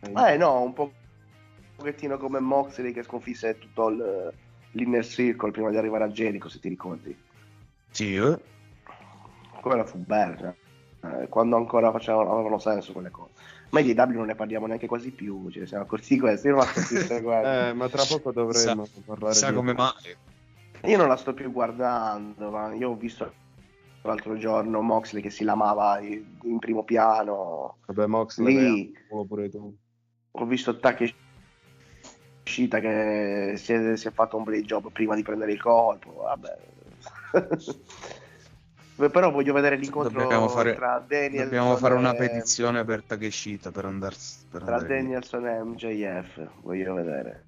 Eh 0.00 0.36
no, 0.36 0.62
un 0.62 0.72
po' 0.72 0.92
pochettino 1.80 2.18
come 2.18 2.40
Moxley 2.40 2.92
che 2.92 3.02
sconfisse 3.02 3.58
tutto 3.58 3.88
il- 3.88 4.32
l'inner 4.72 5.04
circle 5.04 5.50
prima 5.50 5.70
di 5.70 5.78
arrivare 5.78 6.04
a 6.04 6.08
Jericho, 6.08 6.48
se 6.48 6.60
ti 6.60 6.68
ricordi. 6.68 7.16
Sì, 7.90 8.14
eh? 8.14 8.38
Quella 9.60 9.84
fu 9.84 9.98
bella. 9.98 10.54
eh, 11.02 11.28
quando 11.28 11.56
ancora 11.56 11.90
facevano, 11.90 12.30
avevano 12.34 12.58
senso 12.58 12.92
quelle 12.92 13.10
cose. 13.10 13.30
Ma 13.70 13.80
di 13.80 13.92
W 13.94 14.10
non 14.12 14.26
ne 14.26 14.34
parliamo 14.34 14.66
neanche 14.66 14.86
quasi 14.86 15.10
più, 15.12 15.48
ce 15.50 15.60
ne 15.60 15.66
siamo 15.66 15.84
accorti 15.84 16.12
di 16.12 16.20
questo. 16.20 16.46
Io 16.48 16.54
non 16.56 16.62
la 16.64 16.70
sto 16.70 16.86
più 16.86 16.98
seguendo. 17.08 17.48
Eh, 17.48 17.72
ma 17.72 17.88
tra 17.88 18.04
poco 18.04 18.32
dovremo 18.32 18.86
parlare 19.06 19.32
Sa 19.34 19.48
di... 19.48 19.54
come 19.54 19.72
mai? 19.72 19.92
Io 20.84 20.96
non 20.98 21.08
la 21.08 21.16
sto 21.16 21.32
più 21.32 21.50
guardando, 21.50 22.50
ma 22.50 22.74
io 22.74 22.90
ho 22.90 22.96
visto 22.96 23.32
l'altro 24.02 24.36
giorno 24.36 24.82
Moxley 24.82 25.22
che 25.22 25.30
si 25.30 25.42
lamava 25.42 26.00
in 26.00 26.58
primo 26.58 26.84
piano. 26.84 27.78
Vabbè, 27.86 28.06
Moxley, 28.06 28.54
Lì 28.54 28.92
pure 29.08 29.48
tu. 29.48 29.74
ho 30.32 30.44
visto 30.44 30.78
Takeshita 32.50 32.80
che 32.80 33.54
si 33.56 33.72
è, 33.72 33.96
si 33.96 34.08
è 34.08 34.10
fatto 34.10 34.36
un 34.36 34.42
blade 34.44 34.64
job 34.64 34.90
prima 34.90 35.14
di 35.14 35.22
prendere 35.22 35.52
il 35.52 35.60
colpo. 35.60 36.22
Vabbè. 36.22 36.56
Però 39.10 39.30
voglio 39.30 39.54
vedere 39.54 39.76
l'incontro 39.76 40.20
Dobbiamo 40.20 40.48
fare, 40.48 40.74
tra 40.74 41.02
Danielson 41.06 41.44
dobbiamo 41.44 41.76
fare 41.76 41.94
una 41.94 42.12
e- 42.12 42.16
petizione 42.16 42.84
per 42.84 43.02
Takeshita 43.02 43.70
per 43.70 43.86
andare 43.86 44.14
per 44.50 44.62
tra 44.62 44.74
andare 44.74 44.94
lì. 44.94 45.02
Danielson 45.02 45.46
e 45.46 45.62
MJF. 45.62 46.48
Voglio 46.60 46.94
vedere 46.94 47.44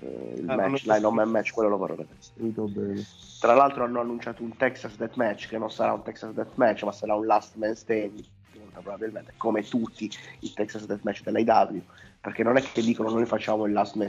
Eh, 0.00 0.34
il 0.38 0.48
Ah, 0.48 0.54
non 0.54 0.70
match, 0.70 0.84
l'Iron 0.86 1.14
Man 1.14 1.28
match, 1.28 1.52
quello 1.52 1.68
lo 1.68 1.76
vorrò 1.76 1.94
vedere. 1.94 3.02
Tra 3.38 3.52
l'altro 3.54 3.84
hanno 3.84 4.00
annunciato 4.00 4.42
un 4.42 4.56
Texas 4.56 4.96
Death 4.96 5.16
Match 5.16 5.48
che 5.48 5.58
non 5.58 5.70
sarà 5.70 5.92
un 5.92 6.02
Texas 6.02 6.32
Death 6.32 6.54
Match, 6.54 6.82
ma 6.84 6.92
sarà 6.92 7.14
un 7.14 7.26
Last 7.26 7.56
Man 7.56 7.74
Standing, 7.76 8.24
molto 8.58 8.80
probabilmente, 8.80 9.34
come 9.36 9.62
tutti 9.62 10.10
i 10.40 10.52
Texas 10.54 10.86
Death 10.86 11.02
Match 11.02 11.22
dell'AW, 11.22 11.82
perché 12.18 12.42
non 12.42 12.56
è 12.56 12.62
che 12.62 12.80
dicono 12.80 13.10
noi 13.10 13.26
facciamo 13.26 13.66
il 13.66 13.72
Last 13.74 13.96
Man 13.96 14.08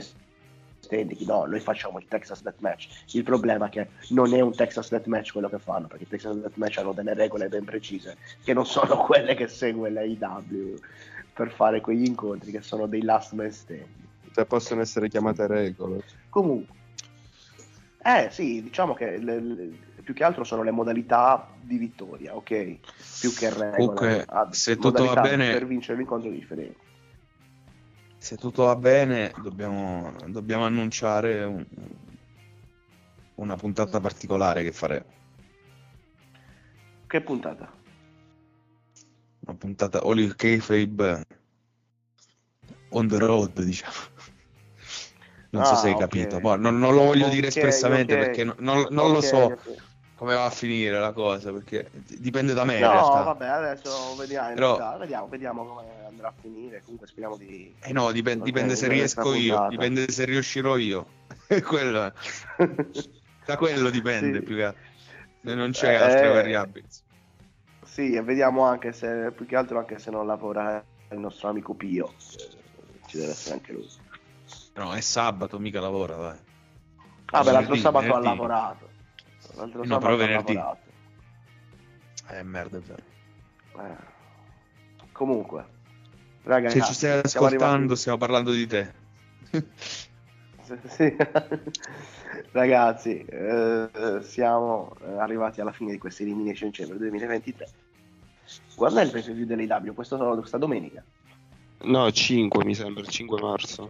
Standing, 0.86 1.20
no, 1.26 1.44
noi 1.44 1.60
facciamo 1.60 1.98
il 1.98 2.06
Texas 2.08 2.42
Death 2.42 2.60
Match. 2.60 2.88
Il 3.12 3.22
problema 3.24 3.66
è 3.66 3.68
che 3.68 3.88
non 4.10 4.32
è 4.32 4.40
un 4.40 4.54
Texas 4.54 4.88
Death 4.90 5.06
Match 5.06 5.32
quello 5.32 5.48
che 5.48 5.58
fanno, 5.58 5.86
perché 5.88 6.04
i 6.04 6.08
Texas 6.08 6.36
Death 6.36 6.56
Match 6.56 6.78
hanno 6.78 6.92
delle 6.92 7.14
regole 7.14 7.48
ben 7.48 7.64
precise, 7.64 8.16
che 8.42 8.52
non 8.54 8.64
sono 8.66 8.96
quelle 9.04 9.34
che 9.34 9.48
segue 9.48 9.90
l'AW 9.90 10.78
per 11.32 11.50
fare 11.50 11.80
quegli 11.80 12.04
incontri 12.06 12.50
che 12.50 12.62
sono 12.62 12.86
dei 12.86 13.02
Last 13.02 13.32
Man 13.32 13.50
Standing. 13.50 13.88
Cioè, 14.32 14.46
possono 14.46 14.80
essere 14.80 15.08
chiamate 15.08 15.46
regole. 15.46 16.02
Comunque, 16.28 16.74
eh 18.02 18.28
sì, 18.30 18.62
diciamo 18.62 18.94
che 18.94 19.18
le- 19.18 19.40
le- 19.40 19.78
più 20.02 20.14
che 20.14 20.22
altro 20.24 20.44
sono 20.44 20.62
le 20.62 20.70
modalità 20.70 21.48
di 21.60 21.76
vittoria, 21.78 22.36
ok? 22.36 22.78
Più 23.20 23.34
che 23.34 23.50
regole. 23.50 23.74
Comunque, 23.76 24.24
Ah, 24.28 24.46
se 24.52 24.74
tutto 24.76 24.90
va 24.92 24.98
modalità 25.00 25.22
bene- 25.22 25.52
per 25.52 25.66
vincere 25.66 25.98
l'incontro 25.98 26.30
differenti. 26.30 26.78
Se 28.26 28.36
tutto 28.36 28.64
va 28.64 28.74
bene, 28.74 29.32
dobbiamo, 29.36 30.12
dobbiamo 30.26 30.64
annunciare 30.64 31.44
un- 31.44 31.64
una 33.36 33.54
puntata 33.54 34.00
particolare 34.00 34.64
che 34.64 34.72
faremo. 34.72 35.04
Che 37.06 37.20
puntata? 37.20 37.72
Una 39.46 39.56
puntata 39.56 40.00
All 40.02 40.34
Kayfabe 40.34 41.24
on 42.88 43.06
the 43.06 43.18
road, 43.18 43.62
diciamo. 43.62 43.94
Non 45.50 45.64
so 45.64 45.74
Ah, 45.74 45.76
se 45.76 45.86
hai 45.86 45.92
ok. 45.92 45.98
capito. 46.00 46.40
Boh, 46.40 46.56
non, 46.56 46.80
non 46.80 46.96
lo 46.96 47.04
voglio 47.04 47.28
dire 47.28 47.46
Ok, 47.46 47.54
espressamente 47.54 48.14
ok. 48.14 48.24
perché 48.24 48.42
non, 48.42 48.56
non- 48.58 48.88
non 48.90 49.12
lo 49.12 49.20
so. 49.20 49.56
Come 50.16 50.34
va 50.34 50.46
a 50.46 50.50
finire 50.50 50.98
la 50.98 51.12
cosa, 51.12 51.52
perché 51.52 51.90
dipende 52.18 52.54
da 52.54 52.64
me 52.64 52.78
No, 52.78 52.88
vabbè, 52.88 53.46
adesso 53.46 54.14
vediamo, 54.16 54.54
Però- 54.54 54.96
vediamo, 54.98 55.28
vediamo 55.28 55.64
come 55.66 55.84
andrà 56.08 56.28
a 56.28 56.34
finire. 56.40 56.82
Comunque 56.82 57.06
speriamo 57.06 57.36
di... 57.36 57.74
Eh 57.82 57.92
no, 57.92 58.10
dipen- 58.12 58.38
Ok, 58.38 58.44
dipende 58.44 58.76
se 58.76 58.88
riesco 58.88 59.34
io, 59.34 59.52
puntata. 59.52 59.68
dipende 59.68 60.08
se 60.10 60.24
riuscirò 60.24 60.76
io. 60.76 61.06
Quello. 61.64 62.12
Da 63.46 63.56
quello 63.56 63.90
dipende 63.90 64.40
Sì. 64.40 64.44
più 64.44 64.56
che 64.56 64.64
altro. 64.64 64.82
Non 65.42 65.70
c'è 65.70 65.92
Eh, 65.92 65.94
altre 66.02 66.28
variabili. 66.32 66.84
Sì, 67.84 68.14
e 68.14 68.20
vediamo 68.22 68.64
anche 68.64 68.92
se, 68.92 69.30
più 69.36 69.46
che 69.46 69.54
altro 69.54 69.78
anche 69.78 70.00
se 70.00 70.10
non 70.10 70.26
lavora 70.26 70.84
il 71.10 71.18
nostro 71.18 71.50
amico 71.50 71.72
Pio. 71.74 72.12
che 72.16 72.98
Ci 73.06 73.18
deve 73.18 73.30
essere 73.30 73.54
anche 73.54 73.72
lui. 73.72 73.88
No, 74.74 74.92
è 74.94 75.00
sabato, 75.00 75.60
mica 75.60 75.78
lavora, 75.78 76.16
dai. 76.16 76.38
Ah, 77.26 77.44
beh, 77.44 77.52
l'altro 77.52 77.76
sabato 77.76 78.12
ha 78.14 78.18
lavorato. 78.18 78.88
L'altro 79.56 79.84
No, 79.84 79.98
però 79.98 80.16
venerdì. 80.16 80.54
lavorato. 80.54 80.84
Eh, 82.28 82.42
merda, 82.42 82.78
è 82.78 82.80
vero. 82.80 83.02
Eh. 83.78 83.96
Comunque, 85.12 85.66
ragazzi, 86.42 86.80
Se 86.80 86.86
ci 86.86 86.92
stai 86.94 87.10
siamo 87.24 87.46
ascoltando, 87.46 87.64
arrivati- 87.74 87.96
stiamo 88.00 88.18
parlando 88.18 88.50
di 88.52 88.66
te. 88.66 88.92
Sì. 90.88 91.16
Ragazzi, 92.50 93.24
eh, 93.24 94.18
siamo 94.22 94.92
eh, 95.00 95.18
arrivati 95.20 95.60
alla 95.60 95.72
fine 95.72 95.92
di 95.92 95.98
questa 95.98 96.22
Elimination 96.22 96.70
Chamber 96.72 96.96
2023. 96.96 97.68
Quando 98.74 99.00
è 99.00 99.04
il 99.04 99.10
preview 99.10 99.46
dell'AW? 99.46 99.94
Questo 99.94 100.16
sono 100.16 100.34
questa 100.36 100.58
domenica. 100.58 101.02
No, 101.82 102.10
5 102.10 102.64
mi 102.64 102.74
sembra, 102.74 103.02
il 103.02 103.08
5 103.08 103.40
marzo. 103.40 103.88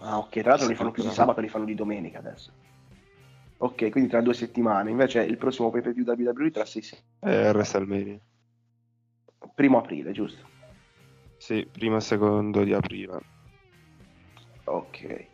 Ah, 0.00 0.18
ok, 0.18 0.40
tra 0.40 0.50
l'altro 0.50 0.68
li 0.68 0.74
fanno 0.74 0.90
più 0.90 1.02
di 1.02 1.10
sabato, 1.10 1.40
li 1.40 1.48
fanno 1.48 1.64
di 1.64 1.74
domenica 1.74 2.18
adesso. 2.18 2.50
Ok, 3.58 3.90
quindi 3.90 4.10
tra 4.10 4.20
due 4.20 4.34
settimane. 4.34 4.90
Invece 4.90 5.22
il 5.22 5.38
prossimo 5.38 5.70
pay 5.70 5.80
per 5.80 5.92
view 5.92 6.04
WWE 6.06 6.50
tra 6.50 6.64
sei 6.64 6.82
settimane. 6.82 7.48
È 7.48 7.50
WrestleMania. 7.52 8.18
Primo 9.54 9.78
aprile, 9.78 10.12
giusto? 10.12 10.48
Sì, 11.36 11.68
primo 11.70 11.96
e 11.96 12.00
secondo 12.00 12.64
di 12.64 12.72
aprile. 12.72 13.20
Ok. 14.64 15.26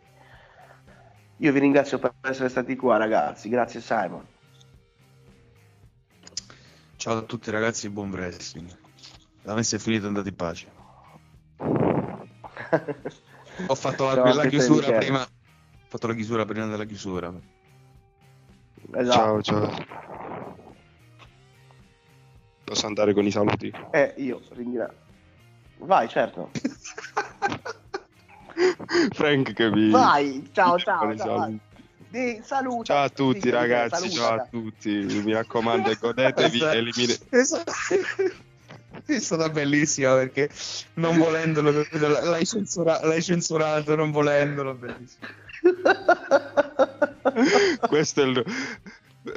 Io 1.37 1.51
vi 1.51 1.59
ringrazio 1.59 1.97
per 1.97 2.13
essere 2.21 2.49
stati 2.49 2.75
qua, 2.75 2.97
ragazzi. 2.97 3.49
Grazie, 3.49 3.81
Simon. 3.81 4.27
Ciao 6.97 7.17
a 7.17 7.21
tutti 7.23 7.49
ragazzi, 7.49 7.89
buon 7.89 8.11
wrestling. 8.11 8.77
Da 9.41 9.55
me 9.55 9.63
se 9.63 9.77
è 9.77 9.79
finito 9.79 10.05
andate 10.05 10.29
in 10.29 10.35
pace. 10.35 10.71
Ho 13.67 13.75
fatto 13.75 14.05
la, 14.13 14.33
la 14.33 14.45
chiusura 14.45 14.91
prima. 14.97 15.21
Ho 15.21 15.27
fatto 15.87 16.07
la 16.07 16.13
chiusura 16.13 16.45
prima 16.45 16.67
della 16.67 16.85
chiusura. 16.85 17.33
Esatto. 18.93 19.41
Ciao, 19.41 19.41
ciao. 19.41 19.85
Posso 22.63 22.85
andare 22.87 23.13
con 23.13 23.25
i 23.25 23.31
saluti? 23.31 23.71
Eh, 23.91 24.13
io 24.17 24.41
ringrazio. 24.51 24.97
Vai, 25.79 26.07
certo. 26.07 26.51
Frank 29.11 29.53
che 29.53 29.69
mi... 29.69 29.89
Vai, 29.89 30.49
ciao, 30.51 30.77
ciao, 30.77 31.15
ciao. 31.17 31.53
Di- 32.09 32.41
saluta. 32.43 32.93
Ciao 32.93 33.03
a 33.03 33.09
tutti 33.09 33.41
Sì, 33.41 33.49
ragazzi, 33.49 34.09
saluta. 34.09 34.15
ciao 34.15 34.35
a 34.35 34.47
tutti. 34.49 34.89
Mi 34.89 35.33
raccomando, 35.33 35.93
godetevi 35.99 36.61
elimine... 36.61 37.17
Esatto. 37.29 37.71
È 39.05 39.19
stata 39.19 39.49
bellissima 39.49 40.15
perché 40.15 40.49
non 40.95 41.17
volendolo 41.17 41.85
l'hai, 41.91 42.45
censura- 42.45 43.03
l'hai 43.05 43.21
censurato, 43.21 43.95
non 43.95 44.11
volendolo, 44.11 44.75
bellissimo. 44.75 45.27
Questo 47.87 48.21
è 48.21 48.25
il... 48.25 48.43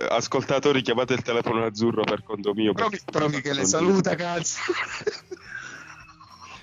Ascoltatori, 0.09 0.81
chiamate 0.81 1.13
il 1.13 1.23
telefono 1.23 1.65
azzurro 1.65 2.05
per 2.05 2.23
conto 2.23 2.55
mio. 2.55 2.73
Però, 2.73 2.89
però 3.05 3.29
Michele 3.29 3.57
non- 3.61 3.67
saluta, 3.67 4.15
cazzo. 4.15 4.61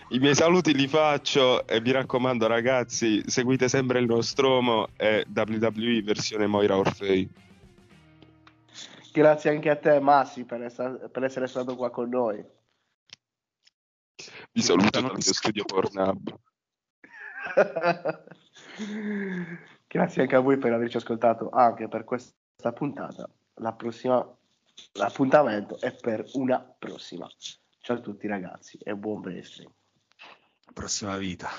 I 0.10 0.20
miei 0.20 0.34
saluti 0.36 0.74
li 0.74 0.88
faccio 0.88 1.66
e 1.68 1.80
mi 1.82 1.92
raccomando 1.92 2.48
ragazzi, 2.48 3.22
seguite 3.30 3.70
sempre 3.70 4.00
il 4.00 4.08
Nostromo 4.08 4.88
e 4.98 5.26
WWE 5.34 6.02
versione 6.04 6.48
Moira 6.48 6.78
Orfei. 6.78 7.30
Grazie 9.14 9.52
anche 9.52 9.70
a 9.70 9.76
te, 9.76 10.00
Massi, 10.00 10.44
per, 10.44 10.64
essa- 10.64 10.90
per 10.90 11.24
essere 11.24 11.46
stato 11.48 11.76
qua 11.76 11.92
con 11.92 12.10
noi. 12.10 12.44
Vi 14.52 14.62
saluto 14.62 15.00
dal 15.00 15.12
mio 15.12 15.22
studio 15.22 15.64
Pornhub. 15.64 16.36
Grazie 19.92 20.22
anche 20.22 20.38
a 20.38 20.40
voi 20.40 20.58
per 20.58 20.72
averci 20.72 20.96
ascoltato 20.96 21.50
anche 21.50 21.90
per 21.90 22.06
questa 22.06 22.72
puntata. 22.72 23.30
La 23.56 23.74
prossima, 23.74 24.26
l'appuntamento 24.94 25.82
è 25.82 25.94
per 25.94 26.24
una 26.36 26.62
prossima. 26.62 27.30
Ciao 27.82 27.98
a 27.98 28.00
tutti 28.00 28.26
ragazzi 28.26 28.78
e 28.82 28.96
buon 28.96 29.20
wrestling. 29.20 29.70
Prossima 30.74 31.18
vita. 31.18 31.50